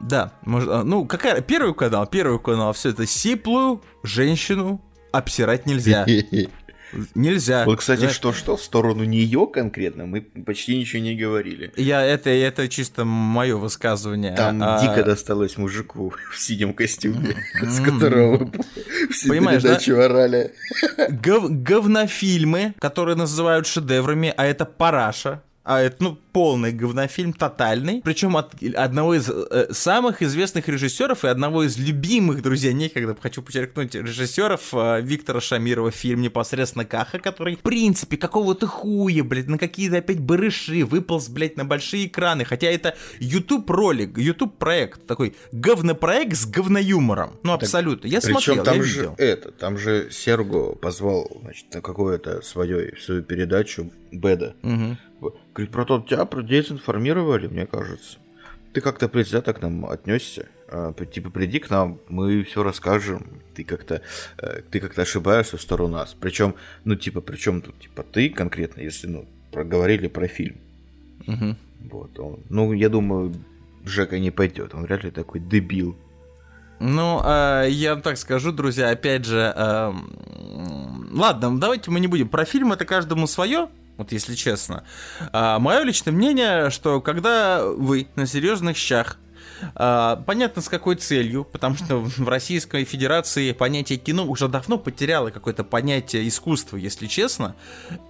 Да, 0.00 0.32
может, 0.42 0.68
а, 0.70 0.82
ну 0.82 1.06
какая 1.06 1.40
первый 1.40 1.74
канал, 1.74 2.06
первый 2.06 2.38
канал, 2.38 2.72
все 2.72 2.90
это 2.90 3.06
сиплую 3.06 3.82
женщину 4.02 4.82
обсирать 5.12 5.66
нельзя, 5.66 6.04
нельзя. 7.14 7.64
Вот, 7.64 7.78
кстати, 7.80 8.08
что-что, 8.08 8.56
в 8.56 8.62
сторону 8.62 9.04
нее 9.04 9.46
конкретно 9.52 10.06
мы 10.06 10.20
почти 10.20 10.76
ничего 10.78 11.02
не 11.02 11.14
говорили. 11.16 11.72
Я 11.76 12.02
это 12.02 12.30
это 12.30 12.68
чисто 12.68 13.04
мое 13.04 13.56
высказывание. 13.56 14.34
Там 14.34 14.60
А, 14.62 14.80
дико 14.80 15.02
досталось 15.04 15.56
мужику 15.56 16.12
в 16.32 16.38
синем 16.38 16.72
костюме, 16.74 17.36
с 17.62 17.80
которого 17.80 18.50
да? 19.62 19.78
передачу 19.78 19.96
орали. 19.98 20.52
гов- 21.10 21.50
говнофильмы, 21.50 22.74
которые 22.78 23.16
называют 23.16 23.66
шедеврами, 23.66 24.32
а 24.36 24.44
это 24.46 24.64
параша. 24.64 25.42
А 25.64 25.80
это, 25.80 25.96
ну, 26.00 26.18
полный 26.32 26.72
говнофильм, 26.72 27.32
тотальный. 27.32 28.02
Причем 28.04 28.36
от 28.36 28.54
одного 28.74 29.14
из 29.14 29.30
э, 29.30 29.68
самых 29.72 30.20
известных 30.20 30.68
режиссеров 30.68 31.24
и 31.24 31.28
одного 31.28 31.62
из 31.62 31.78
любимых, 31.78 32.42
друзья, 32.42 32.74
некогда 32.74 33.16
хочу 33.18 33.40
подчеркнуть, 33.40 33.94
режиссеров 33.94 34.74
э, 34.74 35.00
Виктора 35.00 35.40
Шамирова 35.40 35.90
фильм 35.90 36.20
непосредственно 36.20 36.84
Каха, 36.84 37.18
который, 37.18 37.56
в 37.56 37.60
принципе, 37.60 38.18
какого-то 38.18 38.66
хуя, 38.66 39.24
блядь, 39.24 39.48
на 39.48 39.56
какие-то 39.56 39.98
опять 39.98 40.20
барыши 40.20 40.84
выполз, 40.84 41.30
блядь, 41.30 41.56
на 41.56 41.64
большие 41.64 42.08
экраны. 42.08 42.44
Хотя 42.44 42.66
это 42.66 42.94
YouTube 43.18 43.70
ролик, 43.70 44.18
YouTube 44.18 44.58
проект, 44.58 45.06
такой 45.06 45.34
говнопроект 45.52 46.36
с 46.36 46.44
говноюмором. 46.44 47.38
Ну, 47.42 47.54
абсолютно. 47.54 48.06
Я 48.06 48.20
смотрел, 48.20 48.62
там 48.64 48.76
я 48.76 48.82
же 48.82 48.98
видел. 48.98 49.14
это, 49.16 49.50
там 49.50 49.78
же 49.78 50.10
Серго 50.10 50.74
позвал, 50.74 51.38
значит, 51.42 51.72
на 51.72 51.80
какую-то 51.80 52.42
свою, 52.42 52.94
свою 52.98 53.22
передачу 53.22 53.90
Беда. 54.12 54.54
Мгм. 54.62 54.98
Говорит, 55.20 55.72
про 55.72 55.84
тот 55.84 56.08
тебя 56.08 56.24
про 56.24 56.42
дезинформировали, 56.42 57.46
мне 57.46 57.66
кажется. 57.66 58.18
Ты 58.72 58.80
как-то 58.80 59.08
предвзято 59.08 59.52
к 59.52 59.62
нам 59.62 59.86
отнесся. 59.86 60.48
А, 60.68 60.92
типа, 60.92 61.30
приди 61.30 61.60
к 61.60 61.70
нам, 61.70 62.00
мы 62.08 62.42
все 62.42 62.62
расскажем. 62.62 63.40
Ты 63.54 63.62
как-то 63.62 64.02
э, 64.38 64.62
ты 64.70 64.80
как-то 64.80 65.02
ошибаешься 65.02 65.56
в 65.56 65.62
сторону 65.62 65.94
нас. 65.94 66.16
Причем, 66.18 66.56
ну, 66.84 66.96
типа, 66.96 67.20
причем 67.20 67.62
тут, 67.62 67.78
типа, 67.78 68.02
ты 68.02 68.28
конкретно, 68.30 68.80
если, 68.80 69.06
ну, 69.06 69.28
проговорили 69.52 70.08
про 70.08 70.26
фильм. 70.26 70.56
Мгм. 71.26 71.56
Вот, 71.90 72.18
он, 72.18 72.40
ну, 72.48 72.72
я 72.72 72.88
думаю, 72.88 73.32
Жека 73.84 74.18
не 74.18 74.30
пойдет. 74.30 74.74
Он 74.74 74.82
вряд 74.82 75.04
ли 75.04 75.10
такой 75.10 75.40
дебил. 75.40 75.96
Ну, 76.80 77.22
э, 77.24 77.66
я 77.70 77.94
вам 77.94 78.02
так 78.02 78.18
скажу, 78.18 78.50
друзья, 78.50 78.90
опять 78.90 79.24
же, 79.24 79.38
эм, 79.56 81.10
ладно, 81.12 81.58
давайте 81.58 81.90
мы 81.90 82.00
не 82.00 82.08
будем. 82.08 82.28
Про 82.28 82.44
фильм 82.44 82.72
это 82.72 82.84
каждому 82.84 83.26
свое, 83.26 83.68
вот 83.96 84.12
если 84.12 84.34
честно. 84.34 84.84
мое 85.32 85.82
личное 85.82 86.12
мнение, 86.12 86.70
что 86.70 87.00
когда 87.00 87.64
вы 87.64 88.08
на 88.16 88.26
серьезных 88.26 88.76
щах 88.76 89.18
А, 89.74 90.16
понятно, 90.26 90.62
с 90.62 90.68
какой 90.68 90.96
целью, 90.96 91.44
потому 91.44 91.76
что 91.76 91.98
в 91.98 92.28
Российской 92.28 92.84
Федерации 92.84 93.52
понятие 93.52 93.98
кино 93.98 94.26
уже 94.26 94.48
давно 94.48 94.78
потеряло 94.78 95.30
какое-то 95.30 95.64
понятие 95.64 96.26
искусства, 96.28 96.76
если 96.76 97.06
честно. 97.06 97.54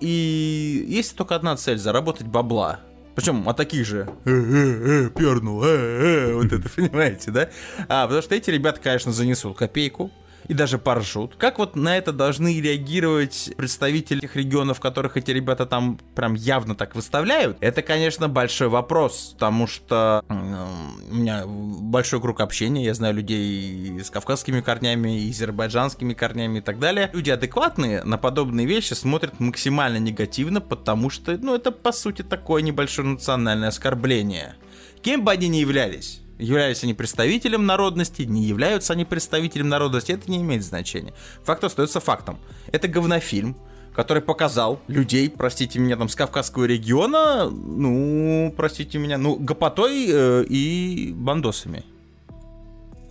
И 0.00 0.84
есть 0.88 1.16
только 1.16 1.34
одна 1.34 1.56
цель— 1.56 1.78
заработать 1.78 2.26
бабла. 2.26 2.80
Причем 3.14 3.48
от 3.48 3.56
таких 3.56 3.86
же 3.86 4.08
пернул, 4.24 5.58
вот 5.58 6.52
это, 6.52 6.68
понимаете, 6.76 7.30
да? 7.30 7.50
А, 7.88 8.06
потому 8.06 8.22
что 8.22 8.34
эти 8.34 8.50
ребята, 8.50 8.80
конечно, 8.80 9.12
занесут 9.12 9.56
копейку, 9.56 10.10
и 10.48 10.54
даже 10.54 10.78
поржут. 10.78 11.36
Как 11.36 11.58
вот 11.58 11.76
на 11.76 11.96
это 11.96 12.12
должны 12.12 12.60
реагировать 12.60 13.52
представители 13.56 14.20
тех 14.20 14.36
регионов, 14.36 14.80
которых 14.80 15.16
эти 15.16 15.30
ребята 15.30 15.66
там 15.66 15.98
прям 16.14 16.34
явно 16.34 16.74
так 16.74 16.94
выставляют? 16.94 17.56
Это, 17.60 17.82
конечно, 17.82 18.28
большой 18.28 18.68
вопрос, 18.68 19.34
потому 19.34 19.66
что 19.66 20.24
у 20.28 21.14
меня 21.14 21.44
большой 21.46 22.20
круг 22.20 22.40
общения, 22.40 22.84
я 22.84 22.94
знаю 22.94 23.14
людей 23.14 24.00
с 24.00 24.10
кавказскими 24.10 24.60
корнями, 24.60 25.20
и 25.20 25.30
азербайджанскими 25.30 26.14
корнями 26.14 26.58
и 26.58 26.62
так 26.62 26.78
далее. 26.78 27.10
Люди 27.12 27.30
адекватные 27.30 28.02
на 28.04 28.18
подобные 28.18 28.66
вещи 28.66 28.94
смотрят 28.94 29.40
максимально 29.40 29.98
негативно, 29.98 30.60
потому 30.60 31.10
что, 31.10 31.36
ну, 31.36 31.54
это, 31.54 31.70
по 31.70 31.92
сути, 31.92 32.22
такое 32.22 32.62
небольшое 32.62 33.08
национальное 33.08 33.68
оскорбление. 33.68 34.56
Кем 35.02 35.24
бы 35.24 35.32
они 35.32 35.48
ни 35.48 35.58
являлись, 35.58 36.20
являются 36.38 36.86
они 36.86 36.94
представителем 36.94 37.66
народности, 37.66 38.22
не 38.22 38.42
являются 38.42 38.92
они 38.92 39.04
представителем 39.04 39.68
народности, 39.68 40.12
это 40.12 40.30
не 40.30 40.38
имеет 40.38 40.64
значения. 40.64 41.14
Факт 41.44 41.64
остается 41.64 42.00
фактом. 42.00 42.38
Это 42.72 42.88
говнофильм, 42.88 43.56
который 43.94 44.22
показал 44.22 44.80
людей, 44.88 45.30
простите 45.30 45.78
меня, 45.78 45.96
там, 45.96 46.08
с 46.08 46.14
Кавказского 46.14 46.64
региона, 46.64 47.48
ну, 47.48 48.52
простите 48.56 48.98
меня, 48.98 49.18
ну, 49.18 49.36
гопотой 49.36 50.06
э, 50.08 50.44
и 50.48 51.12
бандосами. 51.14 51.84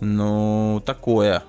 Ну, 0.00 0.82
такое. 0.84 1.42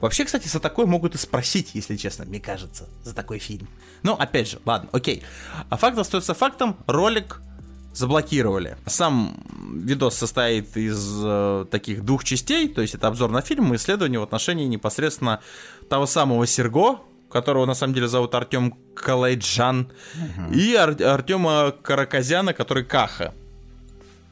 Вообще, 0.00 0.24
кстати, 0.24 0.48
за 0.48 0.60
такое 0.60 0.86
могут 0.86 1.14
и 1.14 1.18
спросить, 1.18 1.74
если 1.74 1.96
честно, 1.96 2.24
мне 2.24 2.40
кажется, 2.40 2.88
за 3.04 3.14
такой 3.14 3.38
фильм. 3.38 3.68
Ну, 4.02 4.14
опять 4.14 4.48
же, 4.50 4.58
ладно, 4.64 4.88
окей. 4.92 5.22
А 5.68 5.76
факт 5.76 5.98
остается 5.98 6.34
фактом, 6.34 6.76
ролик 6.86 7.42
заблокировали. 7.92 8.76
Сам 8.86 9.34
видос 9.74 10.16
состоит 10.16 10.76
из 10.76 11.20
э, 11.22 11.66
таких 11.70 12.04
двух 12.04 12.24
частей, 12.24 12.68
то 12.68 12.82
есть 12.82 12.94
это 12.94 13.08
обзор 13.08 13.30
на 13.30 13.40
фильм 13.40 13.72
и 13.72 13.76
исследование 13.76 14.20
в 14.20 14.22
отношении 14.22 14.66
непосредственно 14.66 15.40
того 15.88 16.06
самого 16.06 16.46
Серго, 16.46 17.00
которого 17.30 17.66
на 17.66 17.74
самом 17.74 17.94
деле 17.94 18.08
зовут 18.08 18.34
Артем 18.34 18.74
Калайджан, 18.94 19.92
угу. 20.14 20.52
и 20.52 20.74
Ар- 20.74 21.02
Артема 21.02 21.74
Караказяна, 21.82 22.52
который 22.52 22.84
Каха. 22.84 23.34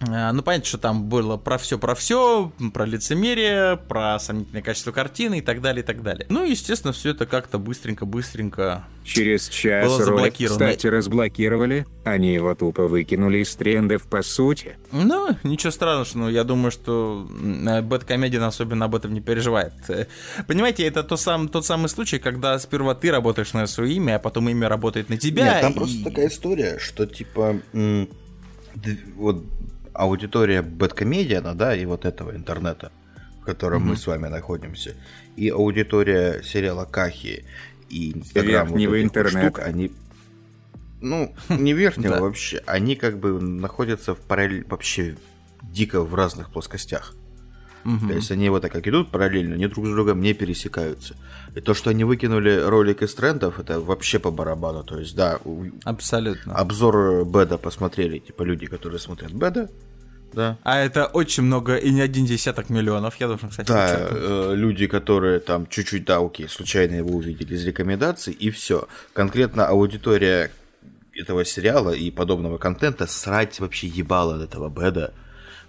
Э, 0.01 0.31
ну, 0.33 0.43
понятно, 0.43 0.65
что 0.67 0.79
там 0.79 1.09
было 1.09 1.37
про 1.37 1.59
все, 1.59 1.79
про 1.79 1.95
все, 1.95 2.53
про 2.73 2.85
лицемерие, 2.85 3.77
про 3.77 4.19
сомнительное 4.21 4.63
качество 4.63 4.93
картины 4.93 5.39
и 5.39 5.41
так 5.41 5.61
далее, 5.61 5.83
и 5.83 5.87
так 5.87 6.03
далее. 6.03 6.27
Ну, 6.29 6.45
естественно, 6.45 6.93
все 6.93 7.11
это 7.11 7.27
как-то 7.27 7.59
быстренько-быстренько 7.59 8.85
Через 9.05 9.49
час 9.49 9.87
было 9.87 10.05
ролик, 10.05 10.35
кстати, 10.35 10.87
разблокировали, 10.87 11.87
они 12.05 12.33
его 12.35 12.55
тупо 12.55 12.87
выкинули 12.87 13.39
из 13.39 13.55
трендов 13.57 14.03
по 14.03 14.23
сути. 14.23 14.77
Ну, 14.93 15.31
ничего 15.43 15.71
страшного, 15.73 16.27
но 16.27 16.31
я 16.31 16.45
думаю, 16.45 16.71
что 16.71 17.27
Бэткомедиан 17.29 18.45
особенно 18.45 18.85
об 18.85 18.95
этом 18.95 19.15
не 19.15 19.21
переживает. 19.21 19.73
Э, 19.89 20.07
Понимаете, 20.47 20.87
это 20.87 21.03
то 21.03 21.17
сам, 21.17 21.49
тот 21.49 21.67
самый 21.67 21.89
случай, 21.89 22.19
когда 22.19 22.59
сперва 22.59 22.95
ты 22.95 23.11
работаешь 23.11 23.53
на 23.53 23.67
свое 23.67 23.95
имя, 23.95 24.17
а 24.17 24.19
потом 24.19 24.49
имя 24.49 24.69
работает 24.69 25.09
на 25.09 25.17
тебя. 25.17 25.55
Нет, 25.55 25.61
там 25.63 25.73
и- 25.73 25.77
просто 25.77 26.05
такая 26.05 26.29
история, 26.29 26.79
что 26.79 27.07
типа 27.07 27.57
вот 29.17 29.43
аудитория 29.99 30.63
Бэткомедиана, 30.63 31.55
да, 31.55 31.75
и 31.75 31.85
вот 31.85 32.05
этого 32.05 32.35
интернета, 32.35 32.93
в 33.41 33.45
котором 33.45 33.89
мы 33.89 33.97
с 33.97 34.07
вами 34.07 34.29
находимся, 34.29 34.95
и 35.37 35.49
аудитория 35.49 36.43
сериала 36.43 36.85
Кахи 36.85 37.45
и 37.89 38.13
Инстаграм 38.13 38.69
вот 38.69 38.79
Верхнего 38.79 38.95
этих 38.95 39.05
вот 39.05 39.17
интернета. 39.17 39.49
штук, 39.49 39.59
они 39.61 39.93
ну, 41.01 41.35
не 41.49 41.73
верхнего 41.73 42.15
Да. 42.17 42.21
вообще, 42.21 42.63
они 42.67 42.97
как 42.97 43.19
бы 43.19 43.41
находятся 43.41 44.15
в 44.15 44.21
параллель 44.21 44.65
вообще 44.69 45.17
дико 45.63 46.03
в 46.03 46.15
разных 46.15 46.51
плоскостях. 46.51 47.15
Мгм. 47.85 48.09
То 48.09 48.15
есть 48.15 48.31
они 48.31 48.49
вот 48.51 48.63
так 48.63 48.73
как 48.73 48.87
идут 48.87 49.11
параллельно, 49.11 49.55
они 49.55 49.67
друг 49.67 49.87
с 49.87 49.91
другом 49.91 50.21
не 50.21 50.35
пересекаются. 50.35 51.15
И 51.55 51.61
то, 51.61 51.75
что 51.75 51.91
они 51.91 52.05
выкинули 52.05 52.61
ролик 52.65 53.03
из 53.03 53.15
трендов, 53.15 53.59
это 53.59 53.81
вообще 53.81 54.19
по 54.19 54.31
барабану. 54.31 54.85
То 54.85 54.99
есть, 54.99 55.17
да, 55.17 55.39
Абсолютно. 55.85 56.55
обзор 56.55 57.25
Беда 57.25 57.59
посмотрели, 57.59 58.19
типа 58.19 58.43
люди, 58.43 58.67
которые 58.67 58.99
смотрят 58.99 59.33
Беда, 59.33 59.69
да. 60.33 60.59
А 60.63 60.79
это 60.79 61.07
очень 61.07 61.43
много, 61.45 61.77
и 61.77 61.91
не 61.91 62.01
один 62.01 62.27
десяток 62.27 62.69
миллионов, 62.69 63.17
я 63.17 63.29
должен, 63.29 63.49
кстати, 63.49 63.69
Да, 63.69 64.09
э, 64.11 64.53
люди, 64.55 64.87
которые 64.87 65.41
там 65.41 65.67
чуть-чуть, 65.67 66.05
да, 66.05 66.19
окей, 66.19 66.49
случайно 66.49 66.97
его 66.97 67.17
увидели 67.17 67.55
из 67.55 67.65
рекомендаций, 67.65 68.35
и 68.35 68.51
все. 68.51 68.89
Конкретно 69.15 69.67
аудитория 69.67 70.51
этого 71.15 71.45
сериала 71.45 71.91
и 71.91 72.11
подобного 72.11 72.59
контента 72.59 73.07
срать 73.07 73.59
вообще 73.61 73.87
ебало 73.89 74.37
от 74.37 74.43
этого 74.43 74.69
Беда. 74.69 75.13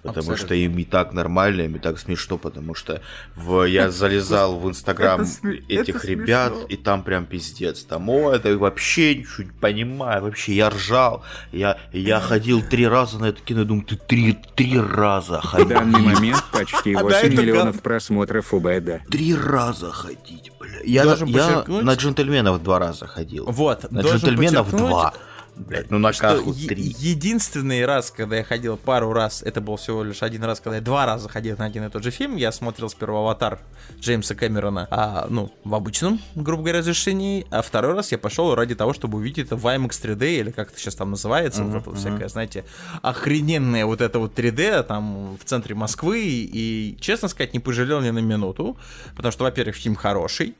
Потому 0.01 0.19
Абсолютно. 0.31 0.45
что 0.45 0.55
им 0.55 0.77
и 0.77 0.83
так 0.85 1.13
нормально, 1.13 1.61
им 1.63 1.75
и 1.75 1.79
так 1.79 1.99
смешно, 1.99 2.37
потому 2.37 2.73
что 2.73 3.01
в, 3.35 3.65
я 3.65 3.91
залезал 3.91 4.57
в 4.57 4.69
инстаграм 4.69 5.25
этих 5.67 6.05
ребят, 6.05 6.53
смешно. 6.53 6.67
и 6.69 6.77
там 6.77 7.03
прям 7.03 7.25
пиздец. 7.25 7.83
Там, 7.83 8.09
о, 8.09 8.31
это 8.31 8.57
вообще 8.57 9.15
ничего 9.15 9.43
не 9.43 9.51
понимаю, 9.51 10.23
вообще 10.23 10.53
я 10.53 10.69
ржал. 10.69 11.23
Я, 11.51 11.77
я 11.91 12.19
ходил 12.21 12.61
три 12.61 12.87
раза 12.87 13.19
на 13.19 13.25
это 13.25 13.41
кино, 13.41 13.65
думаю, 13.65 13.85
ты 13.85 13.97
три, 13.97 14.37
три 14.55 14.79
раза 14.79 15.41
В 15.41 15.45
ходил. 15.45 15.67
данный 15.67 15.99
момент 15.99 16.43
почти 16.51 16.93
А 16.99 17.03
8 17.03 17.09
да, 17.09 17.19
это 17.27 17.41
миллионов 17.41 17.81
просмотров 17.81 18.53
у 18.53 18.59
Бэда. 18.59 19.01
Три 19.09 19.35
раза 19.35 19.91
ходить, 19.91 20.51
бля. 20.59 20.79
Я, 20.85 21.03
я 21.03 21.63
на 21.67 21.93
джентльменов 21.93 22.63
два 22.63 22.79
раза 22.79 23.05
ходил. 23.05 23.45
Вот, 23.47 23.91
На 23.91 23.99
джентльменов 24.01 24.71
два. 24.71 25.13
Блять, 25.59 25.91
ну 25.91 25.99
на 25.99 26.13
что 26.13 26.21
каху 26.21 26.53
три. 26.53 26.95
единственный 26.99 27.85
раз, 27.85 28.11
когда 28.11 28.37
я 28.37 28.43
ходил 28.45 28.77
пару 28.77 29.11
раз, 29.11 29.43
это 29.43 29.59
был 29.59 29.75
всего 29.75 30.03
лишь 30.03 30.23
один 30.23 30.43
раз, 30.45 30.61
когда 30.61 30.77
я 30.77 30.81
два 30.81 31.05
раза 31.05 31.27
ходил 31.27 31.57
на 31.57 31.65
один 31.65 31.83
и 31.83 31.89
тот 31.89 32.01
же 32.01 32.11
фильм, 32.11 32.37
я 32.37 32.53
смотрел 32.53 32.89
сперва 32.89 33.19
«Аватар» 33.19 33.59
Джеймса 33.99 34.35
Кэмерона, 34.35 34.87
а, 34.89 35.27
ну, 35.29 35.51
в 35.65 35.75
обычном, 35.75 36.21
грубо 36.33 36.63
говоря, 36.63 36.79
разрешении, 36.79 37.45
а 37.51 37.61
второй 37.61 37.93
раз 37.93 38.13
я 38.13 38.17
пошел 38.17 38.55
ради 38.55 38.73
того, 38.73 38.93
чтобы 38.93 39.17
увидеть 39.17 39.47
это 39.47 39.57
в 39.57 39.67
IMAX 39.67 39.89
3D, 40.01 40.39
или 40.39 40.51
как 40.51 40.69
это 40.71 40.79
сейчас 40.79 40.95
там 40.95 41.11
называется, 41.11 41.63
вот 41.63 41.81
это 41.81 41.89
вот 41.89 41.99
всякое, 41.99 42.29
знаете, 42.29 42.63
охрененное 43.01 43.85
вот 43.85 43.99
это 43.99 44.19
вот 44.19 44.39
3D, 44.39 44.83
там, 44.83 45.37
в 45.37 45.43
центре 45.43 45.75
Москвы, 45.75 46.21
и, 46.23 46.97
честно 47.01 47.27
сказать, 47.27 47.53
не 47.53 47.59
пожалел 47.59 47.99
ни 47.99 48.11
на 48.11 48.19
минуту, 48.19 48.77
потому 49.15 49.33
что, 49.33 49.43
во-первых, 49.43 49.75
фильм 49.75 49.95
хороший, 49.95 50.55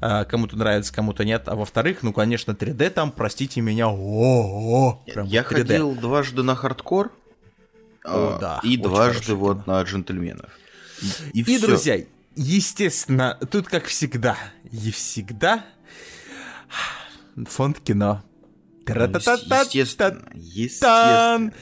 кому-то 0.00 0.56
нравится, 0.56 0.92
кому-то 0.92 1.24
нет. 1.24 1.48
А 1.48 1.54
во-вторых, 1.54 2.02
ну, 2.02 2.12
конечно, 2.12 2.52
3D 2.52 2.90
там, 2.90 3.10
простите 3.12 3.60
меня, 3.60 3.88
о 3.88 5.02
прям 5.06 5.26
Я 5.26 5.42
3D. 5.42 5.44
ходил 5.44 5.94
дважды 5.94 6.42
на 6.42 6.54
хардкор. 6.54 7.12
О, 8.04 8.36
а, 8.36 8.38
да, 8.38 8.60
И 8.62 8.76
дважды 8.76 9.34
вот 9.34 9.66
на 9.66 9.80
джентльменов. 9.82 10.50
И, 11.32 11.40
И, 11.40 11.42
всё. 11.42 11.66
друзья, 11.66 12.04
естественно, 12.36 13.38
тут 13.50 13.68
как 13.68 13.84
всегда, 13.86 14.36
и 14.70 14.90
всегда 14.90 15.64
фонд 17.48 17.80
кино. 17.80 18.22
Ну. 18.86 18.94
Естественно, 18.94 20.28
естественно. 20.34 21.52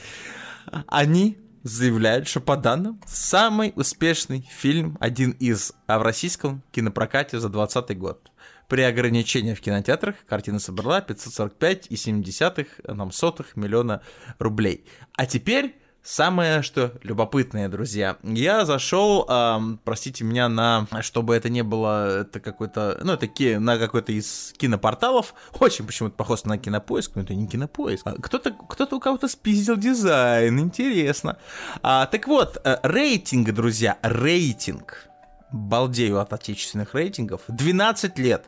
Они 0.87 1.37
заявляют, 1.63 2.27
что 2.27 2.41
по 2.41 2.55
данным 2.57 3.01
самый 3.05 3.73
успешный 3.75 4.47
фильм, 4.51 4.97
один 4.99 5.31
из, 5.31 5.73
а 5.87 5.99
в 5.99 6.03
российском 6.03 6.61
кинопрокате 6.71 7.39
за 7.39 7.49
2020 7.49 7.97
год. 7.97 8.31
При 8.67 8.81
ограничении 8.81 9.53
в 9.53 9.61
кинотеатрах 9.61 10.15
картина 10.27 10.59
собрала 10.59 10.99
545,7 11.01 12.93
нам 12.93 13.11
сотых 13.11 13.55
миллиона 13.55 14.01
рублей. 14.39 14.85
А 15.13 15.25
теперь 15.25 15.75
самое, 16.03 16.61
что 16.61 16.91
любопытное, 17.01 17.69
друзья. 17.69 18.17
Я 18.23 18.65
зашел, 18.65 19.25
ам, 19.27 19.79
простите 19.83 20.23
меня, 20.23 20.49
на, 20.49 20.87
чтобы 21.01 21.35
это 21.35 21.49
не 21.49 21.63
было, 21.63 22.21
это 22.21 22.39
какой-то, 22.39 22.99
ну, 23.03 23.13
это 23.13 23.27
ки- 23.27 23.55
на 23.55 23.77
какой-то 23.77 24.11
из 24.11 24.53
кинопорталов, 24.57 25.33
очень 25.59 25.85
почему-то 25.85 26.15
похож 26.15 26.43
на 26.43 26.57
кинопоиск, 26.57 27.13
но 27.15 27.21
это 27.21 27.33
не 27.33 27.47
кинопоиск. 27.47 28.05
А 28.05 28.15
Кто-то, 28.21 28.51
кто-то 28.51 28.97
у 28.97 28.99
кого-то 28.99 29.27
спиздил 29.27 29.77
дизайн, 29.77 30.59
интересно. 30.59 31.37
А, 31.81 32.05
так 32.05 32.27
вот, 32.27 32.57
э, 32.63 32.77
рейтинг, 32.83 33.51
друзья, 33.51 33.97
рейтинг. 34.01 35.07
Балдею 35.51 36.19
от 36.19 36.33
отечественных 36.33 36.95
рейтингов. 36.95 37.41
12 37.47 38.17
лет. 38.17 38.45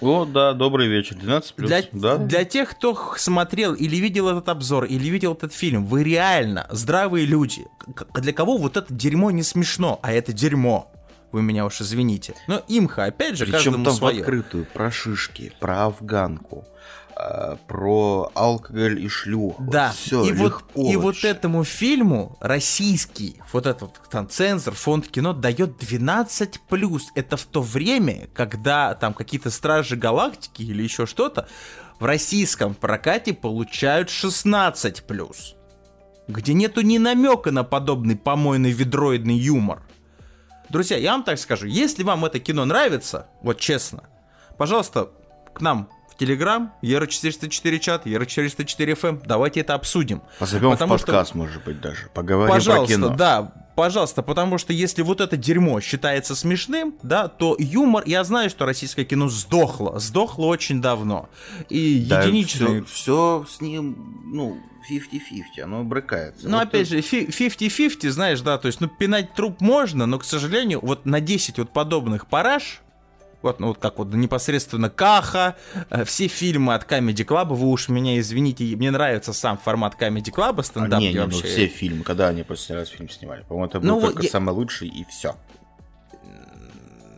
О, 0.00 0.24
да, 0.24 0.52
добрый 0.54 0.88
вечер. 0.88 1.16
12 1.16 1.54
плюс. 1.54 1.68
Для, 1.68 1.82
да? 1.92 2.16
для 2.16 2.44
тех, 2.44 2.70
кто 2.70 3.14
смотрел 3.16 3.74
или 3.74 3.96
видел 3.96 4.28
этот 4.28 4.48
обзор, 4.48 4.84
или 4.84 5.08
видел 5.08 5.34
этот 5.34 5.52
фильм, 5.52 5.86
вы 5.86 6.02
реально 6.02 6.66
здравые 6.70 7.26
люди. 7.26 7.66
Для 8.14 8.32
кого 8.32 8.56
вот 8.56 8.76
это 8.76 8.92
дерьмо 8.92 9.30
не 9.30 9.42
смешно, 9.42 10.00
а 10.02 10.12
это 10.12 10.32
дерьмо. 10.32 10.90
вы 11.32 11.42
меня 11.42 11.64
уж 11.66 11.80
извините. 11.80 12.34
Но 12.48 12.62
имха, 12.68 13.04
опять 13.04 13.36
же, 13.36 13.44
Причем 13.44 13.56
каждому 13.58 13.84
там 13.84 13.94
свое. 13.94 14.16
в 14.16 14.18
открытую 14.20 14.66
про 14.66 14.90
шишки, 14.90 15.52
про 15.60 15.84
афганку, 15.86 16.64
про 17.68 18.30
алкоголь 18.34 19.00
и 19.00 19.08
шлюх. 19.08 19.56
Да, 19.60 19.92
все 19.92 20.24
и, 20.24 20.32
вот, 20.32 20.64
и 20.74 20.96
вот 20.96 21.24
этому 21.24 21.64
фильму 21.64 22.36
российский, 22.40 23.40
вот 23.52 23.66
этот 23.66 24.00
там 24.10 24.28
цензор, 24.28 24.74
фонд 24.74 25.08
кино 25.08 25.32
дает 25.32 25.78
12 25.78 26.60
плюс. 26.68 27.10
Это 27.14 27.36
в 27.36 27.44
то 27.44 27.62
время, 27.62 28.28
когда 28.34 28.94
там 28.94 29.14
какие-то 29.14 29.50
стражи 29.50 29.96
галактики 29.96 30.62
или 30.62 30.82
еще 30.82 31.06
что-то 31.06 31.46
в 32.00 32.04
российском 32.04 32.74
прокате 32.74 33.32
получают 33.32 34.10
16 34.10 35.04
плюс. 35.04 35.54
Где 36.26 36.54
нету 36.54 36.80
ни 36.80 36.98
намека 36.98 37.50
на 37.50 37.64
подобный 37.64 38.16
помойный 38.16 38.72
ведроидный 38.72 39.36
юмор. 39.36 39.82
Друзья, 40.68 40.96
я 40.96 41.12
вам 41.12 41.22
так 41.22 41.38
скажу, 41.38 41.66
если 41.66 42.02
вам 42.02 42.24
это 42.24 42.40
кино 42.40 42.64
нравится, 42.64 43.28
вот 43.42 43.60
честно, 43.60 44.04
пожалуйста, 44.56 45.10
к 45.54 45.60
нам 45.60 45.88
в 46.14 46.18
Телеграм, 46.18 46.72
Ера404 46.82 47.78
чат, 47.80 48.06
Ера404 48.06 48.96
FM, 49.00 49.22
давайте 49.26 49.60
это 49.60 49.74
обсудим. 49.74 50.22
Позовем 50.38 50.70
Потому 50.72 50.94
в 50.94 50.98
что- 50.98 51.06
подкаст, 51.08 51.34
может 51.34 51.64
быть, 51.64 51.80
даже. 51.80 52.08
Поговорим 52.14 52.48
про 52.48 52.54
Пожалуйста, 52.54 52.94
кино. 52.94 53.08
да, 53.16 53.52
пожалуйста, 53.74 54.22
потому 54.22 54.58
что 54.58 54.72
если 54.72 55.02
вот 55.02 55.20
это 55.20 55.36
дерьмо 55.36 55.80
считается 55.80 56.36
смешным, 56.36 56.94
да, 57.02 57.26
то 57.28 57.56
юмор, 57.58 58.04
я 58.06 58.22
знаю, 58.22 58.48
что 58.50 58.64
российское 58.64 59.04
кино 59.04 59.28
сдохло, 59.28 59.98
сдохло 59.98 60.46
очень 60.46 60.80
давно. 60.80 61.28
И 61.68 62.04
Да, 62.08 62.22
единичные... 62.22 62.84
все, 62.84 63.44
с 63.48 63.60
ним, 63.60 64.22
ну, 64.32 64.58
50-50, 64.88 65.62
оно 65.64 65.82
брыкается. 65.82 66.48
Ну, 66.48 66.58
Вот 66.58 66.68
опять 66.68 66.86
же, 66.88 67.00
фи- 67.00 67.26
50-50, 67.26 68.10
знаешь, 68.10 68.40
да, 68.42 68.58
то 68.58 68.66
есть, 68.68 68.80
ну, 68.80 68.86
пинать 68.88 69.34
труп 69.34 69.60
можно, 69.60 70.06
но, 70.06 70.18
к 70.18 70.24
сожалению, 70.24 70.78
вот 70.82 71.06
на 71.06 71.20
10 71.20 71.58
вот 71.58 71.72
подобных 71.72 72.26
параж, 72.28 72.82
вот, 73.44 73.60
ну, 73.60 73.68
вот 73.68 73.78
как 73.78 73.98
вот 73.98 74.12
непосредственно 74.14 74.90
Каха, 74.90 75.56
э, 75.90 76.04
все 76.04 76.26
фильмы 76.28 76.74
от 76.74 76.90
Comedy 76.90 77.24
Club, 77.24 77.54
вы 77.54 77.68
уж 77.68 77.88
меня 77.88 78.18
извините, 78.18 78.64
мне 78.76 78.90
нравится 78.90 79.32
сам 79.32 79.58
формат 79.58 79.94
Comedy 80.00 80.32
Club, 80.34 80.58
А, 80.58 80.62
стендап 80.62 81.00
не, 81.00 81.06
я 81.06 81.12
не, 81.12 81.18
ну 81.18 81.24
вообще... 81.26 81.46
все 81.46 81.66
фильмы, 81.66 82.02
когда 82.04 82.28
они 82.28 82.42
последний 82.42 82.80
раз 82.80 82.88
фильм 82.88 83.08
снимали? 83.08 83.42
По-моему, 83.48 83.68
это 83.68 83.80
был 83.80 83.86
Ну, 83.88 84.00
только 84.00 84.22
я- 84.24 84.30
самый 84.30 84.52
лучший 84.54 84.88
и 84.88 85.04
все. 85.04 85.36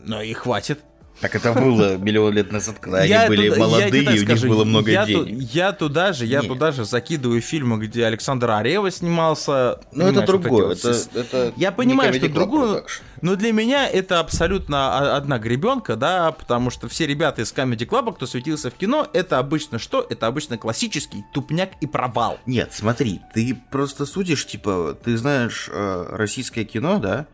Ну 0.05 0.21
и 0.21 0.33
хватит. 0.35 0.81
Так 1.20 1.35
это 1.35 1.55
было 1.55 1.96
миллион 1.96 2.35
лет 2.35 2.52
назад, 2.52 2.79
когда 2.79 3.02
Я 3.02 3.22
они 3.22 3.29
были 3.37 3.48
туда- 3.48 3.61
молодые, 3.61 4.02
и 4.05 4.09
у 4.09 4.11
них 4.12 4.20
скажу, 4.22 4.48
было 4.48 4.64
много 4.64 4.90
я 4.90 5.07
ту- 5.07 5.24
денег. 5.24 5.50
я 5.50 5.72
туда 5.72 6.12
же, 6.12 6.26
я 6.26 6.42
Не. 6.42 6.48
туда 6.48 6.72
же 6.72 6.85
закидываю 6.85 7.40
фильмы, 7.40 7.79
где 7.87 8.05
Александр 8.05 8.50
Арева 8.50 8.90
снимался. 8.90 9.81
Ну, 9.92 10.07
это 10.09 10.22
другое. 10.26 10.66
вот 10.68 10.79
Это, 10.85 10.94
это 11.14 11.52
Я 11.57 11.72
понимаю, 11.72 12.12
что 12.12 12.26
Production. 12.26 13.00
но 13.22 13.35
для 13.37 13.52
меня 13.52 13.88
это 13.88 14.20
абсолютно 14.20 15.16
одна 15.16 15.38
гребенка, 15.38 15.96
да, 15.96 16.33
потому 16.33 16.68
что 16.70 16.87
все 16.88 17.07
ребята 17.07 17.40
из 17.42 17.52
Comedy 17.52 17.87
Club, 17.88 18.14
кто 18.14 18.26
светился 18.26 18.70
в 18.70 18.74
кино, 18.74 19.09
это 19.14 19.38
обычно 19.38 19.79
что? 19.79 20.07
Это 20.11 20.26
обычно 20.26 20.59
классический 20.59 21.24
тупняк 21.33 21.70
и 21.81 21.87
провал. 21.87 22.38
Нет, 22.44 22.70
смотри, 22.74 23.20
ты 23.33 23.57
просто 23.70 24.05
судишь, 24.05 24.46
типа, 24.46 24.96
ты 25.02 25.16
знаешь 25.16 25.70
э, 25.72 26.07
российское 26.11 26.64
кино, 26.64 26.98
да? 26.98 27.26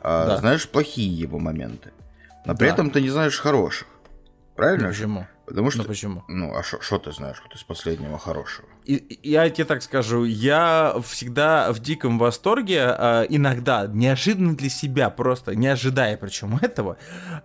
А 0.00 0.26
Да. 0.28 0.36
Знаешь 0.38 0.68
плохие 0.68 1.12
его 1.12 1.38
моменты. 1.40 1.90
Но 2.44 2.54
при 2.54 2.66
Да. 2.68 2.72
этом 2.74 2.90
ты 2.90 3.00
не 3.00 3.10
знаешь 3.10 3.38
хороших. 3.38 3.88
Правильно? 4.56 4.84
Ну, 4.88 4.92
почему? 4.92 5.26
Потому 5.46 5.70
что... 5.70 5.82
Ну 5.82 5.84
почему? 5.88 6.24
Ну, 6.28 6.54
а 6.54 6.62
что 6.62 6.98
ты 6.98 7.12
знаешь 7.12 7.42
вот 7.44 7.54
из 7.54 7.62
последнего 7.64 8.18
хорошего? 8.18 8.66
И- 8.84 9.18
я 9.22 9.50
тебе 9.50 9.64
так 9.64 9.82
скажу, 9.82 10.24
я 10.24 10.94
всегда 11.06 11.72
в 11.72 11.80
диком 11.80 12.18
восторге, 12.18 12.82
а, 12.86 13.22
иногда, 13.28 13.86
неожиданно 13.86 14.56
для 14.56 14.70
себя, 14.70 15.10
просто 15.10 15.54
не 15.54 15.66
ожидая 15.66 16.16
причем 16.16 16.56
этого, 16.62 16.96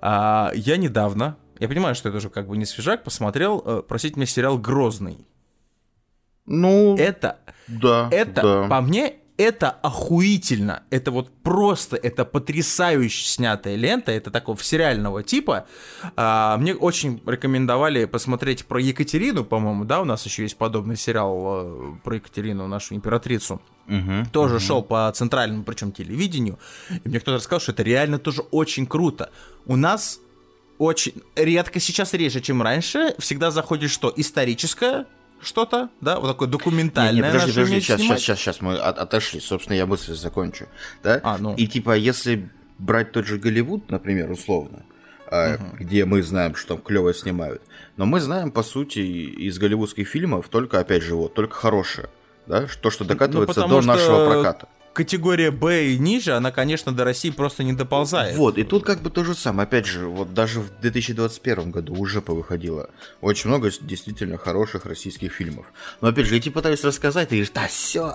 а, 0.02 0.52
я 0.54 0.78
недавно, 0.78 1.36
я 1.60 1.68
понимаю, 1.68 1.96
что 1.96 2.10
это 2.10 2.20
уже 2.20 2.30
как 2.30 2.48
бы 2.48 2.56
не 2.58 2.66
свежак, 2.66 3.04
посмотрел, 3.04 3.62
э, 3.66 3.82
простите 3.88 4.16
меня, 4.16 4.28
сериал 4.28 4.58
«Грозный». 4.58 5.26
Ну, 6.46 6.96
Это, 6.98 7.38
да, 7.68 8.08
это, 8.12 8.42
да. 8.42 8.68
по 8.68 8.82
мне, 8.82 9.16
это 9.40 9.72
охуительно. 9.72 10.84
Это 10.90 11.12
вот 11.12 11.32
просто, 11.44 11.96
это 11.96 12.26
потрясающе 12.26 13.26
снятая 13.26 13.78
лента. 13.78 14.12
Это 14.12 14.32
такого 14.32 14.62
сериального 14.62 15.24
типа. 15.24 15.66
А, 16.18 16.58
мне 16.58 16.76
очень 16.76 17.22
рекомендовали 17.26 18.04
посмотреть 18.04 18.66
про 18.66 18.82
Екатерину, 18.82 19.46
по-моему, 19.46 19.86
да, 19.86 20.02
у 20.02 20.04
нас 20.04 20.26
еще 20.26 20.44
есть 20.44 20.58
подобный 20.58 20.98
сериал 20.98 21.46
э, 21.48 21.96
про 22.04 22.16
Екатерину, 22.16 22.68
нашу 22.68 22.96
императрицу. 22.96 23.62
Мгм. 23.88 24.26
Тоже 24.26 24.60
шел 24.60 24.84
по 24.84 25.10
центральному, 25.16 25.64
причем 25.64 25.94
телевидению. 25.94 26.60
И 26.90 27.08
мне 27.08 27.22
кто-то 27.22 27.38
рассказал, 27.38 27.62
что 27.62 27.72
это 27.72 27.84
реально 27.84 28.20
тоже 28.20 28.42
очень 28.52 28.86
круто. 28.86 29.32
У 29.66 29.78
нас 29.78 30.20
очень 30.78 31.14
редко 31.38 31.80
сейчас 31.80 32.14
реже, 32.14 32.42
чем 32.42 32.62
раньше. 32.62 33.16
Всегда 33.20 33.52
заходит 33.52 33.90
что? 33.90 34.12
Историческое 34.18 35.06
что-то, 35.42 35.90
да, 36.02 36.20
вот 36.20 36.28
такое 36.28 36.48
документальное. 36.48 37.14
не, 37.14 37.22
подожди, 37.22 37.38
наше 37.40 37.50
подожди, 37.54 37.70
умеет 37.72 37.84
сейчас, 37.84 38.00
снимать. 38.02 38.20
сейчас, 38.20 38.40
сейчас, 38.40 38.56
сейчас 38.56 38.62
мы 38.62 38.76
от- 38.78 38.98
отошли. 38.98 39.40
Собственно, 39.40 39.76
я 39.78 39.86
мысль 39.86 40.14
закончу. 40.14 40.66
Да? 41.04 41.20
А, 41.24 41.38
ну. 41.38 41.56
И 41.56 41.68
типа, 41.68 41.96
если 41.96 42.50
брать 42.78 43.12
тот 43.12 43.26
же 43.26 43.38
Голливуд, 43.38 43.90
например, 43.92 44.30
условно, 44.32 44.84
а, 45.28 45.58
где 45.80 46.06
мы 46.06 46.22
знаем, 46.24 46.56
что 46.56 46.76
там 46.76 46.84
клево 46.84 47.14
снимают, 47.14 47.62
но 47.98 48.06
мы 48.06 48.20
знаем, 48.20 48.52
по 48.52 48.64
сути, 48.64 49.00
из 49.00 49.58
голливудских 49.60 50.08
фильмов 50.08 50.48
только, 50.50 50.80
опять 50.80 51.04
же, 51.04 51.16
вот, 51.16 51.34
только 51.34 51.56
хорошее. 51.56 52.10
Да? 52.48 52.68
То, 52.82 52.90
что 52.90 53.06
докатывается 53.06 53.62
Ну, 53.62 53.68
до 53.68 53.82
что 53.82 53.88
нашего 53.92 54.26
проката. 54.32 54.68
Категория 55.00 55.50
Б 55.50 55.86
и 55.86 55.98
ниже, 55.98 56.34
она, 56.34 56.52
конечно, 56.52 56.92
до 56.92 57.06
России 57.06 57.30
просто 57.30 57.64
не 57.64 57.72
доползает. 57.72 58.36
Вот, 58.36 58.58
и 58.58 58.66
тут 58.66 58.84
как 58.84 59.00
бы 59.02 59.10
то 59.10 59.24
же 59.24 59.34
самое. 59.34 59.64
Опять 59.64 59.86
же, 59.86 60.08
вот 60.08 60.34
даже 60.34 60.60
в 60.60 60.78
2021 60.82 61.72
году 61.72 61.96
уже 61.96 62.22
повыходило 62.22 62.90
очень 63.22 63.48
много 63.48 63.72
действительно 63.80 64.38
хороших 64.38 64.86
российских 64.86 65.32
фильмов. 65.32 65.68
Но 66.02 66.10
опять 66.10 66.26
же, 66.26 66.36
я 66.36 66.42
тебе 66.42 66.52
пытаюсь 66.52 66.84
рассказать, 66.84 67.30
ты 67.30 67.36
говоришь, 67.36 67.52
да 67.56 67.68
все, 67.68 68.14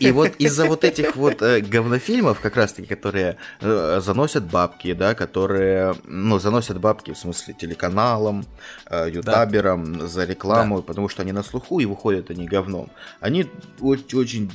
и 0.00 0.10
вот 0.10 0.36
из-за 0.38 0.64
вот 0.64 0.84
этих 0.84 1.16
вот 1.16 1.42
э, 1.42 1.60
говнофильмов, 1.60 2.40
как 2.40 2.56
раз-таки, 2.56 2.88
которые 2.88 3.36
э, 3.60 4.00
заносят 4.02 4.44
бабки, 4.44 4.94
да, 4.94 5.14
которые, 5.14 5.96
ну, 6.06 6.38
заносят 6.38 6.80
бабки, 6.80 7.12
в 7.12 7.18
смысле, 7.18 7.52
телеканалам, 7.52 8.46
э, 8.88 9.10
ютаберам 9.12 10.08
за 10.08 10.24
рекламу, 10.24 10.82
потому 10.82 11.10
что 11.10 11.20
они 11.20 11.32
на 11.32 11.42
слуху 11.42 11.80
и 11.80 11.84
выходят 11.84 12.30
они 12.30 12.46
говном. 12.46 12.88
Они 13.20 13.46
очень, 13.80 14.18
очень 14.18 14.50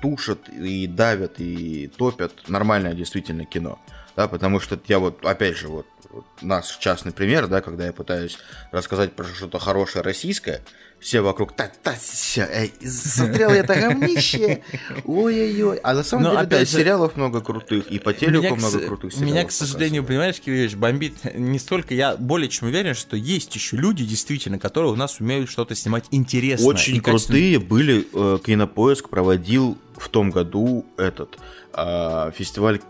тушат 0.00 0.48
и 0.48 0.86
давят 0.86 1.34
и 1.38 1.88
топят 1.96 2.48
нормальное 2.48 2.94
действительно 2.94 3.44
кино. 3.44 3.78
Да, 4.16 4.26
потому 4.26 4.58
что 4.58 4.78
я 4.88 4.98
вот, 4.98 5.24
опять 5.24 5.56
же, 5.56 5.68
вот, 5.68 5.86
вот 6.10 6.24
наш 6.42 6.76
частный 6.78 7.12
пример, 7.12 7.46
да, 7.46 7.60
когда 7.60 7.86
я 7.86 7.92
пытаюсь 7.92 8.38
рассказать 8.72 9.12
про 9.12 9.24
что-то 9.24 9.58
хорошее 9.58 10.02
российское, 10.02 10.62
все 11.00 11.20
вокруг, 11.20 11.52
та 11.52 11.70
та 11.82 11.94
все, 11.94 12.46
эй, 12.50 12.72
смотрел 12.88 13.50
я 13.50 13.58
это 13.58 13.74
говнище, 13.74 14.62
ой-ой-ой. 15.04 15.78
А 15.78 15.94
на 15.94 16.02
самом 16.02 16.24
Но 16.24 16.30
деле, 16.30 16.42
да, 16.42 16.56
опять 16.56 16.70
же, 16.70 16.78
сериалов 16.78 17.16
много 17.16 17.40
крутых, 17.40 17.86
и 17.86 17.98
по 17.98 18.12
телеку 18.12 18.42
Меня, 18.42 18.54
много 18.56 18.80
крутых 18.80 19.12
сериалов. 19.12 19.30
меня, 19.32 19.44
к 19.44 19.52
сожалению, 19.52 20.04
понимаешь, 20.04 20.40
Кириллович, 20.40 20.74
бомбит 20.74 21.14
не 21.34 21.58
столько, 21.58 21.94
я 21.94 22.16
более 22.16 22.48
чем 22.48 22.68
уверен, 22.68 22.94
что 22.94 23.16
есть 23.16 23.54
еще 23.54 23.76
люди, 23.76 24.04
действительно, 24.04 24.58
которые 24.58 24.92
у 24.92 24.96
нас 24.96 25.20
умеют 25.20 25.50
что-то 25.50 25.74
снимать 25.74 26.04
интересное. 26.10 26.66
Очень 26.66 27.00
крутые 27.00 27.58
были. 27.58 28.06
э, 28.12 28.38
Кинопоиск 28.44 29.08
проводил 29.08 29.78
в 29.96 30.08
том 30.08 30.30
году 30.30 30.84
этот 30.96 31.38
а, 31.72 32.30
фестиваль 32.32 32.80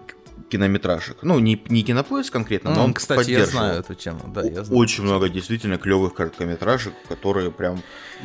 кинометражек. 0.49 1.19
Ну, 1.23 1.39
не, 1.39 1.63
не 1.69 1.83
кинопоиск 1.83 2.33
конкретно, 2.33 2.71
но 2.71 2.81
М, 2.81 2.85
он 2.87 2.95
Кстати, 2.95 3.31
я 3.31 3.47
знаю 3.47 3.81
эту 3.81 3.95
тему, 3.95 4.21
да, 4.27 4.43
я 4.43 4.65
знаю. 4.65 4.81
Очень 4.81 5.05
много 5.05 5.29
действительно 5.29 5.79
клевых 5.79 6.15
короткометражек, 6.15 6.95
которые 7.09 7.51
прям 7.51 7.83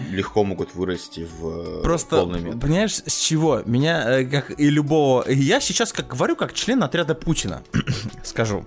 легко 0.10 0.44
могут 0.44 0.74
вырасти 0.76 1.28
в 1.40 1.80
э, 1.80 1.82
Просто, 1.84 2.18
полный 2.18 2.42
метр. 2.42 2.60
понимаешь, 2.60 2.94
с 3.06 3.18
чего? 3.20 3.62
Меня, 3.66 4.20
э, 4.22 4.26
как 4.26 4.60
и 4.60 4.70
любого... 4.70 5.24
Я 5.30 5.60
сейчас 5.60 5.94
как 5.94 6.08
говорю, 6.08 6.36
как 6.36 6.54
член 6.54 6.82
отряда 6.84 7.14
Путина. 7.16 7.62
Скажу. 8.24 8.66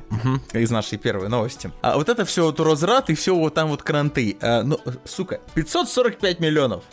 Из 0.52 0.70
нашей 0.70 0.98
первой 0.98 1.28
новости. 1.28 1.72
А 1.82 1.96
вот 1.96 2.08
это 2.08 2.24
все 2.24 2.44
вот 2.44 2.60
Росрат 2.60 3.10
и 3.10 3.14
все 3.14 3.34
вот 3.34 3.54
там 3.54 3.68
вот 3.68 3.82
кранты. 3.82 4.36
А, 4.40 4.62
ну, 4.62 4.78
сука, 5.04 5.40
545 5.54 6.40
миллионов. 6.40 6.84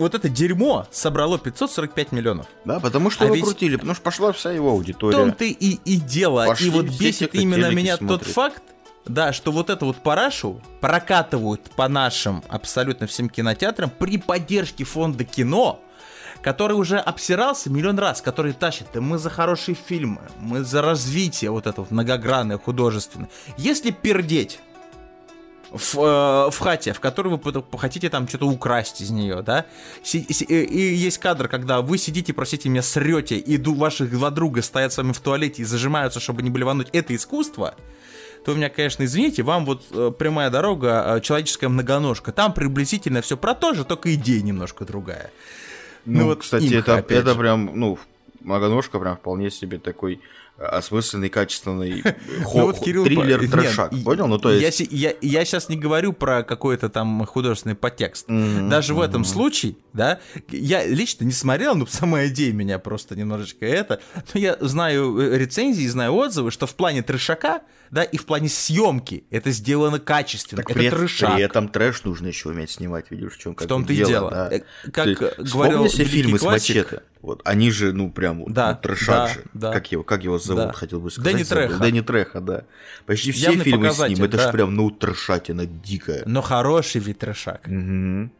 Вот 0.00 0.14
это 0.14 0.28
дерьмо 0.28 0.86
собрало 0.90 1.38
545 1.38 2.12
миллионов. 2.12 2.46
Да, 2.64 2.80
потому 2.80 3.10
что 3.10 3.24
А 3.24 3.26
его 3.26 3.34
ведь- 3.36 3.44
крутили, 3.44 3.76
потому 3.76 3.94
что 3.94 4.02
пошла 4.02 4.32
вся 4.32 4.50
его 4.50 4.70
В 4.70 4.72
аудитория. 4.72 5.16
том-то 5.16 5.44
и, 5.44 5.52
и 5.84 5.96
дело. 5.96 6.46
Пошли 6.46 6.68
и 6.68 6.70
вот 6.70 6.86
бесит 6.86 7.32
те, 7.32 7.38
именно 7.38 7.70
меня 7.70 7.96
тот 7.98 8.06
смотрит. 8.08 8.32
факт, 8.34 8.62
да, 9.06 9.32
что 9.32 9.52
вот 9.52 9.68
эту 9.70 9.86
вот 9.86 9.96
парашу 10.02 10.60
прокатывают 10.80 11.62
по 11.76 11.86
нашим 11.88 12.42
абсолютно 12.48 13.06
всем 13.06 13.28
кинотеатрам 13.28 13.90
при 13.90 14.16
поддержке 14.18 14.84
фонда 14.84 15.24
кино, 15.24 15.80
который 16.42 16.72
уже 16.72 16.98
обсирался 16.98 17.68
миллион 17.68 17.98
раз, 17.98 18.22
который 18.22 18.54
тащит, 18.54 18.86
да 18.94 19.02
мы 19.02 19.18
за 19.18 19.28
хорошие 19.28 19.74
фильмы, 19.74 20.22
мы 20.38 20.64
за 20.64 20.80
развитие 20.80 21.50
вот 21.50 21.66
это 21.66 21.82
вот 21.82 21.90
многогранное, 21.90 22.56
художественное. 22.56 23.28
Если 23.58 23.90
пердеть, 23.90 24.60
в, 25.70 25.94
э, 25.96 26.50
в 26.50 26.58
хате, 26.58 26.92
в 26.92 27.00
которой 27.00 27.28
вы 27.36 27.78
хотите 27.78 28.08
там 28.08 28.28
что-то 28.28 28.46
украсть 28.46 29.00
из 29.00 29.10
нее, 29.10 29.42
да? 29.42 29.66
Си- 30.02 30.26
и, 30.28 30.54
и 30.54 30.94
есть 30.94 31.18
кадр, 31.18 31.48
когда 31.48 31.80
вы 31.80 31.98
сидите, 31.98 32.32
простите 32.32 32.68
меня, 32.68 32.82
срете, 32.82 33.36
и 33.38 33.56
ду- 33.56 33.74
ваши 33.74 34.06
два 34.06 34.30
друга 34.30 34.62
стоят 34.62 34.92
с 34.92 34.96
вами 34.96 35.12
в 35.12 35.20
туалете 35.20 35.62
и 35.62 35.64
зажимаются, 35.64 36.20
чтобы 36.20 36.42
не 36.42 36.50
блевануть. 36.50 36.88
Это 36.92 37.14
искусство 37.14 37.74
то 38.44 38.52
у 38.52 38.54
меня, 38.54 38.70
конечно, 38.70 39.04
извините, 39.04 39.42
вам 39.42 39.66
вот 39.66 39.84
э, 39.90 40.12
прямая 40.18 40.48
дорога, 40.48 41.16
э, 41.16 41.20
человеческая 41.20 41.68
многоножка, 41.68 42.32
там 42.32 42.54
приблизительно 42.54 43.20
все 43.20 43.36
про 43.36 43.54
то 43.54 43.74
же, 43.74 43.84
только 43.84 44.14
идея 44.14 44.40
немножко 44.40 44.86
другая. 44.86 45.30
Ну, 46.06 46.24
вот 46.24 46.40
кстати, 46.40 46.64
имха, 46.64 46.92
это, 46.92 47.14
это 47.14 47.34
же. 47.34 47.38
прям, 47.38 47.70
ну, 47.74 47.98
многоножка 48.40 48.98
прям 48.98 49.16
вполне 49.16 49.50
себе 49.50 49.78
такой 49.78 50.14
э, 50.14 50.18
осмысленный, 50.60 51.28
качественный 51.30 52.02
Ну 52.38 52.44
хо- 52.44 52.60
вот, 52.66 52.80
Кирилл, 52.80 53.04
триллер, 53.04 53.42
нет, 53.42 54.04
понял? 54.04 54.26
Ну, 54.26 54.38
то 54.38 54.52
я, 54.52 54.66
есть... 54.66 54.78
си- 54.78 54.88
я, 54.90 55.14
я 55.20 55.44
сейчас 55.44 55.68
не 55.68 55.76
говорю 55.76 56.12
про 56.12 56.42
какой-то 56.42 56.88
там 56.88 57.24
художественный 57.26 57.74
подтекст. 57.74 58.28
Мгм, 58.28 58.68
Даже 58.68 58.94
в 58.94 59.00
этом 59.00 59.24
случае, 59.24 59.76
да, 59.92 60.20
я 60.50 60.86
лично 60.86 61.24
не 61.24 61.32
смотрел, 61.32 61.74
но 61.74 61.86
сама 61.86 62.26
идея 62.26 62.52
меня 62.52 62.78
просто 62.78 63.16
немножечко 63.16 63.64
это. 63.66 64.00
Но 64.34 64.40
я 64.40 64.56
знаю 64.60 65.18
э, 65.18 65.38
рецензии, 65.38 65.86
знаю 65.86 66.14
отзывы, 66.14 66.50
что 66.50 66.66
в 66.66 66.74
плане 66.74 67.02
трешака, 67.02 67.62
да, 67.90 68.02
и 68.02 68.16
в 68.18 68.26
плане 68.26 68.48
съемки 68.48 69.24
это 69.30 69.50
сделано 69.50 69.98
качественно. 69.98 70.62
Так 70.62 70.70
это 70.70 70.78
при, 70.78 70.90
трешак. 70.90 71.34
при 71.34 71.42
этом 71.42 71.68
трэш 71.68 72.04
нужно 72.04 72.28
еще 72.28 72.50
уметь 72.50 72.70
снимать, 72.70 73.06
видишь, 73.10 73.32
в 73.32 73.38
чем 73.38 73.56
в 73.56 73.66
том-то 73.66 73.92
и 73.92 73.96
дело. 73.96 74.30
да. 74.30 74.48
Э, 74.56 74.60
Как 74.92 75.08
э, 75.08 75.34
говорил 75.38 75.84
великий 75.84 76.04
фильмы 76.04 76.38
с 76.38 76.42
классик, 76.42 76.76
мачете. 76.76 77.02
Вот, 77.22 77.42
они 77.44 77.70
же, 77.70 77.92
ну, 77.92 78.10
прям, 78.10 78.44
Да, 78.50 78.72
ну, 78.72 78.78
трешак 78.80 79.08
да, 79.08 79.28
же. 79.28 79.40
да. 79.52 79.72
Как 79.72 79.92
его, 79.92 80.02
как 80.02 80.24
его 80.24 80.38
зовут, 80.38 80.64
Да. 80.68 80.72
хотел 80.72 81.00
бы 81.00 81.10
сказать. 81.10 81.32
Дэнни. 81.32 81.44
Треха. 81.44 81.78
Дэнни 81.78 82.00
Треха, 82.00 82.40
да. 82.40 82.64
Почти 83.04 83.30
все 83.32 83.48
Явный 83.50 83.64
фильмы 83.64 83.90
с 83.92 83.98
ним, 84.08 84.24
это 84.24 84.38
да. 84.38 84.46
же 84.46 84.52
прям, 84.52 84.74
ну, 84.74 84.90
трешатина 84.90 85.66
дикая. 85.66 86.22
Но 86.24 86.40
хороший 86.40 87.00
ведь 87.00 87.18
трешак. 87.18 87.66
Мгм. 87.66 88.32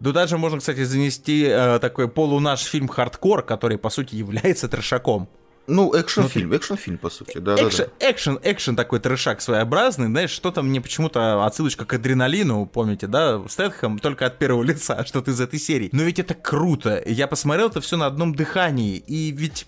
Да 0.00 0.12
даже 0.12 0.38
можно, 0.38 0.58
кстати, 0.58 0.82
занести 0.82 1.44
э, 1.46 1.78
такой 1.78 2.08
полунаш 2.08 2.60
фильм 2.62 2.88
«Хардкор», 2.88 3.42
который, 3.44 3.76
по 3.78 3.90
сути, 3.90 4.14
является 4.16 4.66
трешаком. 4.68 5.28
Ну, 5.70 5.94
экшн-фильм, 5.94 6.52
экшн-фильм, 6.52 6.98
по 6.98 7.10
сути, 7.10 7.38
да, 7.38 7.56
да, 7.56 7.68
экшен, 7.68 7.88
экшен, 8.00 8.38
экшен 8.42 8.76
такой 8.76 9.00
трешак 9.00 9.40
своеобразный, 9.40 10.06
знаешь, 10.06 10.30
что-то 10.30 10.62
мне 10.62 10.80
почему-то 10.80 11.44
отсылочка 11.46 11.84
к 11.84 11.94
адреналину, 11.94 12.66
помните, 12.66 13.06
да, 13.06 13.40
Стэтхэм 13.48 13.98
только 13.98 14.26
от 14.26 14.38
первого 14.38 14.62
лица, 14.70 15.04
что-то 15.06 15.30
из 15.30 15.40
этой 15.40 15.58
серии. 15.58 15.88
Но 15.92 16.02
ведь 16.02 16.18
это 16.18 16.34
круто. 16.34 17.02
Я 17.06 17.26
посмотрел 17.26 17.68
это 17.68 17.80
все 17.80 17.96
на 17.96 18.06
одном 18.06 18.34
дыхании, 18.34 18.96
и 18.96 19.30
ведь 19.30 19.66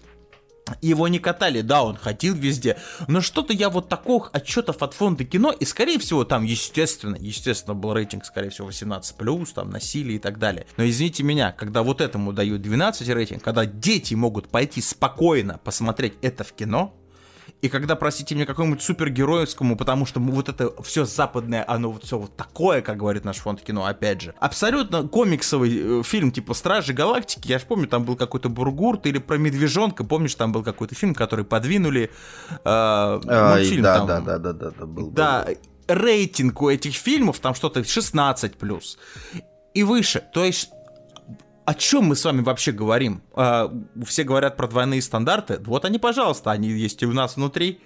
его 0.81 1.09
не 1.09 1.19
катали, 1.19 1.61
да, 1.61 1.83
он 1.83 1.97
ходил 1.97 2.35
везде, 2.35 2.79
но 3.09 3.21
что-то 3.21 3.53
я 3.53 3.71
вот 3.71 3.89
таких 3.89 4.31
отчетов 4.33 4.83
от 4.83 4.95
фонда 4.95 5.25
кино, 5.25 5.53
и 5.53 5.65
скорее 5.65 5.99
всего 5.99 6.25
там, 6.25 6.45
естественно, 6.45 7.17
естественно, 7.19 7.75
был 7.75 7.93
рейтинг, 7.93 8.25
скорее 8.25 8.51
всего, 8.51 8.69
18+, 8.69 9.53
там, 9.55 9.71
насилие 9.71 10.17
и 10.17 10.19
так 10.19 10.39
далее. 10.39 10.67
Но 10.77 10.87
извините 10.87 11.23
меня, 11.23 11.53
когда 11.53 11.83
вот 11.83 12.01
этому 12.01 12.33
дают 12.33 12.63
12 12.63 13.09
рейтинг, 13.09 13.43
когда 13.43 13.67
дети 13.67 14.15
могут 14.15 14.49
пойти 14.49 14.81
спокойно 14.81 15.59
посмотреть 15.63 16.15
это 16.23 16.45
в 16.45 16.53
кино, 16.53 16.95
и 17.63 17.69
когда, 17.69 17.95
простите 17.95 18.35
меня, 18.35 18.45
какому-нибудь 18.45 18.83
супергеройскому, 18.83 19.77
потому 19.77 20.05
что 20.05 20.19
вот 20.19 20.49
это 20.49 20.73
все 20.83 21.05
западное, 21.05 21.65
оно 21.67 21.93
вот 21.93 22.03
все 22.03 22.19
вот 22.19 22.37
такое, 22.37 22.83
как 22.83 22.97
говорит 22.97 23.25
наш 23.25 23.37
фонд 23.37 23.63
кино, 23.63 23.87
опять 23.87 24.21
же. 24.21 24.35
Абсолютно 24.41 25.07
комиксовый 25.07 26.01
э, 26.01 26.03
фильм 26.03 26.33
типа 26.33 26.55
Стражи 26.55 26.93
Галактики, 26.93 27.47
я 27.47 27.61
же 27.61 27.65
помню, 27.67 27.87
там 27.87 28.03
был 28.05 28.17
какой-то 28.17 28.49
Бургурт 28.49 29.07
или 29.07 29.19
про 29.19 29.39
Медвежонка, 29.39 30.03
помнишь, 30.03 30.35
там 30.35 30.51
был 30.51 30.65
какой-то 30.65 30.97
фильм, 30.97 31.15
который 31.15 31.45
подвинули, 31.45 32.11
э, 32.51 32.59
Ай, 32.65 33.59
мультфильм 33.59 33.83
да, 33.85 33.97
там. 33.97 34.07
да, 34.09 34.21
да, 34.21 34.39
да, 34.39 34.53
да, 34.53 34.71
да, 34.77 34.87
был. 34.87 35.11
Да, 35.13 35.47
был. 35.47 35.57
рейтинг 35.87 36.61
у 36.63 36.69
этих 36.69 36.95
фильмов 36.95 37.39
там 37.39 37.55
что-то 37.55 37.85
16 37.85 38.57
плюс 38.57 38.99
и 39.73 39.85
выше. 39.85 40.25
То 40.35 40.45
есть 40.45 40.71
о 41.65 41.75
чем 41.75 42.05
мы 42.05 42.17
с 42.17 42.25
вами 42.25 42.41
вообще 42.43 42.73
говорим? 42.73 43.23
А, 43.35 43.73
все 44.05 44.25
говорят 44.25 44.57
про 44.57 44.67
двойные 44.69 45.03
стандарты. 45.03 45.61
Вот 45.65 45.85
они, 45.85 45.99
пожалуйста, 45.99 46.51
они 46.51 46.69
есть 46.69 47.03
и 47.03 47.07
у 47.07 47.13
нас 47.13 47.37
внутри. 47.37 47.81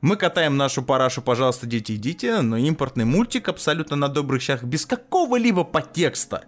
Мы 0.00 0.16
катаем 0.16 0.56
нашу 0.56 0.82
парашу, 0.82 1.22
пожалуйста, 1.22 1.66
дети, 1.66 1.92
идите, 1.92 2.40
но 2.42 2.56
импортный 2.56 3.04
мультик 3.04 3.48
абсолютно 3.48 3.96
на 3.96 4.08
добрых 4.08 4.42
щах, 4.42 4.62
без 4.62 4.84
какого-либо 4.86 5.64
подтекста. 5.64 6.44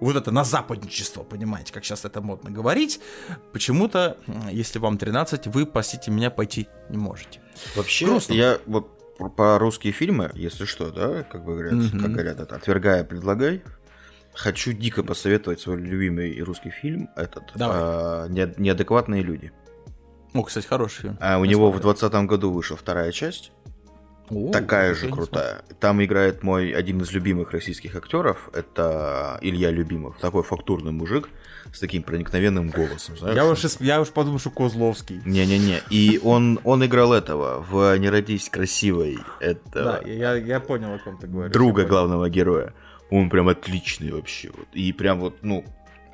Вот 0.00 0.16
это 0.16 0.32
на 0.32 0.42
западничество, 0.42 1.22
понимаете, 1.22 1.72
как 1.72 1.84
сейчас 1.84 2.04
это 2.04 2.20
модно 2.20 2.50
говорить. 2.50 2.98
Почему-то, 3.52 4.16
если 4.50 4.80
вам 4.80 4.98
13, 4.98 5.46
вы, 5.46 5.64
простите 5.64 6.10
меня, 6.10 6.28
пойти 6.30 6.66
не 6.90 6.98
можете. 6.98 7.40
Вообще, 7.76 8.06
грустно. 8.06 8.32
я 8.34 8.58
вот 8.66 8.98
про- 9.36 9.58
русские 9.60 9.92
фильмы, 9.92 10.32
если 10.34 10.64
что, 10.64 10.90
да, 10.90 11.22
как 11.22 11.44
бы 11.44 11.52
говорят, 11.52 11.72
Мгм. 11.74 12.00
как 12.00 12.10
говорят, 12.12 12.40
это 12.40 12.56
отвергая, 12.56 13.04
предлагай. 13.04 13.62
Хочу 14.34 14.72
дико 14.72 15.02
посоветовать 15.02 15.60
свой 15.60 15.76
любимый 15.78 16.40
русский 16.42 16.70
фильм, 16.70 17.08
этот 17.16 17.44
Давай. 17.54 18.28
«Не- 18.30 18.54
«Неадекватные 18.56 19.22
люди». 19.22 19.52
О, 20.34 20.42
кстати, 20.42 20.66
хороший 20.66 21.02
фильм. 21.02 21.18
А 21.20 21.38
у 21.38 21.44
него 21.44 21.70
в 21.70 21.74
смотрел. 21.74 21.92
2020 21.94 22.26
году 22.28 22.50
вышла 22.50 22.76
вторая 22.76 23.12
часть, 23.12 23.52
О, 24.30 24.50
такая 24.50 24.94
же 24.94 25.08
крутая. 25.10 25.60
Там 25.78 26.02
играет 26.02 26.42
мой 26.42 26.70
один 26.70 27.02
из 27.02 27.12
любимых 27.12 27.50
российских 27.50 27.94
актеров, 27.96 28.48
это 28.54 29.38
Илья 29.42 29.70
Любимов, 29.70 30.16
такой 30.18 30.42
фактурный 30.42 30.92
мужик 30.92 31.28
с 31.70 31.78
таким 31.80 32.02
проникновенным 32.02 32.70
голосом, 32.70 33.18
знаешь? 33.18 33.36
Я 33.36 33.44
уж, 33.46 33.62
я 33.80 34.00
уж 34.00 34.08
подумал, 34.08 34.38
что 34.38 34.48
Козловский. 34.50 35.20
Не-не-не. 35.26 35.80
И 35.90 36.18
он, 36.24 36.58
он 36.64 36.82
играл 36.84 37.12
этого 37.12 37.60
в 37.68 37.98
«Не 37.98 38.08
родись 38.08 38.48
красивой». 38.48 39.18
Это 39.40 39.60
Да, 39.74 40.00
я, 40.06 40.34
я 40.36 40.60
понял, 40.60 40.94
о 40.94 40.98
ком 40.98 41.18
ты 41.18 41.26
говоришь. 41.26 41.52
друга 41.52 41.84
главного 41.84 42.30
героя. 42.30 42.72
Он 43.12 43.28
прям 43.28 43.48
отличный 43.48 44.10
вообще. 44.10 44.50
Вот. 44.56 44.68
И 44.72 44.90
прям 44.94 45.20
вот, 45.20 45.42
ну, 45.42 45.66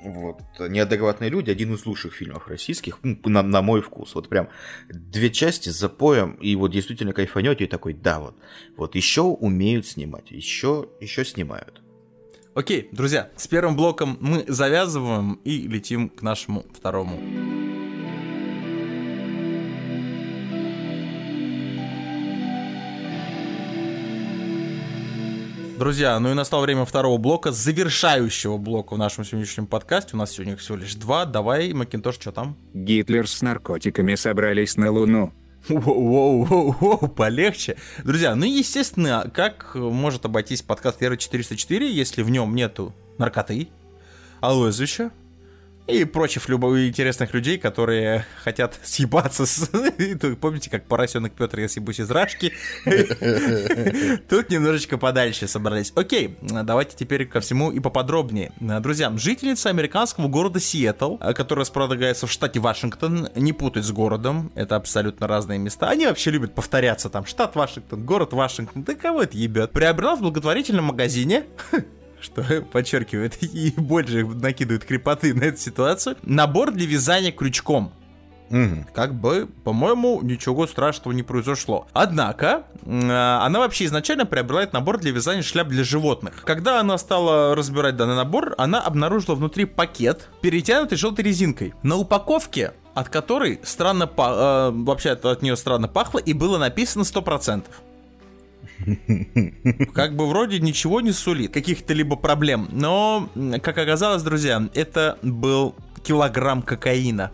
вот, 0.03 0.41
«Неадекватные 0.59 1.31
люди» 1.31 1.49
один 1.49 1.75
из 1.75 1.87
лучших 1.87 2.13
фильмов 2.13 2.49
российских, 2.49 2.99
ну, 3.05 3.17
на, 3.25 3.43
на 3.43 3.63
мой 3.63 3.81
вкус. 3.83 4.17
Вот 4.17 4.29
прям 4.29 4.49
две 4.89 5.31
части 5.31 5.69
с 5.69 5.79
запоем, 5.79 6.33
и 6.33 6.57
вот 6.57 6.73
действительно 6.73 7.13
кайфанете, 7.13 7.65
и 7.65 7.69
такой, 7.69 7.95
да, 7.95 8.19
вот, 8.19 8.37
вот 8.77 8.97
еще 8.97 9.23
умеют 9.23 9.87
снимать, 9.87 10.33
еще, 10.33 10.89
еще 11.01 11.25
снимают. 11.25 11.83
Окей, 12.55 12.89
друзья, 12.91 13.31
с 13.37 13.47
первым 13.47 13.77
блоком 13.77 14.19
мы 14.21 14.45
завязываем 14.49 15.35
и 15.45 15.69
летим 15.69 16.09
к 16.09 16.23
нашему 16.23 16.65
второму. 16.75 17.58
Друзья, 25.79 26.19
ну 26.19 26.33
и 26.33 26.35
настало 26.35 26.63
время 26.63 26.85
второго 26.85 27.19
блока, 27.19 27.53
завершающего 27.53 28.57
блока 28.57 28.95
в 28.95 28.99
нашем 28.99 29.25
сегодняшнем 29.25 29.69
подкасте. 29.69 30.11
У 30.15 30.17
нас 30.17 30.33
сегодня 30.33 30.55
их 30.55 30.59
всего 30.59 30.77
лишь 30.77 30.97
два. 30.97 31.25
Давай, 31.25 31.73
Макинтош, 31.73 32.17
что 32.17 32.33
там? 32.33 32.57
Гитлер 32.75 33.29
с 33.29 33.43
наркотиками 33.43 34.17
собрались 34.17 34.77
на 34.77 34.91
Луну. 34.91 35.33
Воу-воу-воу, 35.69 37.07
полегче. 37.07 37.77
Друзья, 38.03 38.35
ну 38.35 38.45
и 38.45 38.51
естественно, 38.51 39.31
как 39.33 39.77
может 39.77 40.25
обойтись 40.25 40.63
подкаст 40.63 41.01
Вера 41.01 41.17
404, 41.17 41.89
если 41.89 42.23
в 42.25 42.31
нем 42.31 42.57
нету 42.57 42.93
наркоты, 43.17 43.69
алоэзуча 44.41 45.13
и 45.89 46.05
прочих 46.05 46.49
любых 46.49 46.87
интересных 46.87 47.33
людей, 47.33 47.59
которые 47.59 48.27
хотят 48.45 48.79
съебаться 48.85 49.47
с... 49.47 49.69
Помните, 50.41 50.71
как 50.71 50.85
поросенок 50.85 51.33
Петр, 51.33 51.61
я 51.61 51.69
съебусь 51.69 52.01
из 52.01 52.11
рашки? 52.11 52.53
Тут 54.29 54.51
немножечко 54.51 54.99
подальше 54.99 55.49
собрались. 55.49 55.93
Окей, 55.97 56.37
давайте 56.43 56.97
теперь 56.97 57.27
ко 57.27 57.41
всему 57.41 57.73
и 57.73 57.81
поподробнее. 57.81 58.53
Друзья, 58.61 59.13
жительница 59.17 59.71
американского 59.71 60.29
города 60.29 60.61
Сиэтл, 60.61 61.17
которая 61.17 61.65
располагается 61.65 62.27
в 62.27 62.31
штате 62.31 62.61
Вашингтон, 62.61 63.29
не 63.35 63.53
путать 63.53 63.85
с 63.85 63.91
городом, 63.91 64.53
это 64.55 64.77
абсолютно 64.77 65.27
разные 65.27 65.59
места. 65.59 65.89
Они 65.89 66.07
вообще 66.07 66.31
любят 66.31 66.55
повторяться 66.55 67.09
там, 67.09 67.25
штат 67.25 67.57
Вашингтон, 67.57 68.05
город 68.05 68.33
Вашингтон, 68.33 68.83
да 68.83 68.95
кого 68.95 69.23
это 69.23 69.37
ебет? 69.37 69.73
Приобрела 69.73 70.17
в 70.17 70.21
благотворительном 70.21 70.87
магазине 70.87 71.45
что 72.21 72.43
подчеркивает 72.73 73.43
и 73.43 73.73
больше 73.77 74.25
накидывает 74.27 74.85
крепоты 74.85 75.35
на 75.35 75.45
эту 75.45 75.59
ситуацию, 75.59 76.17
набор 76.23 76.73
для 76.73 76.87
вязания 76.87 77.33
крючком. 77.33 77.93
Как 78.95 79.15
бы, 79.15 79.47
по-моему, 79.65 80.21
ничего 80.23 80.67
страшного 80.67 81.15
не 81.15 81.23
произошло. 81.23 81.87
Однако, 81.93 82.63
э, 82.83 83.11
она 83.11 83.59
вообще 83.59 83.85
изначально 83.85 84.25
приобрела 84.25 84.63
этот 84.63 84.73
набор 84.73 84.99
для 84.99 85.11
вязания 85.11 85.43
шляп 85.43 85.69
для 85.69 85.85
животных. 85.85 86.43
Когда 86.45 86.81
она 86.81 86.97
стала 86.97 87.55
разбирать 87.55 87.97
данный 87.97 88.17
набор, 88.17 88.55
она 88.57 88.81
обнаружила 88.81 89.35
внутри 89.35 89.67
пакет, 89.67 90.29
перетянутый 90.41 90.97
желтой 90.97 91.25
резинкой. 91.27 91.75
На 91.83 91.97
упаковке 91.97 92.73
от 92.95 93.11
которой 93.11 93.61
странно 93.63 94.09
па- 94.09 94.71
э, 94.71 94.71
вообще 94.73 95.11
от, 95.11 95.25
от 95.25 95.43
нее 95.43 95.57
странно 95.57 95.87
пахло 95.87 96.19
и 96.19 96.33
было 96.33 96.59
написано 96.59 97.03
100%. 97.03 97.65
Как 99.95 100.17
бы 100.17 100.29
вроде 100.29 100.61
ничего 100.61 101.01
не 101.01 101.13
сулит, 101.13 101.53
каких-то 101.53 101.95
либо 101.95 102.17
проблем. 102.17 102.69
Но, 102.73 103.29
как 103.63 103.79
оказалось, 103.79 104.23
друзья, 104.23 104.69
это 104.75 105.19
был 105.23 105.75
килограмм 106.03 106.63
кокаина. 106.63 107.31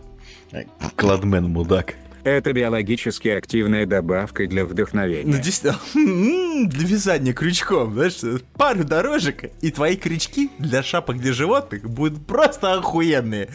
Кладмен 0.95 1.45
мудак. 1.45 1.95
Это 2.23 2.53
биологически 2.53 3.27
активная 3.27 3.85
добавка 3.85 4.47
для 4.47 4.63
Ну, 4.63 4.69
вдохновения. 4.69 5.37
действительно, 5.37 5.79
м, 5.95 6.67
для 6.69 6.87
вязания 6.87 7.33
крючком, 7.33 7.93
знаешь, 7.93 8.15
пару 8.57 8.83
дорожек, 8.83 9.51
и 9.61 9.69
твои 9.69 9.95
крючки 9.95 10.49
для 10.57 10.81
шапок 10.81 11.17
для 11.19 11.33
животных 11.33 11.87
будут 11.87 12.25
просто 12.25 12.73
охуенные. 12.73 13.49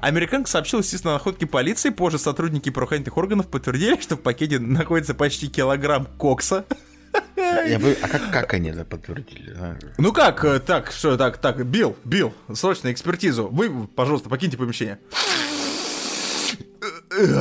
Американка 0.00 0.48
сообщила, 0.48 0.80
естественно, 0.80 1.12
о 1.12 1.16
находке 1.18 1.44
полиции. 1.44 1.90
Позже 1.90 2.18
сотрудники 2.18 2.70
правоохранительных 2.70 3.18
органов 3.18 3.48
подтвердили, 3.48 4.00
что 4.00 4.16
в 4.16 4.20
пакете 4.22 4.58
находится 4.58 5.12
почти 5.14 5.48
килограмм 5.48 6.06
кокса. 6.16 6.64
Я 7.36 7.78
бы... 7.78 7.96
А 8.02 8.08
как, 8.08 8.30
как 8.30 8.54
они 8.54 8.70
это 8.70 8.84
подтвердили? 8.84 9.54
а? 9.56 9.76
Ну 9.98 10.12
как, 10.12 10.44
э, 10.44 10.60
так, 10.60 10.90
что, 10.92 11.16
так, 11.16 11.38
так, 11.38 11.64
Билл, 11.66 11.96
Билл, 12.04 12.34
срочно 12.54 12.92
экспертизу. 12.92 13.48
Вы, 13.48 13.86
пожалуйста, 13.86 14.28
покиньте 14.28 14.56
помещение. 14.56 14.98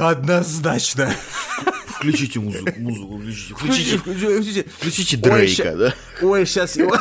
Однозначно. 0.02 1.14
Включите 1.88 2.40
музыку, 2.40 2.72
музыку, 2.78 3.56
включите, 3.56 3.98
Включите, 3.98 3.98
включите, 3.98 4.66
включите. 4.70 5.18
Дрейка, 5.18 5.76
да? 5.76 5.94
Ой, 6.22 6.46
сейчас 6.46 6.76
его... 6.76 6.98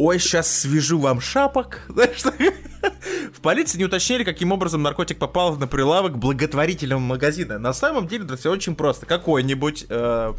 Ой, 0.00 0.20
сейчас 0.20 0.60
свяжу 0.60 1.00
вам 1.00 1.20
шапок. 1.20 1.80
В 1.88 3.40
полиции 3.40 3.78
не 3.78 3.84
уточнили, 3.84 4.22
каким 4.22 4.52
образом 4.52 4.80
наркотик 4.80 5.18
попал 5.18 5.56
на 5.56 5.66
прилавок 5.66 6.18
благотворительного 6.18 7.00
магазина. 7.00 7.58
На 7.58 7.72
самом 7.72 8.06
деле 8.06 8.24
это 8.24 8.36
все 8.36 8.52
очень 8.52 8.76
просто. 8.76 9.06
Какой-нибудь 9.06 9.86
э, 9.88 10.34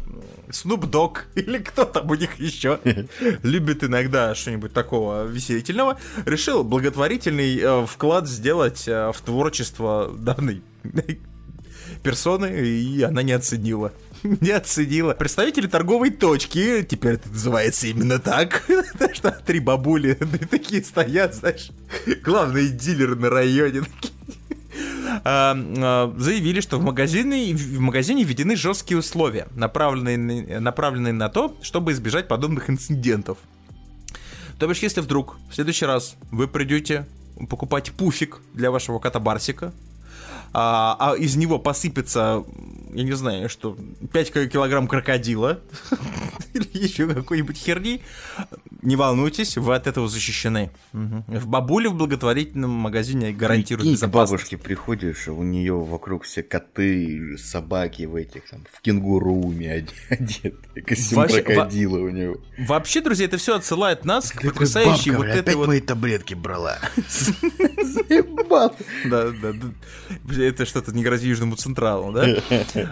Snoop 0.48 0.90
Dogg 0.90 1.18
или 1.34 1.58
кто 1.58 1.84
там 1.84 2.10
у 2.10 2.14
них 2.14 2.40
еще 2.40 2.80
любит 3.42 3.84
иногда 3.84 4.34
что-нибудь 4.34 4.72
такого 4.72 5.26
веселительного, 5.26 5.98
решил 6.24 6.64
благотворительный 6.64 7.58
э, 7.58 7.86
вклад 7.86 8.26
сделать 8.26 8.88
э, 8.88 9.12
в 9.12 9.20
творчество 9.20 10.10
данной 10.16 10.62
персоны, 12.02 12.46
и 12.46 13.02
она 13.02 13.22
не 13.22 13.32
оценила. 13.32 13.92
Не 14.40 14.50
оценила. 14.50 15.14
Представители 15.14 15.66
торговой 15.66 16.10
точки, 16.10 16.82
теперь 16.82 17.14
это 17.14 17.28
называется 17.28 17.86
именно 17.86 18.18
так, 18.18 18.64
что 19.14 19.30
три 19.30 19.60
бабули 19.60 20.18
такие 20.50 20.82
стоят, 20.84 21.34
знаешь, 21.34 21.70
главные 22.22 22.68
дилеры 22.68 23.16
на 23.16 23.30
районе 23.30 23.82
такие. 23.82 24.14
А, 25.24 25.56
а, 25.56 26.14
заявили, 26.16 26.60
что 26.60 26.78
в 26.78 26.82
магазине, 26.82 27.54
в 27.54 27.80
магазине 27.80 28.24
введены 28.24 28.56
жесткие 28.56 28.98
условия, 28.98 29.48
направленные, 29.54 30.16
на- 30.16 30.60
направленные 30.60 31.12
на 31.12 31.28
то, 31.28 31.56
чтобы 31.62 31.92
избежать 31.92 32.28
подобных 32.28 32.70
инцидентов. 32.70 33.38
То 34.58 34.66
бишь, 34.68 34.78
если 34.78 35.00
вдруг 35.00 35.38
в 35.50 35.54
следующий 35.54 35.86
раз 35.86 36.16
вы 36.30 36.46
придете 36.46 37.06
покупать 37.48 37.92
пуфик 37.92 38.40
для 38.54 38.70
вашего 38.70 38.98
кота 38.98 39.18
Барсика, 39.18 39.72
а, 40.52 40.96
а 40.98 41.16
из 41.16 41.36
него 41.36 41.58
посыпется, 41.58 42.44
я 42.92 43.02
не 43.04 43.12
знаю, 43.12 43.48
что 43.48 43.76
5 44.12 44.50
килограмм 44.50 44.88
крокодила 44.88 45.60
или 46.54 46.66
еще 46.72 47.06
какой-нибудь 47.06 47.56
херни, 47.56 48.02
не 48.82 48.96
волнуйтесь, 48.96 49.56
вы 49.58 49.74
от 49.74 49.86
этого 49.86 50.08
защищены. 50.08 50.70
В 50.92 51.46
бабуле 51.46 51.88
в 51.90 51.94
благотворительном 51.94 52.70
магазине 52.70 53.32
гарантируют 53.32 53.82
Прикинь, 53.82 53.92
к 53.96 53.98
безопасность. 53.98 54.32
бабушке 54.32 54.56
приходишь, 54.56 55.28
у 55.28 55.42
нее 55.42 55.74
вокруг 55.74 56.24
все 56.24 56.42
коты, 56.42 57.36
собаки 57.38 58.04
в 58.04 58.14
этих 58.16 58.48
там, 58.50 58.64
в 58.72 58.80
кенгуруме 58.80 59.66
оде- 59.76 59.92
одеты, 60.08 60.80
костюм 60.82 61.18
Вообще, 61.18 61.36
во- 61.36 61.42
крокодила 61.42 61.98
у 61.98 62.08
него. 62.08 62.36
Вообще, 62.58 63.00
друзья, 63.02 63.26
это 63.26 63.36
все 63.36 63.56
отсылает 63.56 64.04
нас 64.04 64.32
к 64.32 64.40
потрясающей 64.42 65.12
«Бабка, 65.12 65.18
вот 65.18 65.26
этой 65.28 65.40
опять 65.40 65.54
вот 65.56 65.66
мои 65.68 65.80
таблетки 65.80 66.34
брала. 66.34 66.78
Да, 69.04 69.30
да, 69.30 69.52
да. 69.52 69.52
Это 70.40 70.66
что-то 70.66 70.92
не 70.92 71.02
грозит 71.02 71.28
Южному 71.28 71.56
Централу, 71.56 72.12
да? 72.12 72.26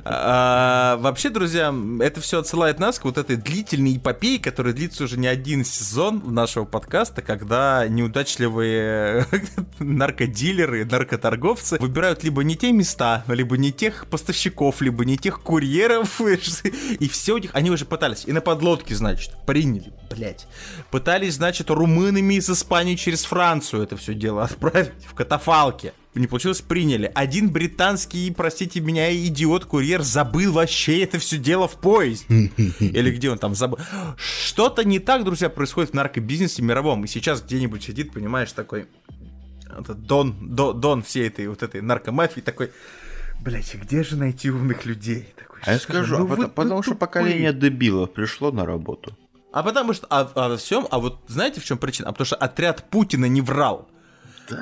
А, 0.04 0.96
вообще, 0.98 1.30
друзья, 1.30 1.74
это 2.00 2.20
все 2.20 2.40
отсылает 2.40 2.78
нас 2.78 2.98
к 2.98 3.04
вот 3.04 3.18
этой 3.18 3.36
длительной 3.36 3.96
эпопее, 3.96 4.38
которая 4.38 4.72
длится 4.72 5.04
уже 5.04 5.18
не 5.18 5.26
один 5.26 5.64
сезон 5.64 6.22
нашего 6.34 6.64
подкаста, 6.64 7.22
когда 7.22 7.86
неудачливые 7.88 9.26
наркодилеры, 9.78 10.84
наркоторговцы 10.84 11.78
выбирают 11.78 12.24
либо 12.24 12.44
не 12.44 12.56
те 12.56 12.72
места, 12.72 13.24
либо 13.28 13.56
не 13.56 13.72
тех 13.72 14.06
поставщиков, 14.06 14.80
либо 14.80 15.04
не 15.04 15.16
тех 15.16 15.40
курьеров, 15.40 16.20
и 17.00 17.08
все 17.08 17.34
у 17.34 17.38
них, 17.38 17.50
они 17.54 17.70
уже 17.70 17.84
пытались, 17.84 18.24
и 18.26 18.32
на 18.32 18.40
подлодке, 18.40 18.94
значит, 18.94 19.32
приняли, 19.46 19.92
блять, 20.10 20.46
пытались, 20.90 21.34
значит, 21.34 21.70
румынами 21.70 22.34
из 22.34 22.48
Испании 22.50 22.96
через 22.96 23.24
Францию 23.24 23.82
это 23.82 23.96
все 23.96 24.14
дело 24.14 24.44
отправить 24.44 25.04
в 25.06 25.14
катафалке. 25.14 25.92
Не 26.14 26.26
получилось, 26.26 26.60
приняли. 26.62 27.10
Один 27.14 27.50
британский, 27.50 28.30
простите 28.32 28.80
меня, 28.80 29.14
идиот-курьер 29.14 30.02
забыл 30.02 30.52
вообще 30.52 31.02
это 31.02 31.18
все 31.18 31.36
дело 31.36 31.68
в 31.68 31.76
поезде. 31.76 32.26
Или 32.80 33.10
где 33.14 33.30
он 33.30 33.38
там 33.38 33.54
забыл. 33.54 33.78
Что-то 34.16 34.84
не 34.84 34.98
так, 34.98 35.24
друзья, 35.24 35.48
происходит 35.48 35.90
в 35.90 35.94
наркобизнесе 35.94 36.62
мировом. 36.62 37.04
И 37.04 37.08
сейчас 37.08 37.42
где-нибудь 37.42 37.84
сидит, 37.84 38.12
понимаешь, 38.12 38.52
такой... 38.52 38.86
Дон, 39.96 40.34
До- 40.56 40.72
Дон 40.72 41.02
всей 41.02 41.28
этой 41.28 41.46
вот 41.46 41.62
этой 41.62 41.82
наркомафии 41.82 42.40
такой... 42.40 42.72
Блять, 43.40 43.72
где 43.74 44.02
же 44.02 44.16
найти 44.16 44.50
умных 44.50 44.84
людей? 44.86 45.28
Такой, 45.36 45.60
А 45.64 45.72
я 45.72 45.78
«Что 45.78 45.92
же, 45.92 45.98
скажу, 46.08 46.18
ну 46.18 46.24
а 46.24 46.28
потому, 46.28 46.48
потому 46.48 46.82
что 46.82 46.92
тупые». 46.92 46.98
поколение 47.06 47.52
дебилов 47.52 48.12
пришло 48.12 48.50
на 48.50 48.66
работу. 48.66 49.16
А 49.52 49.62
потому 49.62 49.92
что, 49.92 50.06
а, 50.10 50.28
а 50.34 50.48
во 50.48 50.56
всем, 50.56 50.88
а 50.90 50.98
вот 50.98 51.20
знаете 51.28 51.60
в 51.60 51.64
чем 51.64 51.78
причина? 51.78 52.08
А 52.08 52.12
потому 52.12 52.26
что 52.26 52.34
отряд 52.36 52.90
Путина 52.90 53.26
не 53.26 53.40
врал. 53.40 53.88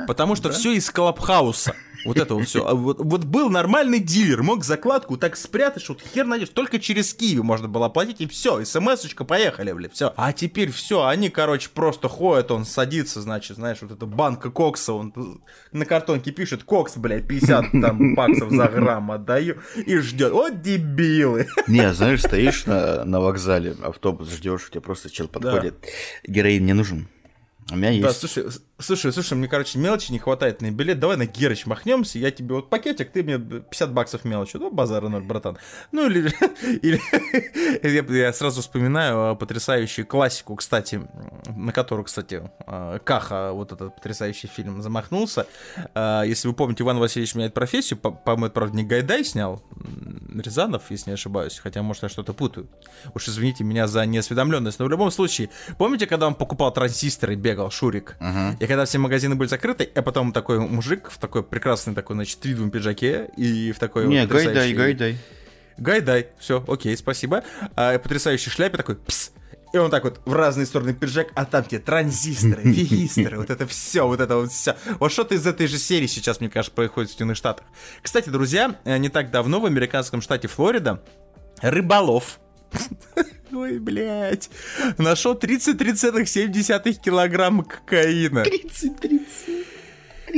Потому 0.06 0.34
что 0.36 0.50
все 0.50 0.72
из 0.72 0.90
Клабхауса. 0.90 1.74
Вот 2.04 2.18
это 2.18 2.34
вот 2.36 2.46
все. 2.46 2.62
Вот, 2.76 2.98
вот 3.00 3.24
был 3.24 3.50
нормальный 3.50 3.98
дилер, 3.98 4.42
мог 4.44 4.62
закладку 4.64 5.16
так 5.16 5.36
спрятать, 5.36 5.82
что 5.82 5.94
вот 5.94 6.02
хер 6.02 6.24
найдешь. 6.24 6.50
Только 6.50 6.78
через 6.78 7.12
Киви 7.12 7.40
можно 7.40 7.66
было 7.66 7.86
оплатить, 7.86 8.20
и 8.20 8.28
все, 8.28 8.64
смс-очка, 8.64 9.24
поехали, 9.24 9.72
бля, 9.72 9.88
все. 9.88 10.12
А 10.16 10.32
теперь 10.32 10.70
все, 10.70 11.04
они, 11.06 11.30
короче, 11.30 11.68
просто 11.74 12.08
ходят, 12.08 12.52
он 12.52 12.64
садится, 12.64 13.20
значит, 13.22 13.56
знаешь, 13.56 13.78
вот 13.80 13.90
эта 13.90 14.06
банка 14.06 14.50
кокса, 14.50 14.92
он 14.92 15.12
на 15.72 15.84
картонке 15.84 16.30
пишет, 16.30 16.62
кокс, 16.62 16.96
блядь, 16.96 17.26
50 17.26 17.72
там 17.82 18.14
баксов 18.14 18.52
за 18.52 18.68
грамм 18.68 19.10
отдаю, 19.10 19.56
и 19.74 19.96
ждет. 19.96 20.30
Вот 20.32 20.62
дебилы. 20.62 21.48
Не, 21.66 21.92
знаешь, 21.92 22.20
стоишь 22.22 22.66
на, 22.66 23.04
на 23.04 23.20
вокзале, 23.20 23.74
автобус 23.82 24.30
ждешь, 24.30 24.68
у 24.68 24.70
тебя 24.70 24.80
просто 24.80 25.10
чел 25.10 25.26
подходит. 25.26 25.74
Героин 26.24 26.64
не 26.66 26.72
нужен. 26.74 27.08
У 27.72 27.74
меня 27.76 27.88
Да, 28.00 28.08
есть. 28.08 28.20
слушай, 28.20 28.48
с- 28.48 28.62
слушай, 28.78 29.12
слушай, 29.12 29.34
мне, 29.34 29.48
короче, 29.48 29.78
мелочи 29.78 30.12
не 30.12 30.18
хватает 30.18 30.60
на 30.62 30.70
билет. 30.70 30.98
Давай 30.98 31.16
на 31.16 31.26
Герыч 31.26 31.66
махнемся, 31.66 32.18
я 32.18 32.30
тебе 32.30 32.54
вот 32.54 32.68
пакетик, 32.70 33.10
ты 33.10 33.22
мне 33.22 33.38
50 33.38 33.92
баксов 33.92 34.24
мелочи. 34.24 34.56
Ну, 34.56 34.70
базара 34.70 35.08
ноль, 35.08 35.22
братан. 35.22 35.58
Ну, 35.92 36.08
или... 36.08 36.32
или 36.82 37.00
я, 37.82 38.26
я 38.26 38.32
сразу 38.32 38.60
вспоминаю 38.60 39.30
а, 39.30 39.34
потрясающую 39.34 40.06
классику, 40.06 40.56
кстати, 40.56 41.00
на 41.56 41.72
которую, 41.72 42.04
кстати, 42.04 42.50
а, 42.66 42.98
Каха, 42.98 43.52
вот 43.52 43.72
этот 43.72 43.94
потрясающий 43.96 44.46
фильм, 44.48 44.82
замахнулся. 44.82 45.46
А, 45.94 46.22
Если 46.24 46.48
вы 46.48 46.54
помните, 46.54 46.82
Иван 46.82 46.98
Васильевич 46.98 47.34
меняет 47.34 47.54
профессию, 47.54 47.98
по- 47.98 48.10
по-моему, 48.10 48.52
правда, 48.52 48.76
не 48.76 48.84
Гайдай 48.84 49.24
снял, 49.24 49.62
Рязанов, 50.34 50.90
если 50.90 51.10
не 51.10 51.14
ошибаюсь, 51.14 51.58
хотя, 51.58 51.82
может, 51.82 52.02
я 52.02 52.08
что-то 52.08 52.34
путаю. 52.34 52.68
Уж 53.14 53.28
извините 53.28 53.64
меня 53.64 53.86
за 53.86 54.04
неосведомленность, 54.04 54.78
но 54.78 54.84
в 54.84 54.90
любом 54.90 55.10
случае, 55.10 55.48
помните, 55.78 56.06
когда 56.06 56.26
он 56.26 56.34
покупал 56.34 56.72
транзисторы, 56.72 57.34
бегал, 57.36 57.70
Шурик? 57.70 58.16
Мгм. 58.20 58.56
И 58.66 58.68
когда 58.68 58.84
все 58.84 58.98
магазины 58.98 59.36
были 59.36 59.48
закрыты, 59.48 59.88
а 59.94 60.02
потом 60.02 60.32
такой 60.32 60.58
мужик 60.58 61.08
в 61.08 61.18
такой 61.18 61.44
прекрасный 61.44 61.94
такой, 61.94 62.16
значит, 62.16 62.40
твидовом 62.40 62.72
пиджаке 62.72 63.30
и 63.36 63.70
в 63.70 63.78
такой 63.78 64.08
Не, 64.08 64.22
вот 64.22 64.30
гайдай, 64.32 64.72
гайдай. 64.72 65.18
Гайдай, 65.78 66.26
все, 66.40 66.64
окей, 66.66 66.96
спасибо. 66.96 67.44
А, 67.76 67.96
потрясающей 67.96 68.50
шляпе 68.50 68.76
такой, 68.76 68.96
пс, 68.96 69.30
и 69.72 69.78
он 69.78 69.88
так 69.88 70.02
вот 70.02 70.20
в 70.24 70.32
разные 70.32 70.66
стороны 70.66 70.94
пиджак, 70.94 71.28
а 71.36 71.44
там 71.44 71.62
те 71.62 71.78
транзисторы, 71.78 72.62
фигисторы, 72.72 73.38
вот 73.38 73.50
это 73.50 73.68
все, 73.68 74.04
вот 74.04 74.20
это 74.20 74.34
вот 74.34 74.50
все. 74.50 74.74
Вот 74.98 75.12
что-то 75.12 75.36
из 75.36 75.46
этой 75.46 75.68
же 75.68 75.78
серии 75.78 76.08
сейчас, 76.08 76.40
мне 76.40 76.50
кажется, 76.50 76.74
происходит 76.74 77.10
в 77.10 77.12
Соединенных 77.12 77.36
Штатах. 77.36 77.68
Кстати, 78.02 78.30
друзья, 78.30 78.74
э, 78.84 78.98
не 78.98 79.10
так 79.10 79.30
давно 79.30 79.60
в 79.60 79.66
американском 79.66 80.20
штате 80.20 80.48
Флорида 80.48 81.04
рыболов 81.62 82.40
Ой, 83.52 83.78
блядь. 83.78 84.50
Нашел 84.98 85.34
33,7 85.34 86.94
килограмма 86.94 87.64
кокаина. 87.64 88.42
30, 88.44 89.00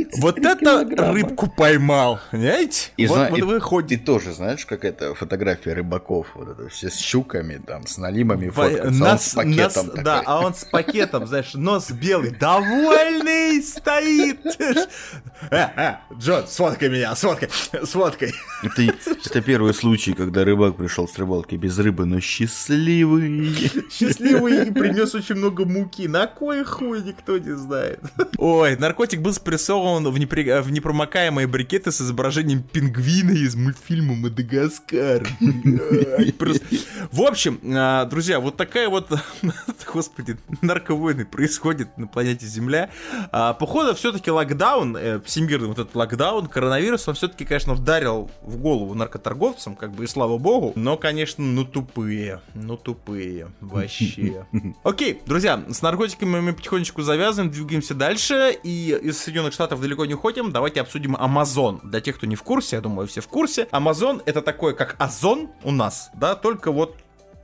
30. 0.05 0.23
Вот 0.23 0.39
это 0.39 1.13
рыбку 1.13 1.49
поймал, 1.49 2.21
понимаете? 2.31 2.91
И, 2.97 3.07
вот, 3.07 3.15
зна- 3.17 3.29
вот 3.31 3.39
и- 3.39 3.43
выходит. 3.43 3.89
Ты 4.01 4.05
тоже 4.07 4.33
знаешь, 4.33 4.65
как 4.67 4.85
это 4.85 5.15
фотография 5.15 5.73
рыбаков, 5.75 6.29
вот 6.35 6.49
это 6.51 6.69
все 6.69 6.91
с 6.91 6.97
щуками, 6.99 7.61
там, 7.65 7.87
с 7.87 7.99
налимами 7.99 8.49
Во- 8.49 8.53
фоткаются, 8.65 8.87
а 8.89 8.91
он 8.91 8.99
нас- 8.99 9.27
с 9.31 9.35
пакетом 9.35 9.59
нас- 9.59 9.73
такой. 9.87 10.05
Да, 10.05 10.23
а 10.25 10.41
он 10.45 10.55
с 10.55 10.65
пакетом, 10.65 11.27
знаешь, 11.27 11.55
нос 11.55 11.91
белый, 11.91 12.31
довольный, 12.31 13.63
стоит. 13.63 14.41
Э, 15.51 15.69
э, 15.77 15.95
Джон, 16.19 16.47
сфоткай 16.49 16.89
меня, 16.89 17.15
сфоткай, 17.15 17.49
сфоткай. 17.85 18.33
Это, 18.63 18.83
это 18.83 19.41
первый 19.41 19.73
случай, 19.73 20.13
когда 20.13 20.45
рыбак 20.45 20.77
пришел 20.77 21.07
с 21.09 21.17
рыбалки 21.19 21.55
без 21.55 21.79
рыбы, 21.79 22.05
но 22.07 22.21
счастливый. 22.21 23.55
Счастливый 23.91 24.67
и 24.69 24.71
принес 24.73 25.15
очень 25.15 25.37
много 25.37 25.65
муки. 25.65 26.09
На 26.09 26.27
кой 26.27 26.65
хуй 26.65 27.03
никто 27.03 27.39
не 27.39 27.57
знает. 27.57 28.01
Ой, 28.37 28.77
наркотик 28.77 29.21
был 29.21 29.33
спрессован 29.33 29.88
в, 29.97 30.19
непри... 30.19 30.45
в 30.61 30.71
непромокаемые 30.71 31.47
брикеты 31.47 31.93
с 31.93 32.01
изображением 32.01 32.63
пингвина 32.63 33.33
из 33.33 33.55
мультфильма 33.55 34.15
«Мадагаскар». 34.15 35.29
В 37.11 37.23
общем, 37.23 37.61
а, 37.75 38.05
друзья, 38.05 38.41
вот 38.41 38.57
такая 38.57 38.89
вот, 38.89 39.11
господи, 39.93 40.37
нарковойны 40.63 41.25
происходит 41.25 41.97
на 41.99 42.07
планете 42.07 42.47
Земля. 42.47 42.91
А, 43.33 43.55
Походу, 43.55 43.95
все-таки 43.95 44.31
локдаун, 44.31 44.97
э, 44.97 45.21
всемирный 45.21 45.69
вот 45.69 45.79
этот 45.79 45.95
локдаун, 45.95 46.47
коронавирус, 46.47 47.09
он 47.09 47.15
все-таки, 47.15 47.45
конечно, 47.45 47.75
вдарил 47.75 48.31
в 48.43 48.57
голову 48.57 48.95
наркоторговцам, 48.95 49.77
как 49.77 49.93
бы 49.93 50.05
и 50.05 50.07
слава 50.07 50.39
богу, 50.39 50.73
но, 50.75 50.97
конечно, 50.97 51.45
ну 51.45 51.65
тупые, 51.65 52.41
ну 52.55 52.77
тупые, 52.77 53.49
вообще. 53.61 54.47
Окей, 54.85 55.21
друзья, 55.27 55.63
с 55.69 55.83
наркотиками 55.83 56.41
мы 56.41 56.53
потихонечку 56.53 57.03
завязываем, 57.03 57.51
двигаемся 57.51 57.95
дальше, 57.95 58.57
и 58.63 58.99
из 59.03 59.19
Соединенных 59.19 59.53
Штатов 59.53 59.68
далеко 59.77 60.07
не 60.07 60.15
уходим, 60.15 60.53
давайте 60.53 60.81
обсудим 60.81 61.17
Amazon. 61.17 61.81
Для 61.83 62.01
тех, 62.01 62.17
кто 62.17 62.27
не 62.27 62.37
в 62.37 62.43
курсе, 62.43 62.77
я 62.77 62.83
думаю, 62.83 63.07
все 63.09 63.21
в 63.21 63.29
курсе, 63.29 63.69
Amazon 63.73 64.23
это 64.27 64.43
такое, 64.43 64.75
как 64.75 64.97
Озон 64.99 65.49
у 65.63 65.71
нас, 65.71 66.11
да, 66.15 66.35
только 66.35 66.73
вот 66.73 66.97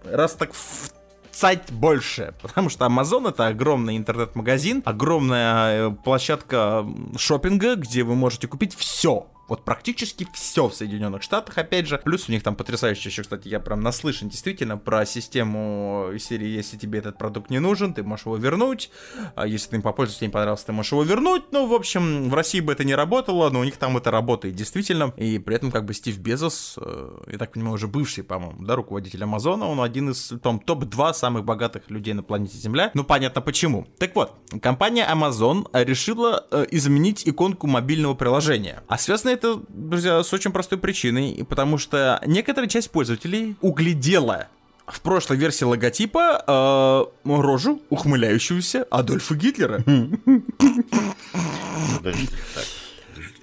раз 0.04 0.34
так 0.34 0.52
в 0.52 0.92
цать 1.30 1.72
больше, 1.72 2.34
потому 2.42 2.68
что 2.68 2.86
Amazon 2.86 3.28
это 3.28 3.48
огромный 3.48 3.96
интернет-магазин, 3.96 4.82
огромная 4.84 5.88
э, 5.88 5.90
площадка 5.90 6.86
шопинга, 7.16 7.74
где 7.74 8.02
вы 8.04 8.14
можете 8.14 8.46
купить 8.46 8.74
все. 8.74 9.26
Вот 9.48 9.64
практически 9.64 10.26
все 10.32 10.68
в 10.68 10.74
Соединенных 10.74 11.22
Штатах, 11.22 11.58
опять 11.58 11.86
же. 11.86 11.98
Плюс 11.98 12.28
у 12.28 12.32
них 12.32 12.42
там 12.42 12.56
потрясающе 12.56 13.08
еще, 13.08 13.22
кстати, 13.22 13.48
я 13.48 13.60
прям 13.60 13.80
наслышан 13.80 14.28
действительно 14.28 14.76
про 14.78 15.04
систему 15.06 16.10
серии, 16.18 16.48
если 16.48 16.76
тебе 16.76 17.00
этот 17.00 17.18
продукт 17.18 17.50
не 17.50 17.58
нужен, 17.58 17.94
ты 17.94 18.02
можешь 18.02 18.26
его 18.26 18.36
вернуть. 18.36 18.90
А 19.34 19.46
если 19.46 19.70
ты 19.70 19.76
им 19.76 19.82
попользовался, 19.82 20.20
тебе 20.20 20.28
не 20.28 20.32
понравился, 20.32 20.66
ты 20.66 20.72
можешь 20.72 20.92
его 20.92 21.02
вернуть. 21.02 21.44
Ну, 21.52 21.66
в 21.66 21.74
общем, 21.74 22.30
в 22.30 22.34
России 22.34 22.60
бы 22.60 22.72
это 22.72 22.84
не 22.84 22.94
работало, 22.94 23.50
но 23.50 23.60
у 23.60 23.64
них 23.64 23.76
там 23.76 23.96
это 23.96 24.10
работает 24.10 24.54
действительно. 24.54 25.12
И 25.16 25.38
при 25.38 25.56
этом 25.56 25.70
как 25.70 25.84
бы 25.84 25.94
Стив 25.94 26.16
Безос, 26.18 26.78
э, 26.80 27.18
я 27.32 27.38
так 27.38 27.52
понимаю, 27.52 27.74
уже 27.74 27.86
бывший, 27.86 28.24
по-моему, 28.24 28.64
да, 28.64 28.76
руководитель 28.76 29.22
Амазона, 29.24 29.66
он 29.66 29.80
один 29.80 30.10
из 30.10 30.32
там 30.42 30.58
топ-2 30.58 31.14
самых 31.14 31.44
богатых 31.44 31.90
людей 31.90 32.14
на 32.14 32.22
планете 32.22 32.56
Земля. 32.56 32.90
Ну, 32.94 33.04
понятно 33.04 33.40
почему. 33.40 33.86
Так 33.98 34.14
вот, 34.14 34.32
компания 34.62 35.06
Amazon 35.10 35.66
решила 35.72 36.46
э, 36.50 36.66
изменить 36.70 37.28
иконку 37.28 37.66
мобильного 37.66 38.14
приложения. 38.14 38.82
А 38.88 38.98
связано 38.98 39.33
это, 39.34 39.60
друзья, 39.68 40.22
с 40.22 40.32
очень 40.32 40.52
простой 40.52 40.78
причиной, 40.78 41.44
потому 41.48 41.78
что 41.78 42.20
некоторая 42.26 42.68
часть 42.68 42.90
пользователей 42.90 43.56
углядела 43.60 44.48
в 44.86 45.00
прошлой 45.00 45.36
версии 45.36 45.64
логотипа 45.64 46.44
э, 46.46 47.04
рожу 47.24 47.82
ухмыляющуюся 47.90 48.84
Адольфа 48.90 49.34
Гитлера. 49.34 49.82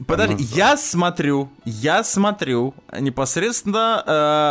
Подожди, 0.08 0.44
я 0.56 0.78
смотрю, 0.78 1.52
я 1.66 2.04
смотрю 2.04 2.74
непосредственно 3.00 4.04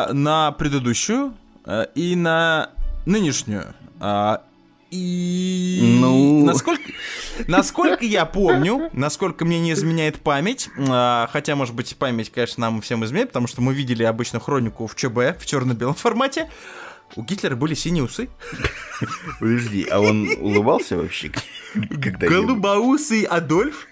э, 0.09 0.13
на 0.13 0.53
предыдущую 0.53 1.35
э, 1.65 1.87
и 1.95 2.15
на 2.15 2.71
нынешнюю. 3.07 3.75
А, 4.01 4.43
и 4.91 5.97
Ну. 6.01 6.45
насколько, 6.45 6.83
насколько 7.47 8.05
я 8.05 8.27
помню, 8.27 8.91
насколько 8.93 9.45
мне 9.45 9.61
не 9.61 9.73
изменяет 9.73 10.21
память, 10.21 10.69
а, 10.77 11.29
хотя, 11.33 11.57
может 11.57 11.75
быть, 11.75 11.97
память, 11.97 12.31
конечно, 12.31 12.61
нам 12.61 12.81
всем 12.81 13.05
изменяет, 13.05 13.29
потому 13.29 13.47
что 13.47 13.61
мы 13.63 13.73
видели 13.73 14.03
обычно 14.03 14.41
хронику 14.41 14.87
в 14.87 14.95
ЧБ 14.95 15.39
в 15.39 15.47
черно-белом 15.47 15.95
формате. 15.95 16.51
У 17.17 17.23
Гитлера 17.23 17.57
были 17.57 17.75
синие 17.75 18.05
усы. 18.05 18.29
Подожди, 19.41 19.87
а 19.91 20.01
он 20.01 20.29
улыбался 20.41 20.97
вообще? 20.97 21.33
Голубоусый 21.75 23.23
Адольф. 23.23 23.89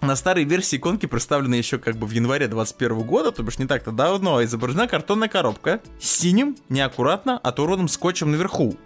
На 0.00 0.16
старой 0.16 0.44
версии 0.44 0.76
иконки 0.76 1.04
представлена 1.04 1.56
еще 1.56 1.78
как 1.78 1.96
бы 1.96 2.06
в 2.06 2.10
январе 2.10 2.48
21 2.48 3.00
года, 3.00 3.32
то 3.32 3.42
бишь 3.42 3.58
не 3.58 3.66
так-то 3.66 3.92
давно, 3.92 4.42
изображена 4.42 4.88
картонная 4.88 5.28
коробка 5.28 5.82
с 6.00 6.08
синим, 6.08 6.56
неаккуратно 6.70 7.36
оторванным 7.38 7.86
скотчем 7.86 8.30
наверху. 8.30 8.76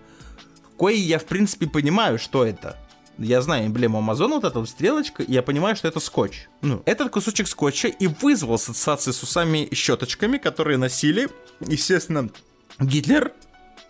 Кое 0.78 0.96
я, 0.96 1.18
в 1.18 1.24
принципе, 1.24 1.66
понимаю, 1.66 2.18
что 2.18 2.44
это. 2.44 2.76
Я 3.16 3.42
знаю 3.42 3.66
эмблему 3.66 3.98
Амазона, 3.98 4.36
вот 4.36 4.44
эта 4.44 4.58
вот 4.58 4.68
стрелочка, 4.68 5.22
и 5.22 5.32
я 5.32 5.42
понимаю, 5.42 5.76
что 5.76 5.86
это 5.86 6.00
скотч. 6.00 6.48
Ну, 6.62 6.82
этот 6.84 7.10
кусочек 7.10 7.46
скотча 7.46 7.88
и 7.88 8.08
вызвал 8.08 8.54
ассоциации 8.54 9.12
с 9.12 9.22
усами 9.22 9.64
и 9.64 9.74
щеточками, 9.74 10.38
которые 10.38 10.78
носили, 10.78 11.28
естественно, 11.60 12.28
Гитлер, 12.80 13.32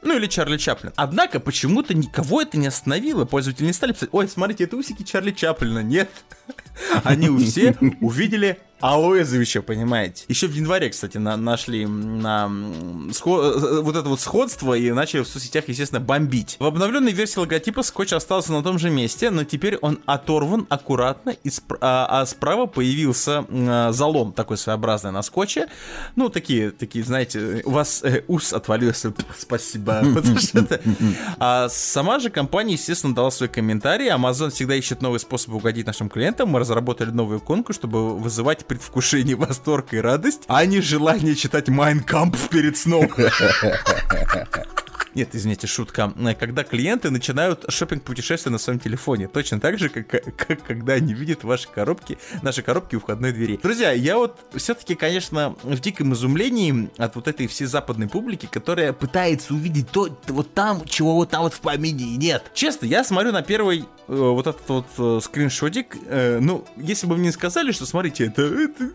ну 0.03 0.17
или 0.17 0.27
Чарли 0.27 0.59
Чаплин. 0.59 0.93
Однако 0.97 1.41
почему-то 1.41 1.95
никого 1.95 2.43
это 2.43 2.59
не 2.59 2.67
остановило. 2.67 3.25
Пользователи 3.25 3.67
не 3.67 3.73
стали 3.73 3.93
писать, 3.93 4.11
ой, 4.13 4.29
смотрите, 4.29 4.65
это 4.65 4.77
усики 4.77 5.03
Чарли 5.03 5.33
Чаплина. 5.33 5.83
Нет. 5.83 6.11
Они 7.05 7.35
все 7.39 7.75
увидели 8.03 8.59
Алоэзовича, 8.85 9.63
понимаете. 9.63 10.25
Еще 10.29 10.47
в 10.47 10.53
январе, 10.55 10.91
кстати, 10.91 11.17
на- 11.17 11.39
нашли 11.39 11.87
на 11.87 12.45
м, 12.45 13.09
схо- 13.13 13.41
э, 13.79 13.81
вот 13.81 13.97
это 13.97 14.09
вот 14.11 14.21
сходство 14.21 14.75
и 14.75 14.91
начали 14.93 15.23
в 15.23 15.27
соцсетях, 15.29 15.65
естественно, 15.69 16.01
бомбить. 16.01 16.57
В 16.59 16.67
обновленной 16.67 17.13
версии 17.13 17.39
логотипа 17.39 17.83
скотч 17.83 18.13
остался 18.13 18.53
на 18.53 18.63
том 18.63 18.79
же 18.79 18.91
месте, 18.91 19.31
но 19.31 19.45
теперь 19.45 19.77
он 19.79 20.01
оторван 20.05 20.67
аккуратно, 20.69 21.31
и 21.31 21.49
спр- 21.49 21.79
а, 21.81 22.21
а 22.21 22.27
справа 22.27 22.67
появился 22.67 23.47
а, 23.49 23.93
залом 23.93 24.33
такой 24.35 24.59
своеобразный 24.59 25.13
на 25.13 25.23
скотче. 25.23 25.69
Ну, 26.15 26.29
такие, 26.29 26.71
такие, 26.71 27.05
знаете, 27.07 27.63
у 27.65 27.71
вас 27.71 28.03
э, 28.05 28.23
ус 28.29 28.53
отвалился, 28.53 29.15
спасибо. 29.39 30.03
А 31.39 31.69
сама 31.71 32.19
же 32.19 32.29
компания, 32.31 32.75
естественно, 32.75 33.15
дала 33.15 33.31
свой 33.31 33.49
комментарий. 33.49 34.09
Amazon 34.11 34.51
всегда 34.51 34.75
ищет 34.75 35.01
новые 35.01 35.21
способы 35.21 35.57
угодить 35.57 35.87
нашим 35.87 36.09
клиентам. 36.11 36.51
Мы 36.51 36.59
разработали 36.61 37.11
новую 37.11 37.39
иконку, 37.39 37.73
чтобы 37.73 38.17
вызывать 38.19 38.67
предвкушение, 38.75 39.37
восторг 39.37 39.95
и 39.95 39.99
радость, 39.99 40.43
а 40.49 40.67
не 40.67 40.81
желание 40.81 41.37
читать 41.37 41.69
Майнкамп 41.69 42.37
перед 42.51 42.77
сном. 42.77 43.09
Нет, 45.15 45.31
извините, 45.33 45.67
шутка. 45.67 46.13
Когда 46.39 46.65
клиенты 46.65 47.11
начинают 47.11 47.65
шопинг 47.69 48.03
путешествия 48.03 48.51
на 48.51 48.59
своем 48.59 48.81
телефоне, 48.81 49.29
точно 49.29 49.61
так 49.61 49.79
же, 49.79 49.89
как, 49.89 50.09
как 50.37 50.63
когда 50.65 50.95
они 50.95 51.15
видят 51.15 51.45
ваши 51.45 51.69
коробки, 51.69 52.19
наши 52.43 52.63
коробки 52.63 52.97
у 52.97 53.01
входной 53.01 53.33
двери. 53.33 53.59
Друзья, 53.63 53.93
я 53.93 54.17
вот 54.17 54.39
все-таки, 54.55 54.95
конечно, 54.95 55.55
в 55.63 55.79
диком 55.81 56.13
изумлении 56.15 56.91
от 56.99 57.15
вот 57.15 57.29
этой 57.29 57.47
всей 57.47 57.67
западной 57.67 58.09
публики, 58.09 58.49
которая 58.51 58.93
пытается 58.93 59.55
увидеть 59.55 59.89
то, 59.91 60.09
вот 60.29 60.53
там, 60.53 60.85
чего 60.85 61.15
вот 61.15 61.31
там 61.31 61.43
вот 61.43 61.55
в 61.55 61.61
помине 61.61 62.17
нет. 62.17 62.51
Честно, 62.55 62.87
я 62.87 63.05
смотрю 63.05 63.33
на 63.33 63.43
первый 63.43 63.81
э, 63.81 63.85
вот 64.09 64.47
этот 64.47 64.69
вот 64.69 64.87
э, 64.99 65.21
скриншотик, 65.23 65.97
э, 66.07 66.39
ну, 66.41 66.65
если 66.77 67.07
бы 67.07 67.17
мне 67.17 67.31
сказали, 67.31 67.73
что, 67.73 67.87
смотрите, 67.87 68.27
это, 68.27 68.43
это 68.43 68.91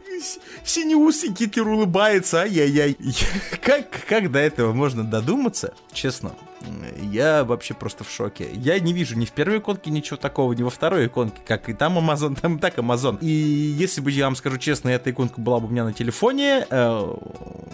синеусый 0.66 1.30
Гитлер 1.30 1.68
улыбается, 1.68 2.42
ай-яй-яй. 2.42 2.98
Как, 3.62 3.88
как 4.08 4.32
до 4.32 4.40
этого 4.40 4.74
можно 4.74 5.04
додуматься? 5.04 5.74
Честно, 5.94 6.09
м, 6.62 6.84
я 7.12 7.44
вообще 7.44 7.74
просто 7.74 8.04
в 8.04 8.10
шоке. 8.12 8.50
Я 8.54 8.80
не 8.80 8.94
вижу 8.94 9.18
ни 9.18 9.26
в 9.26 9.32
первой 9.32 9.60
иконке 9.60 9.90
ничего 9.90 10.18
такого, 10.18 10.54
ни 10.54 10.64
во 10.64 10.70
второй 10.70 11.08
иконке, 11.08 11.40
как 11.46 11.70
и 11.70 11.74
там 11.74 11.98
Amazon, 11.98 12.38
там 12.40 12.58
и 12.58 12.60
так 12.60 12.78
Amazon. 12.78 13.18
И 13.22 13.28
если 13.28 14.02
бы 14.02 14.12
я 14.12 14.26
вам 14.26 14.36
скажу 14.36 14.58
честно, 14.58 14.90
эта 14.90 15.12
иконка 15.12 15.40
была 15.40 15.60
бы 15.60 15.68
у 15.68 15.70
меня 15.70 15.84
на 15.86 15.94
телефоне, 15.94 16.66
э, 16.70 17.16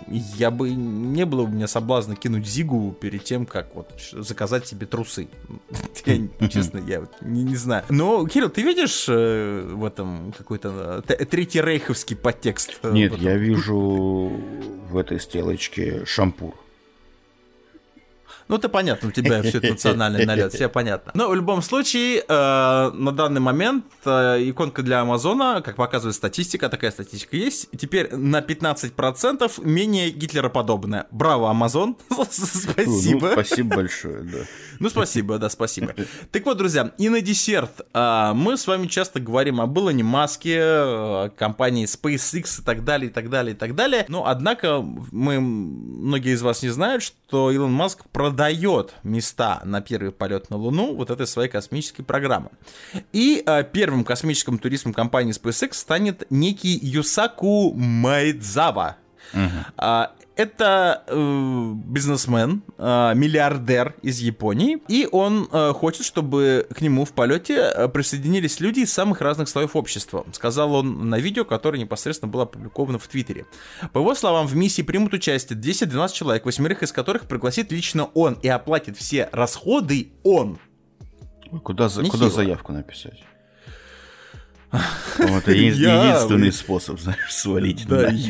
я 0.08 0.52
бы 0.52 0.70
не 0.72 1.26
было 1.26 1.44
бы 1.46 1.52
у 1.52 1.54
меня 1.56 1.68
соблазна 1.68 2.16
кинуть 2.16 2.46
Зигу 2.48 2.96
перед 3.00 3.24
тем, 3.24 3.46
как 3.46 3.76
вот 3.76 3.90
заказать 4.12 4.68
себе 4.68 4.86
трусы. 4.86 5.28
Честно, 6.50 6.78
я 6.80 7.04
не, 7.22 7.56
знаю. 7.56 7.84
Но, 7.90 8.26
Кирилл, 8.28 8.50
ты 8.50 8.62
видишь 8.62 9.06
э, 9.08 9.68
в 9.72 9.84
этом 9.84 10.34
какой-то 10.38 11.04
э, 11.08 11.26
третий 11.26 11.62
рейховский 11.62 12.16
подтекст? 12.16 12.80
э, 12.84 12.92
Нет, 12.92 13.18
я 13.18 13.36
вижу 13.36 14.32
в 14.90 14.98
этой 14.98 15.20
стрелочке 15.20 16.06
шампур. 16.06 16.54
Ну, 18.48 18.58
это 18.58 18.70
понятно, 18.70 19.10
у 19.10 19.12
тебя 19.12 19.42
все 19.42 19.58
это 19.58 19.70
национальный 19.70 20.26
налет, 20.26 20.54
все 20.54 20.70
понятно. 20.70 21.12
Но 21.16 21.30
в 21.30 21.36
любом 21.36 21.64
случае, 21.64 22.24
э, 22.28 22.92
на 22.94 23.12
данный 23.12 23.42
момент 23.42 23.86
э, 24.06 24.50
иконка 24.50 24.84
для 24.84 25.02
Амазона, 25.02 25.64
как 25.64 25.78
показывает 25.78 26.16
статистика, 26.16 26.70
такая 26.70 26.92
статистика 26.92 27.36
есть, 27.36 27.70
теперь 27.76 28.16
на 28.16 28.42
15% 28.42 29.66
менее 29.66 30.12
гитлероподобная. 30.12 31.08
Браво, 31.10 31.50
Амазон, 31.50 31.98
спасибо. 32.30 33.28
Ну, 33.28 33.32
спасибо 33.34 33.76
большое, 33.78 34.22
да. 34.22 34.38
Ну, 34.80 34.90
спасибо, 34.90 35.40
да, 35.40 35.50
спасибо. 35.50 35.96
Так 36.32 36.46
вот, 36.46 36.58
друзья, 36.58 36.92
и 37.00 37.10
на 37.10 37.22
десерт. 37.22 37.82
а, 37.94 38.34
Мы 38.36 38.58
с 38.58 38.68
вами 38.68 38.86
часто 38.88 39.20
говорим 39.20 39.60
об 39.60 39.76
Илоне 39.78 40.04
Маске, 40.04 40.60
э, 40.60 41.30
компании 41.36 41.86
SpaceX 41.86 42.62
и 42.62 42.64
так 42.64 42.84
далее, 42.84 43.10
и 43.10 43.14
так 43.14 43.32
далее, 43.32 43.56
и 43.56 43.58
так 43.58 43.74
далее. 43.74 44.06
Но, 44.08 44.28
однако, 44.28 44.82
мы, 44.82 45.40
многие 45.40 46.34
из 46.34 46.44
вас 46.44 46.62
не 46.62 46.70
знают, 46.70 47.02
что 47.02 47.50
Илон 47.50 47.74
Маск 47.74 48.06
продолжает 48.12 48.35
продает 48.36 48.94
места 49.04 49.62
на 49.64 49.80
первый 49.80 50.12
полет 50.12 50.50
на 50.50 50.58
Луну 50.58 50.94
вот 50.94 51.10
этой 51.10 51.26
своей 51.26 51.50
космической 51.50 52.04
программы. 52.04 52.50
И 53.14 53.42
э, 53.46 53.64
первым 53.64 54.04
космическим 54.04 54.60
туристом 54.60 54.94
компании 54.94 55.34
SpaceX 55.34 55.76
станет 55.76 56.30
некий 56.30 56.78
Юсаку 56.82 57.72
Майдзава. 57.74 58.98
А, 59.78 60.12
это 60.36 61.04
э, 61.08 61.74
бизнесмен, 61.86 62.62
э, 62.78 63.14
миллиардер 63.16 63.96
из 64.02 64.20
Японии, 64.20 64.80
и 64.88 65.08
он 65.10 65.48
э, 65.52 65.74
хочет, 65.74 66.06
чтобы 66.06 66.68
к 66.76 66.82
нему 66.82 67.06
в 67.06 67.14
полете 67.14 67.72
э, 67.74 67.88
присоединились 67.88 68.60
люди 68.60 68.82
из 68.82 68.92
самых 68.94 69.22
разных 69.22 69.48
слоев 69.48 69.76
общества, 69.76 70.26
сказал 70.34 70.74
он 70.76 71.10
на 71.10 71.20
видео, 71.20 71.46
которое 71.46 71.80
непосредственно 71.80 72.32
было 72.32 72.44
опубликовано 72.44 73.00
в 73.00 73.08
Твиттере. 73.08 73.46
По 73.94 74.00
его 74.00 74.14
словам, 74.14 74.48
в 74.48 74.56
миссии 74.56 74.82
примут 74.82 75.14
участие 75.14 75.58
10-12 75.58 76.14
человек, 76.14 76.46
восьмерых 76.46 76.84
из 76.84 76.92
которых 76.92 77.28
пригласит 77.28 77.72
лично 77.72 78.06
он 78.14 78.34
и 78.42 78.50
оплатит 78.50 78.98
все 78.98 79.30
расходы 79.32 80.10
он. 80.24 80.60
Куда, 81.64 81.88
за, 81.88 82.02
Нехило. 82.02 82.18
куда 82.18 82.30
заявку 82.30 82.74
написать? 82.74 83.24
Это 85.20 85.52
единственный 85.52 86.52
способ, 86.52 87.00
знаешь, 87.00 87.34
свалить. 87.34 87.88
Да, 87.88 88.12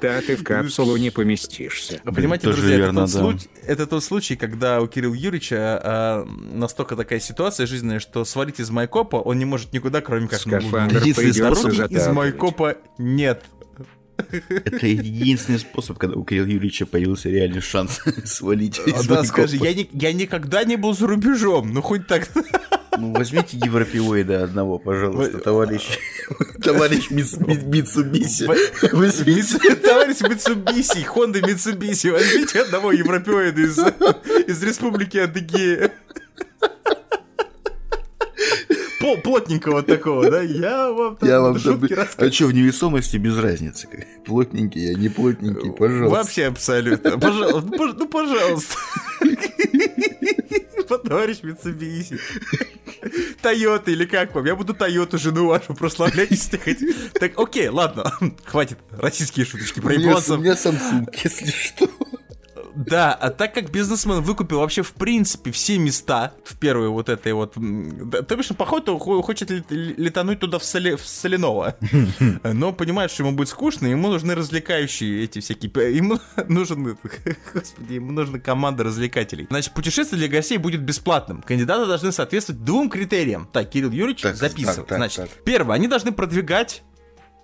Да 0.00 0.20
ты 0.20 0.36
в 0.36 0.44
капсулу 0.44 0.98
не 0.98 1.08
поместишься. 1.08 2.00
Понимаете, 2.04 2.44
тоже 2.44 2.58
друзья, 2.58 2.76
верно, 2.76 3.00
это, 3.00 3.06
тот 3.06 3.12
да. 3.12 3.20
случай, 3.20 3.48
это 3.66 3.86
тот 3.86 4.04
случай, 4.04 4.36
когда 4.36 4.82
у 4.82 4.86
Кирилла 4.86 5.14
Юрьевича 5.14 5.80
а, 5.82 6.24
настолько 6.26 6.94
такая 6.94 7.20
ситуация 7.20 7.66
жизненная, 7.66 8.00
что 8.00 8.26
свалить 8.26 8.60
из 8.60 8.68
Майкопа 8.70 9.16
он 9.16 9.38
не 9.38 9.46
может 9.46 9.72
никуда, 9.72 10.02
кроме 10.02 10.28
как. 10.28 10.40
Скафандр 10.40 10.98
Единственный 10.98 11.32
способ 11.32 11.90
из. 11.90 12.06
Майкопа 12.08 12.76
нет. 12.98 13.44
Это 14.30 14.86
единственный 14.86 15.58
способ, 15.58 15.96
когда 15.98 16.16
у 16.16 16.24
Кирилла 16.24 16.48
Юрьевича 16.48 16.86
появился 16.86 17.30
реальный 17.30 17.60
шанс 17.60 18.00
свалить. 18.24 18.80
А, 18.84 18.90
из 18.90 19.06
да, 19.06 19.16
Майкопа. 19.16 19.24
скажи, 19.24 19.56
я, 19.56 19.74
ни- 19.74 19.88
я 19.92 20.12
никогда 20.12 20.64
не 20.64 20.76
был 20.76 20.94
за 20.94 21.06
рубежом, 21.06 21.72
ну 21.72 21.80
хоть 21.80 22.06
так. 22.06 22.28
Ну, 22.98 23.12
возьмите 23.12 23.56
европеоида 23.56 24.44
одного, 24.44 24.78
пожалуйста, 24.78 25.38
товарищ. 25.38 25.98
Товарищ 26.62 27.10
Митс- 27.10 27.38
Мит- 27.46 27.64
Митсубиси. 27.64 28.46
Товарищ 28.46 30.20
Митсубиси, 30.20 31.02
Хонда 31.04 31.40
Митсубиси, 31.42 32.08
возьмите 32.08 32.60
одного 32.62 32.92
европеоида 32.92 33.60
из, 33.60 33.78
из 34.48 34.62
республики 34.62 35.18
Адыгея. 35.18 35.92
Плотненького 39.22 39.82
такого, 39.82 40.30
да? 40.30 40.40
Я 40.40 40.90
вам, 40.90 41.18
Я 41.20 41.40
вам 41.40 41.58
шутки 41.58 41.92
рассказываю. 41.92 42.30
А 42.30 42.32
что, 42.32 42.46
в 42.46 42.54
невесомости 42.54 43.18
без 43.18 43.36
разницы? 43.38 43.86
Плотненький, 44.24 44.90
а 44.94 44.94
не 44.98 45.08
плотненький, 45.10 45.72
пожалуйста. 45.72 46.16
Вообще 46.16 46.44
абсолютно. 46.46 47.18
Пожалуйста, 47.18 47.70
ну, 47.70 47.92
ну 47.92 48.08
пожалуйста. 48.08 48.76
Товарищ 50.98 51.42
Митсубиси. 51.42 52.18
Тойота 53.42 53.90
или 53.90 54.04
как 54.04 54.34
вам? 54.34 54.46
Я 54.46 54.56
буду 54.56 54.74
Тойоту 54.74 55.18
жену 55.18 55.46
вашу 55.46 55.74
прославлять, 55.74 56.30
если 56.30 56.56
хотите. 56.56 56.94
Так, 57.14 57.38
окей, 57.38 57.68
ладно. 57.68 58.12
Хватит 58.44 58.78
российские 58.90 59.46
шуточки 59.46 59.80
про 59.80 59.94
японцев. 59.94 60.38
у 60.38 60.40
меня 60.40 60.54
Samsung, 60.54 61.08
если 61.22 61.50
что. 61.50 61.88
Да, 62.74 63.12
а 63.14 63.30
так 63.30 63.54
как 63.54 63.70
бизнесмен 63.70 64.20
выкупил 64.20 64.58
вообще 64.58 64.82
в 64.82 64.92
принципе 64.92 65.50
все 65.52 65.78
места 65.78 66.32
в 66.44 66.58
первой 66.58 66.88
вот 66.88 67.08
этой 67.08 67.32
вот... 67.32 67.54
То 67.54 68.36
бишь, 68.36 68.48
походу, 68.48 68.98
хо- 68.98 69.22
хочет 69.22 69.50
лет- 69.50 69.70
летануть 69.70 70.40
туда 70.40 70.58
в, 70.58 70.64
Соли- 70.64 70.96
в 70.96 71.06
Соленово. 71.06 71.76
Но 72.42 72.72
понимает, 72.72 73.10
что 73.10 73.22
ему 73.22 73.36
будет 73.36 73.48
скучно, 73.48 73.86
ему 73.86 74.08
нужны 74.08 74.34
развлекающие 74.34 75.24
эти 75.24 75.40
всякие... 75.40 75.70
Ему 75.94 76.18
нужен... 76.48 76.98
Господи, 77.52 77.94
ему 77.94 78.12
нужна 78.12 78.38
команда 78.38 78.84
развлекателей. 78.84 79.46
Значит, 79.50 79.72
путешествие 79.74 80.18
для 80.18 80.28
гостей 80.28 80.58
будет 80.58 80.82
бесплатным. 80.82 81.42
Кандидаты 81.42 81.86
должны 81.86 82.12
соответствовать 82.12 82.64
двум 82.64 82.90
критериям. 82.90 83.48
Так, 83.52 83.70
Кирилл 83.70 83.90
Юрьевич, 83.90 84.22
записывай. 84.22 84.86
Значит, 84.88 85.30
первое, 85.44 85.76
они 85.76 85.88
должны 85.88 86.12
продвигать 86.12 86.82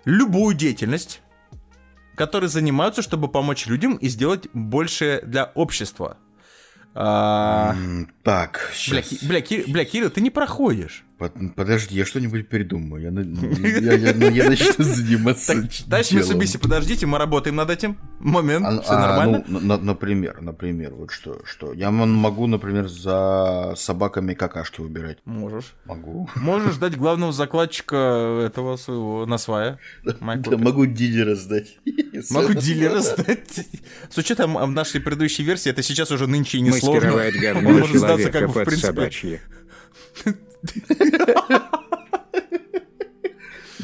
любую 0.05 0.55
деятельность, 0.55 1.21
которые 2.21 2.51
занимаются, 2.51 3.01
чтобы 3.01 3.29
помочь 3.29 3.67
людям 3.67 3.97
и 3.97 4.09
сделать 4.09 4.47
больше 4.53 5.23
для 5.25 5.45
общества. 5.55 6.19
А, 6.95 7.75
Так, 8.25 8.71
Бля, 8.91 9.03
сейчас. 9.03 9.21
Ки- 9.21 9.27
бля, 9.27 9.41
Ки- 9.41 9.65
бля, 9.67 9.85
Кирилл, 9.87 10.11
ты 10.11 10.21
не 10.21 10.29
проходишь. 10.31 11.05
Подожди, 11.55 11.95
я 11.97 12.05
что-нибудь 12.07 12.49
придумаю. 12.49 13.03
Я, 13.03 13.11
на- 13.11 13.21
я- 13.81 13.93
я- 13.95 14.15
ну, 14.15 14.31
я 14.31 14.49
начну 14.49 14.83
заниматься 14.85 15.55
делом. 15.87 16.41
Mitsubishi, 16.41 16.59
подождите, 16.59 17.07
мы 17.07 17.19
работаем 17.19 17.57
над 17.57 17.69
этим. 17.71 17.99
Момент, 18.21 18.65
А, 18.67 18.81
все 18.81 18.93
а, 18.93 19.01
нормально. 19.01 19.45
ну, 19.47 19.61
на- 19.61 19.77
например, 19.77 20.41
например, 20.41 20.95
вот 20.95 21.11
что, 21.11 21.43
что. 21.45 21.73
Я 21.75 21.91
могу, 21.91 22.47
например, 22.47 22.89
за 22.89 23.75
собаками 23.77 24.35
какашки 24.35 24.81
убирать. 24.81 25.19
Можешь. 25.27 25.75
Могу. 25.85 26.29
Можешь 26.37 26.75
ждать 26.77 26.97
главного 26.97 27.33
закладчика 27.33 28.43
этого 28.47 28.77
своего 28.77 29.27
насвая. 29.27 29.79
Да, 30.05 30.17
могу 30.21 30.87
дилера 30.87 31.35
сдать. 31.35 31.79
Могу 32.31 32.55
дилера 32.55 33.01
сдать. 33.01 33.67
С 34.11 34.17
учетом 34.17 34.57
а, 34.57 34.67
нашей 34.67 35.01
предыдущей 35.01 35.43
версии, 35.43 35.71
это 35.71 35.83
сейчас 35.83 36.11
уже 36.11 36.27
нынче 36.27 36.59
и 36.59 36.61
не 36.63 36.73
сложно. 36.73 37.13
Он 37.13 37.65
может 37.65 37.97
сдаться 37.97 38.31
как 38.31 38.47
бы 38.51 38.61
в 38.61 38.65
принципе. 38.65 39.41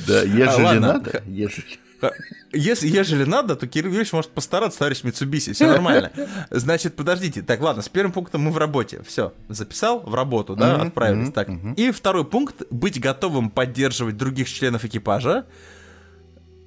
Да, 0.06 0.22
ежели 0.22 0.62
ладно. 0.62 0.80
надо, 0.94 1.22
ежели. 1.26 1.64
Если, 2.52 2.86
ежели 2.88 3.24
надо, 3.24 3.56
то 3.56 3.66
Кирилл 3.66 3.88
Юрьевич 3.90 4.12
может 4.12 4.30
постараться, 4.30 4.78
товарищ 4.80 5.02
Митсубиси, 5.02 5.52
все 5.54 5.66
нормально. 5.66 6.12
Значит, 6.50 6.94
подождите. 6.94 7.42
Так, 7.42 7.60
ладно, 7.60 7.82
с 7.82 7.88
первым 7.88 8.12
пунктом 8.12 8.42
мы 8.42 8.50
в 8.50 8.58
работе. 8.58 9.02
Все, 9.06 9.32
записал 9.48 10.00
в 10.00 10.14
работу, 10.14 10.54
да, 10.54 10.76
Мгм, 10.76 10.86
отправились. 10.88 11.22
мгм, 11.24 11.32
Так. 11.32 11.48
мгм. 11.48 11.72
И 11.72 11.90
второй 11.90 12.24
пункт 12.26 12.62
быть 12.70 13.00
готовым 13.00 13.48
поддерживать 13.50 14.16
других 14.16 14.48
членов 14.48 14.84
экипажа. 14.84 15.46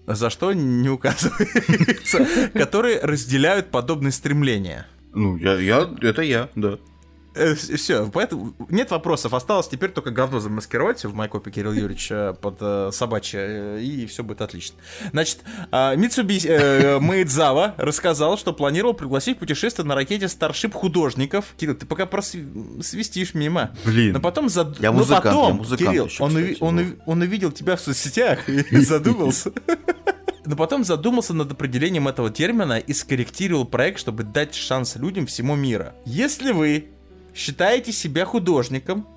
За 0.08 0.32
что 0.32 0.52
не 0.54 0.90
указывается, 0.90 2.26
которые 2.56 3.00
разделяют 3.00 3.70
подобные 3.70 4.12
стремления. 4.12 4.88
Ну, 5.14 5.38
я, 5.38 5.54
я, 5.60 5.88
это 6.02 6.24
я, 6.24 6.50
да. 6.56 6.80
Все, 7.34 8.10
поэтому 8.12 8.54
нет 8.70 8.92
вопросов. 8.92 9.34
Осталось 9.34 9.68
теперь 9.68 9.92
только 9.92 10.12
говно 10.12 10.40
замаскировать 10.40 11.06
в 11.06 11.14
майкопе 11.14 11.52
Кирилл 11.52 11.74
Юрьевич 11.74 12.08
э, 12.12 12.34
под 12.40 12.58
э, 12.60 12.90
собачье, 12.92 13.40
э, 13.42 13.82
и 13.82 14.06
все 14.08 14.24
будет 14.24 14.42
отлично. 14.42 14.78
Значит, 15.12 15.40
э, 15.72 15.96
Митсубиси 15.96 16.48
э, 16.48 17.00
Мэйдзава 17.00 17.76
рассказал, 17.78 18.38
что 18.38 18.52
планировал 18.52 18.94
пригласить 18.94 19.38
в 19.38 19.40
путешествие 19.40 19.86
на 19.86 19.96
ракете 19.96 20.26
Starship 20.26 20.72
художников. 20.72 21.54
Кирилл, 21.58 21.76
ты 21.76 21.86
пока 21.86 22.06
просвистишь 22.06 23.34
мимо. 23.36 23.72
Блин. 23.86 24.14
Но 24.14 24.20
потом, 24.20 24.50
зад... 24.50 24.80
Я 24.80 24.92
но 24.92 25.00
музыкант, 25.00 25.26
я 25.26 25.32
потом, 25.32 25.58
музыкант 25.58 25.90
Кирилл, 25.90 26.06
еще, 26.06 26.24
он, 26.24 26.30
кстати, 26.30 26.58
он, 26.60 26.80
уви- 26.80 27.00
он 27.06 27.22
увидел 27.22 27.52
тебя 27.52 27.76
в 27.76 27.82
соцсетях 27.82 28.50
и 28.50 28.78
задумался. 28.82 29.52
Но 30.46 30.56
потом 30.56 30.84
задумался 30.84 31.36
над 31.36 31.52
определением 31.52 32.08
этого 32.08 32.32
термина 32.32 32.80
и 32.80 32.92
скорректировал 32.94 33.66
проект, 33.66 34.00
чтобы 34.00 34.24
дать 34.24 34.56
шанс 34.56 34.96
людям 34.96 35.28
всему 35.28 35.56
мира. 35.56 35.94
Если 36.06 36.54
вы 36.54 36.90
считаете 37.40 37.92
себя 37.94 38.26
художником, 38.26 39.08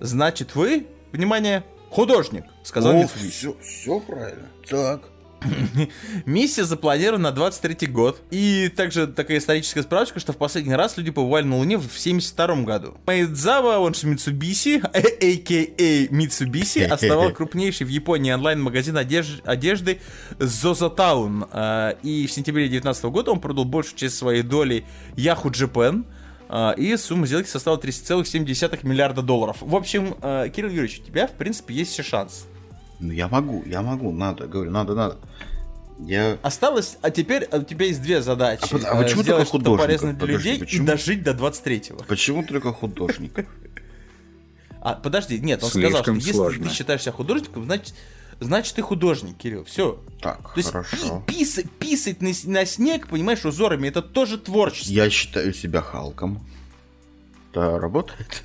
значит 0.00 0.54
вы, 0.54 0.86
внимание, 1.12 1.64
художник, 1.88 2.44
сказал 2.62 2.94
О, 2.94 3.06
все, 3.06 3.56
все 3.62 4.00
правильно. 4.00 4.48
Так. 4.68 5.00
Миссия 6.26 6.64
запланирована 6.64 7.24
на 7.24 7.32
23 7.32 7.86
год. 7.88 8.20
И 8.30 8.70
также 8.74 9.06
такая 9.06 9.38
историческая 9.38 9.82
справочка, 9.82 10.18
что 10.18 10.32
в 10.32 10.38
последний 10.38 10.74
раз 10.74 10.96
люди 10.96 11.10
побывали 11.10 11.44
на 11.44 11.56
Луне 11.58 11.76
в 11.76 11.90
72 11.98 12.62
году. 12.62 12.94
Майдзава, 13.06 13.78
он 13.78 13.92
же 13.94 14.06
Митсубиси, 14.06 14.80
а.к.а. 14.92 16.14
Митсубиси, 16.14 16.78
основал 16.90 17.30
крупнейший 17.30 17.86
в 17.86 17.90
Японии 17.90 18.32
онлайн-магазин 18.32 18.96
одеж- 18.96 19.42
одежды 19.44 20.00
Zozatown. 20.38 21.48
А, 21.52 21.90
И 22.02 22.26
в 22.26 22.32
сентябре 22.32 22.64
2019 22.64 23.04
года 23.04 23.30
он 23.30 23.40
продал 23.40 23.64
большую 23.66 23.98
часть 23.98 24.16
своей 24.16 24.42
доли 24.42 24.84
Yahoo 25.16 25.50
Japan. 25.50 26.04
А, 26.48 26.72
И 26.72 26.96
сумма 26.96 27.26
сделки 27.26 27.48
составила 27.48 27.78
30,7 27.80 28.86
миллиарда 28.86 29.22
долларов. 29.22 29.58
В 29.60 29.74
общем, 29.74 30.14
а, 30.20 30.48
Кирилл 30.48 30.70
Юрьевич, 30.70 31.00
у 31.00 31.02
тебя, 31.04 31.26
в 31.26 31.32
принципе, 31.32 31.74
есть 31.74 31.92
все 31.92 32.02
шанс. 32.02 32.46
Ну, 33.00 33.12
я 33.12 33.28
могу, 33.28 33.62
я 33.66 33.82
могу, 33.82 34.12
надо, 34.12 34.46
говорю, 34.46 34.70
надо, 34.70 34.94
надо. 34.94 35.16
Я... 36.00 36.38
Осталось, 36.42 36.96
а 37.02 37.10
теперь 37.10 37.48
у 37.52 37.62
тебя 37.62 37.86
есть 37.86 38.02
две 38.02 38.20
задачи. 38.22 38.62
А 38.72 38.76
а 38.90 39.02
почему 39.02 39.20
Э, 39.20 39.24
сделать 39.24 39.26
только 39.26 39.44
что-то 39.44 39.44
художников? 39.46 39.86
полезное 39.86 40.12
для 40.12 40.20
Подожди, 40.20 40.48
людей 40.50 40.60
почему? 40.60 40.82
и 40.82 40.86
дожить 40.86 41.22
до 41.22 41.30
23-го. 41.32 42.04
Почему 42.04 42.42
только 42.44 42.72
художник? 42.72 43.46
А, 44.80 44.94
подожди, 44.94 45.38
нет, 45.38 45.62
он 45.62 45.70
сказал, 45.70 46.02
что 46.02 46.12
если 46.12 46.32
сложно. 46.32 46.64
ты 46.68 46.74
считаешь 46.74 47.02
себя 47.02 47.12
художником, 47.12 47.64
значит, 47.64 47.94
значит 48.40 48.74
ты 48.76 48.82
художник, 48.82 49.36
Кирилл. 49.36 49.64
Все. 49.64 50.02
Так, 50.20 50.54
То 50.54 50.58
есть 50.58 50.70
хорошо. 50.72 51.22
пи- 51.26 51.34
писать, 51.38 51.70
писать 51.70 52.22
на, 52.22 52.30
на 52.44 52.66
снег, 52.66 53.08
понимаешь, 53.08 53.44
узорами, 53.44 53.88
это 53.88 54.02
тоже 54.02 54.38
творчество. 54.38 54.92
Я 54.92 55.10
считаю 55.10 55.52
себя 55.52 55.80
Халком. 55.82 56.46
Да, 57.52 57.78
работает. 57.78 58.42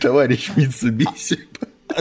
Товарищ 0.00 0.50
Митсубиси. 0.56 1.48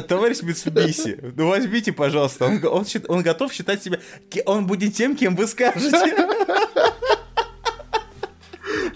Товарищ 0.08 0.42
Митсубиси, 0.42 1.18
ну 1.36 1.48
возьмите, 1.50 1.92
пожалуйста, 1.92 2.46
он, 2.46 2.64
он, 2.66 2.86
он 3.08 3.22
готов 3.24 3.52
считать 3.52 3.84
себя, 3.84 4.00
он 4.46 4.68
будет 4.68 4.94
тем, 4.94 5.16
кем 5.16 5.36
вы 5.36 5.48
скажете. 5.48 6.16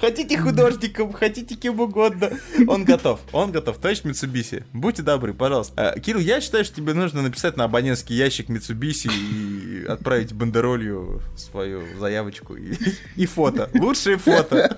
Хотите 0.03 0.37
художником, 0.37 1.13
хотите 1.13 1.55
кем 1.55 1.79
угодно. 1.79 2.29
Он 2.67 2.83
готов, 2.83 3.21
он 3.31 3.53
готов. 3.53 3.77
Товарищ 3.77 4.03
Митсубиси, 4.03 4.65
будьте 4.73 5.01
добры, 5.01 5.33
пожалуйста. 5.33 5.93
Э, 5.95 5.97
Кирилл, 5.97 6.19
я 6.19 6.41
считаю, 6.41 6.65
что 6.65 6.75
тебе 6.75 6.93
нужно 6.93 7.21
написать 7.21 7.55
на 7.55 7.63
абонентский 7.63 8.13
ящик 8.13 8.49
Митсубиси 8.49 9.07
и 9.07 9.85
отправить 9.85 10.33
бандеролью 10.33 11.21
свою 11.37 11.83
заявочку 11.97 12.57
и, 12.57 12.75
и 13.15 13.25
фото. 13.25 13.69
Лучшие 13.73 14.17
фото. 14.17 14.77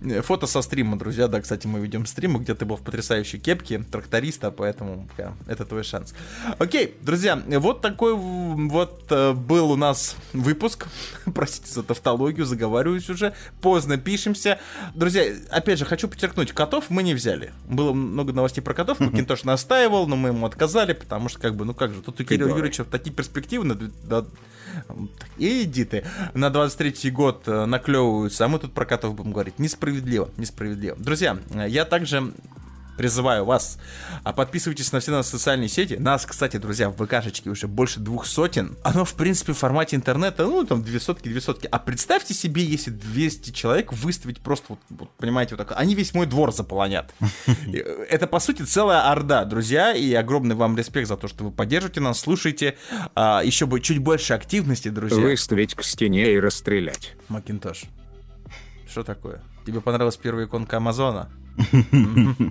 Э, 0.00 0.22
Фото 0.22 0.46
со 0.46 0.62
стрима, 0.62 0.98
друзья. 0.98 1.28
Да, 1.28 1.40
кстати, 1.40 1.66
мы 1.66 1.80
ведем 1.80 2.06
стрим, 2.06 2.38
где 2.38 2.54
ты 2.54 2.64
был 2.64 2.76
в 2.76 2.82
потрясающей 2.82 3.38
кепке 3.38 3.80
тракториста, 3.80 4.50
поэтому 4.50 5.08
прям, 5.16 5.36
это 5.46 5.64
твой 5.64 5.82
шанс. 5.82 6.14
Окей, 6.58 6.96
друзья, 7.02 7.42
вот 7.46 7.80
такой 7.80 8.14
вот 8.14 9.06
э, 9.10 9.32
был 9.32 9.70
у 9.70 9.76
нас 9.76 10.16
выпуск. 10.32 10.86
Простите 11.34 11.72
за 11.72 11.82
тавтологию, 11.82 12.46
заговариваюсь 12.46 13.08
уже. 13.10 13.34
Поздно 13.60 13.96
пишемся. 13.96 14.58
Друзья, 14.94 15.24
опять 15.50 15.78
же, 15.78 15.84
хочу 15.84 16.08
подчеркнуть, 16.08 16.52
котов 16.52 16.90
мы 16.90 17.02
не 17.02 17.14
взяли. 17.14 17.52
Было 17.68 17.92
много 17.92 18.32
новостей 18.32 18.62
про 18.62 18.74
котов, 18.74 19.00
Макинтош 19.00 19.44
настаивал, 19.44 20.06
но 20.06 20.16
мы 20.16 20.30
ему 20.30 20.46
отказали, 20.46 20.92
потому 20.92 21.28
что, 21.28 21.40
как 21.40 21.56
бы, 21.56 21.64
ну 21.64 21.74
как 21.74 21.92
же, 21.92 22.02
тут 22.02 22.20
у 22.20 22.24
Кирилла. 22.24 22.50
Юрьевича 22.50 22.84
такие 22.84 23.14
перспективы 23.14 23.64
на 23.64 23.74
Иди 25.38 25.84
ты. 25.84 26.04
На 26.34 26.48
23-й 26.48 27.10
год 27.10 27.44
э, 27.46 27.64
наклевываются, 27.66 28.44
а 28.44 28.48
мы 28.48 28.58
тут 28.58 28.72
про 28.72 28.84
котов 28.84 29.14
будем 29.14 29.32
говорить. 29.32 29.58
Несправедливо, 29.58 30.30
несправедливо. 30.36 30.96
Друзья, 30.96 31.38
э, 31.54 31.66
я 31.68 31.84
также 31.84 32.32
призываю 32.98 33.44
вас, 33.44 33.78
а 34.24 34.32
подписывайтесь 34.32 34.90
на 34.92 34.98
все 35.00 35.12
наши 35.12 35.28
социальные 35.30 35.68
сети. 35.68 35.94
Нас, 35.94 36.26
кстати, 36.26 36.56
друзья, 36.56 36.90
в 36.90 36.96
ВКшечке 36.96 37.48
уже 37.48 37.68
больше 37.68 38.00
двух 38.00 38.26
сотен. 38.26 38.76
Оно, 38.82 39.04
в 39.04 39.14
принципе, 39.14 39.52
в 39.52 39.58
формате 39.58 39.96
интернета, 39.96 40.44
ну, 40.44 40.66
там, 40.66 40.82
две 40.82 40.98
сотки, 40.98 41.28
две 41.28 41.40
сотки. 41.40 41.68
А 41.70 41.78
представьте 41.78 42.34
себе, 42.34 42.64
если 42.64 42.90
200 42.90 43.52
человек 43.52 43.92
выставить 43.92 44.40
просто, 44.40 44.66
вот, 44.70 44.80
вот, 44.90 45.10
понимаете, 45.16 45.54
вот 45.54 45.66
так, 45.66 45.78
они 45.78 45.94
весь 45.94 46.12
мой 46.12 46.26
двор 46.26 46.52
заполонят. 46.52 47.14
Это, 48.10 48.26
по 48.26 48.40
сути, 48.40 48.62
целая 48.62 49.10
орда, 49.10 49.44
друзья, 49.44 49.94
и 49.94 50.12
огромный 50.12 50.56
вам 50.56 50.76
респект 50.76 51.06
за 51.06 51.16
то, 51.16 51.28
что 51.28 51.44
вы 51.44 51.52
поддерживаете 51.52 52.00
нас, 52.00 52.18
слушаете. 52.18 52.76
А, 53.14 53.42
еще 53.44 53.66
бы 53.66 53.80
чуть 53.80 53.98
больше 53.98 54.34
активности, 54.34 54.88
друзья. 54.88 55.22
Выставить 55.22 55.76
к 55.76 55.84
стене 55.84 56.32
и 56.32 56.40
расстрелять. 56.40 57.14
Макинтош, 57.28 57.84
что 58.90 59.04
такое? 59.04 59.40
Тебе 59.64 59.80
понравилась 59.80 60.16
первая 60.16 60.46
иконка 60.46 60.78
Амазона? 60.78 61.30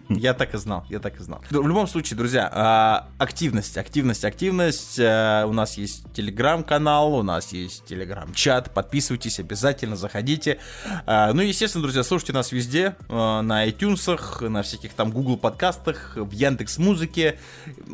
Я 0.10 0.34
так 0.34 0.53
и 0.53 0.58
знал, 0.58 0.86
я 0.89 0.99
так 0.99 1.20
и 1.20 1.24
знал. 1.24 1.41
В 1.49 1.68
любом 1.68 1.88
случае, 1.88 2.18
друзья, 2.18 2.49
а, 2.51 3.08
активность, 3.18 3.78
активность, 3.78 4.26
активность. 4.26 4.99
А, 4.99 5.45
У 5.45 5.53
нас 5.53 5.78
есть 5.78 6.03
телеграм-канал, 6.14 7.14
у 7.16 7.24
нас 7.24 7.53
есть 7.53 7.86
телеграм-чат. 7.86 8.74
Подписывайтесь, 8.74 9.39
обязательно 9.39 9.95
заходите. 9.95 10.60
А, 11.05 11.34
Ну 11.34 11.41
и, 11.41 11.47
естественно, 11.47 11.84
друзья, 11.84 12.03
слушайте 12.03 12.34
нас 12.34 12.51
везде, 12.51 12.95
а, 13.10 13.41
на 13.41 13.68
iTunes, 13.68 14.47
на 14.47 14.62
всяких 14.64 14.93
там 14.93 15.12
Google 15.12 15.38
подкастах, 15.38 16.14
в 16.16 16.32
Яндекс 16.32 16.78
Музыке, 16.78 17.39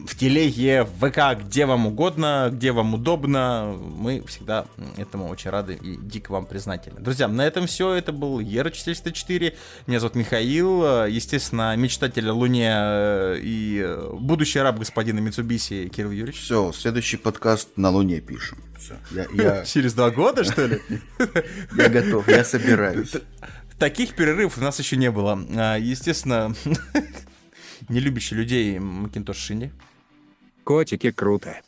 в 0.08 0.16
Телеге, 0.18 0.84
в 0.84 1.10
ВК, 1.10 1.40
где 1.44 1.66
вам 1.66 1.88
угодно, 1.88 2.50
где 2.52 2.72
вам 2.72 2.94
удобно. 2.94 3.76
Мы 3.78 4.24
всегда 4.28 4.66
этому 4.98 5.30
очень 5.30 5.50
рады 5.52 5.76
и 5.76 5.96
дико 5.98 6.32
вам 6.32 6.46
признательны. 6.46 7.00
Друзья, 7.02 7.28
на 7.28 7.46
этом 7.46 7.68
все. 7.68 7.94
Это 7.94 8.12
был 8.12 8.40
Ера 8.40 8.70
404. 8.70 9.56
Меня 9.88 10.00
зовут 10.00 10.16
Михаил. 10.16 11.03
Естественно, 11.10 11.76
мечтатель 11.76 12.30
о 12.30 12.34
Луне 12.34 12.72
э, 12.72 13.40
и 13.42 13.82
э, 13.84 14.10
будущий 14.14 14.60
раб 14.60 14.80
господина 14.80 15.20
Митсубиси 15.20 15.90
Кирилл 15.90 16.12
Юрьевич. 16.12 16.42
Все, 16.42 16.72
следующий 16.72 17.18
подкаст 17.18 17.70
на 17.76 17.90
Луне 17.90 18.22
пишем. 18.22 18.58
Все, 18.78 18.98
я, 19.12 19.28
я, 19.34 19.66
Через 19.66 19.94
два 19.94 20.12
года, 20.12 20.44
что 20.44 20.66
ли? 20.66 20.82
я 21.78 21.90
готов, 21.90 22.28
я 22.28 22.44
собираюсь. 22.44 23.14
Таких 23.78 24.16
перерывов 24.16 24.58
у 24.58 24.62
нас 24.62 24.80
еще 24.80 24.98
не 24.98 25.12
было. 25.12 25.40
А, 25.56 25.78
Естественно, 25.78 26.56
не 27.90 28.00
любящий 28.00 28.36
людей 28.36 28.80
Макинтош 28.80 29.38
Шини. 29.38 29.72
Котики 30.64 31.12
круто. 31.12 31.62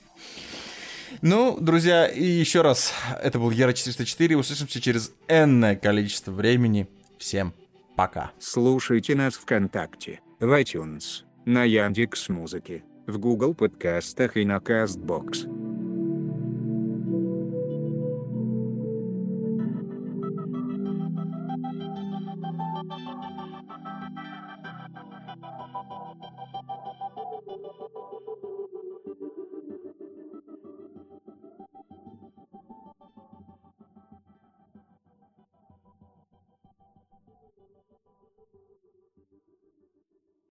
Ну, 1.21 1.57
друзья, 1.59 2.07
и 2.07 2.23
еще 2.23 2.61
раз, 2.61 2.93
это 3.21 3.39
был 3.39 3.51
Ера 3.51 3.73
404. 3.73 4.37
Услышимся 4.37 4.81
через 4.81 5.11
энное 5.27 5.75
количество 5.75 6.31
времени. 6.31 6.87
Всем 7.17 7.51
пока. 7.51 7.64
Слушайте 8.39 9.15
нас 9.15 9.35
ВКонтакте, 9.35 10.19
в 10.41 10.51
iTunes, 10.59 11.23
на 11.45 11.63
Яндекс 11.63 12.27
Музыке, 12.27 12.83
в 13.07 13.17
Google 13.17 13.53
подкастах 13.53 14.35
и 14.35 14.43
на 14.43 14.57
Castbox. 14.57 15.64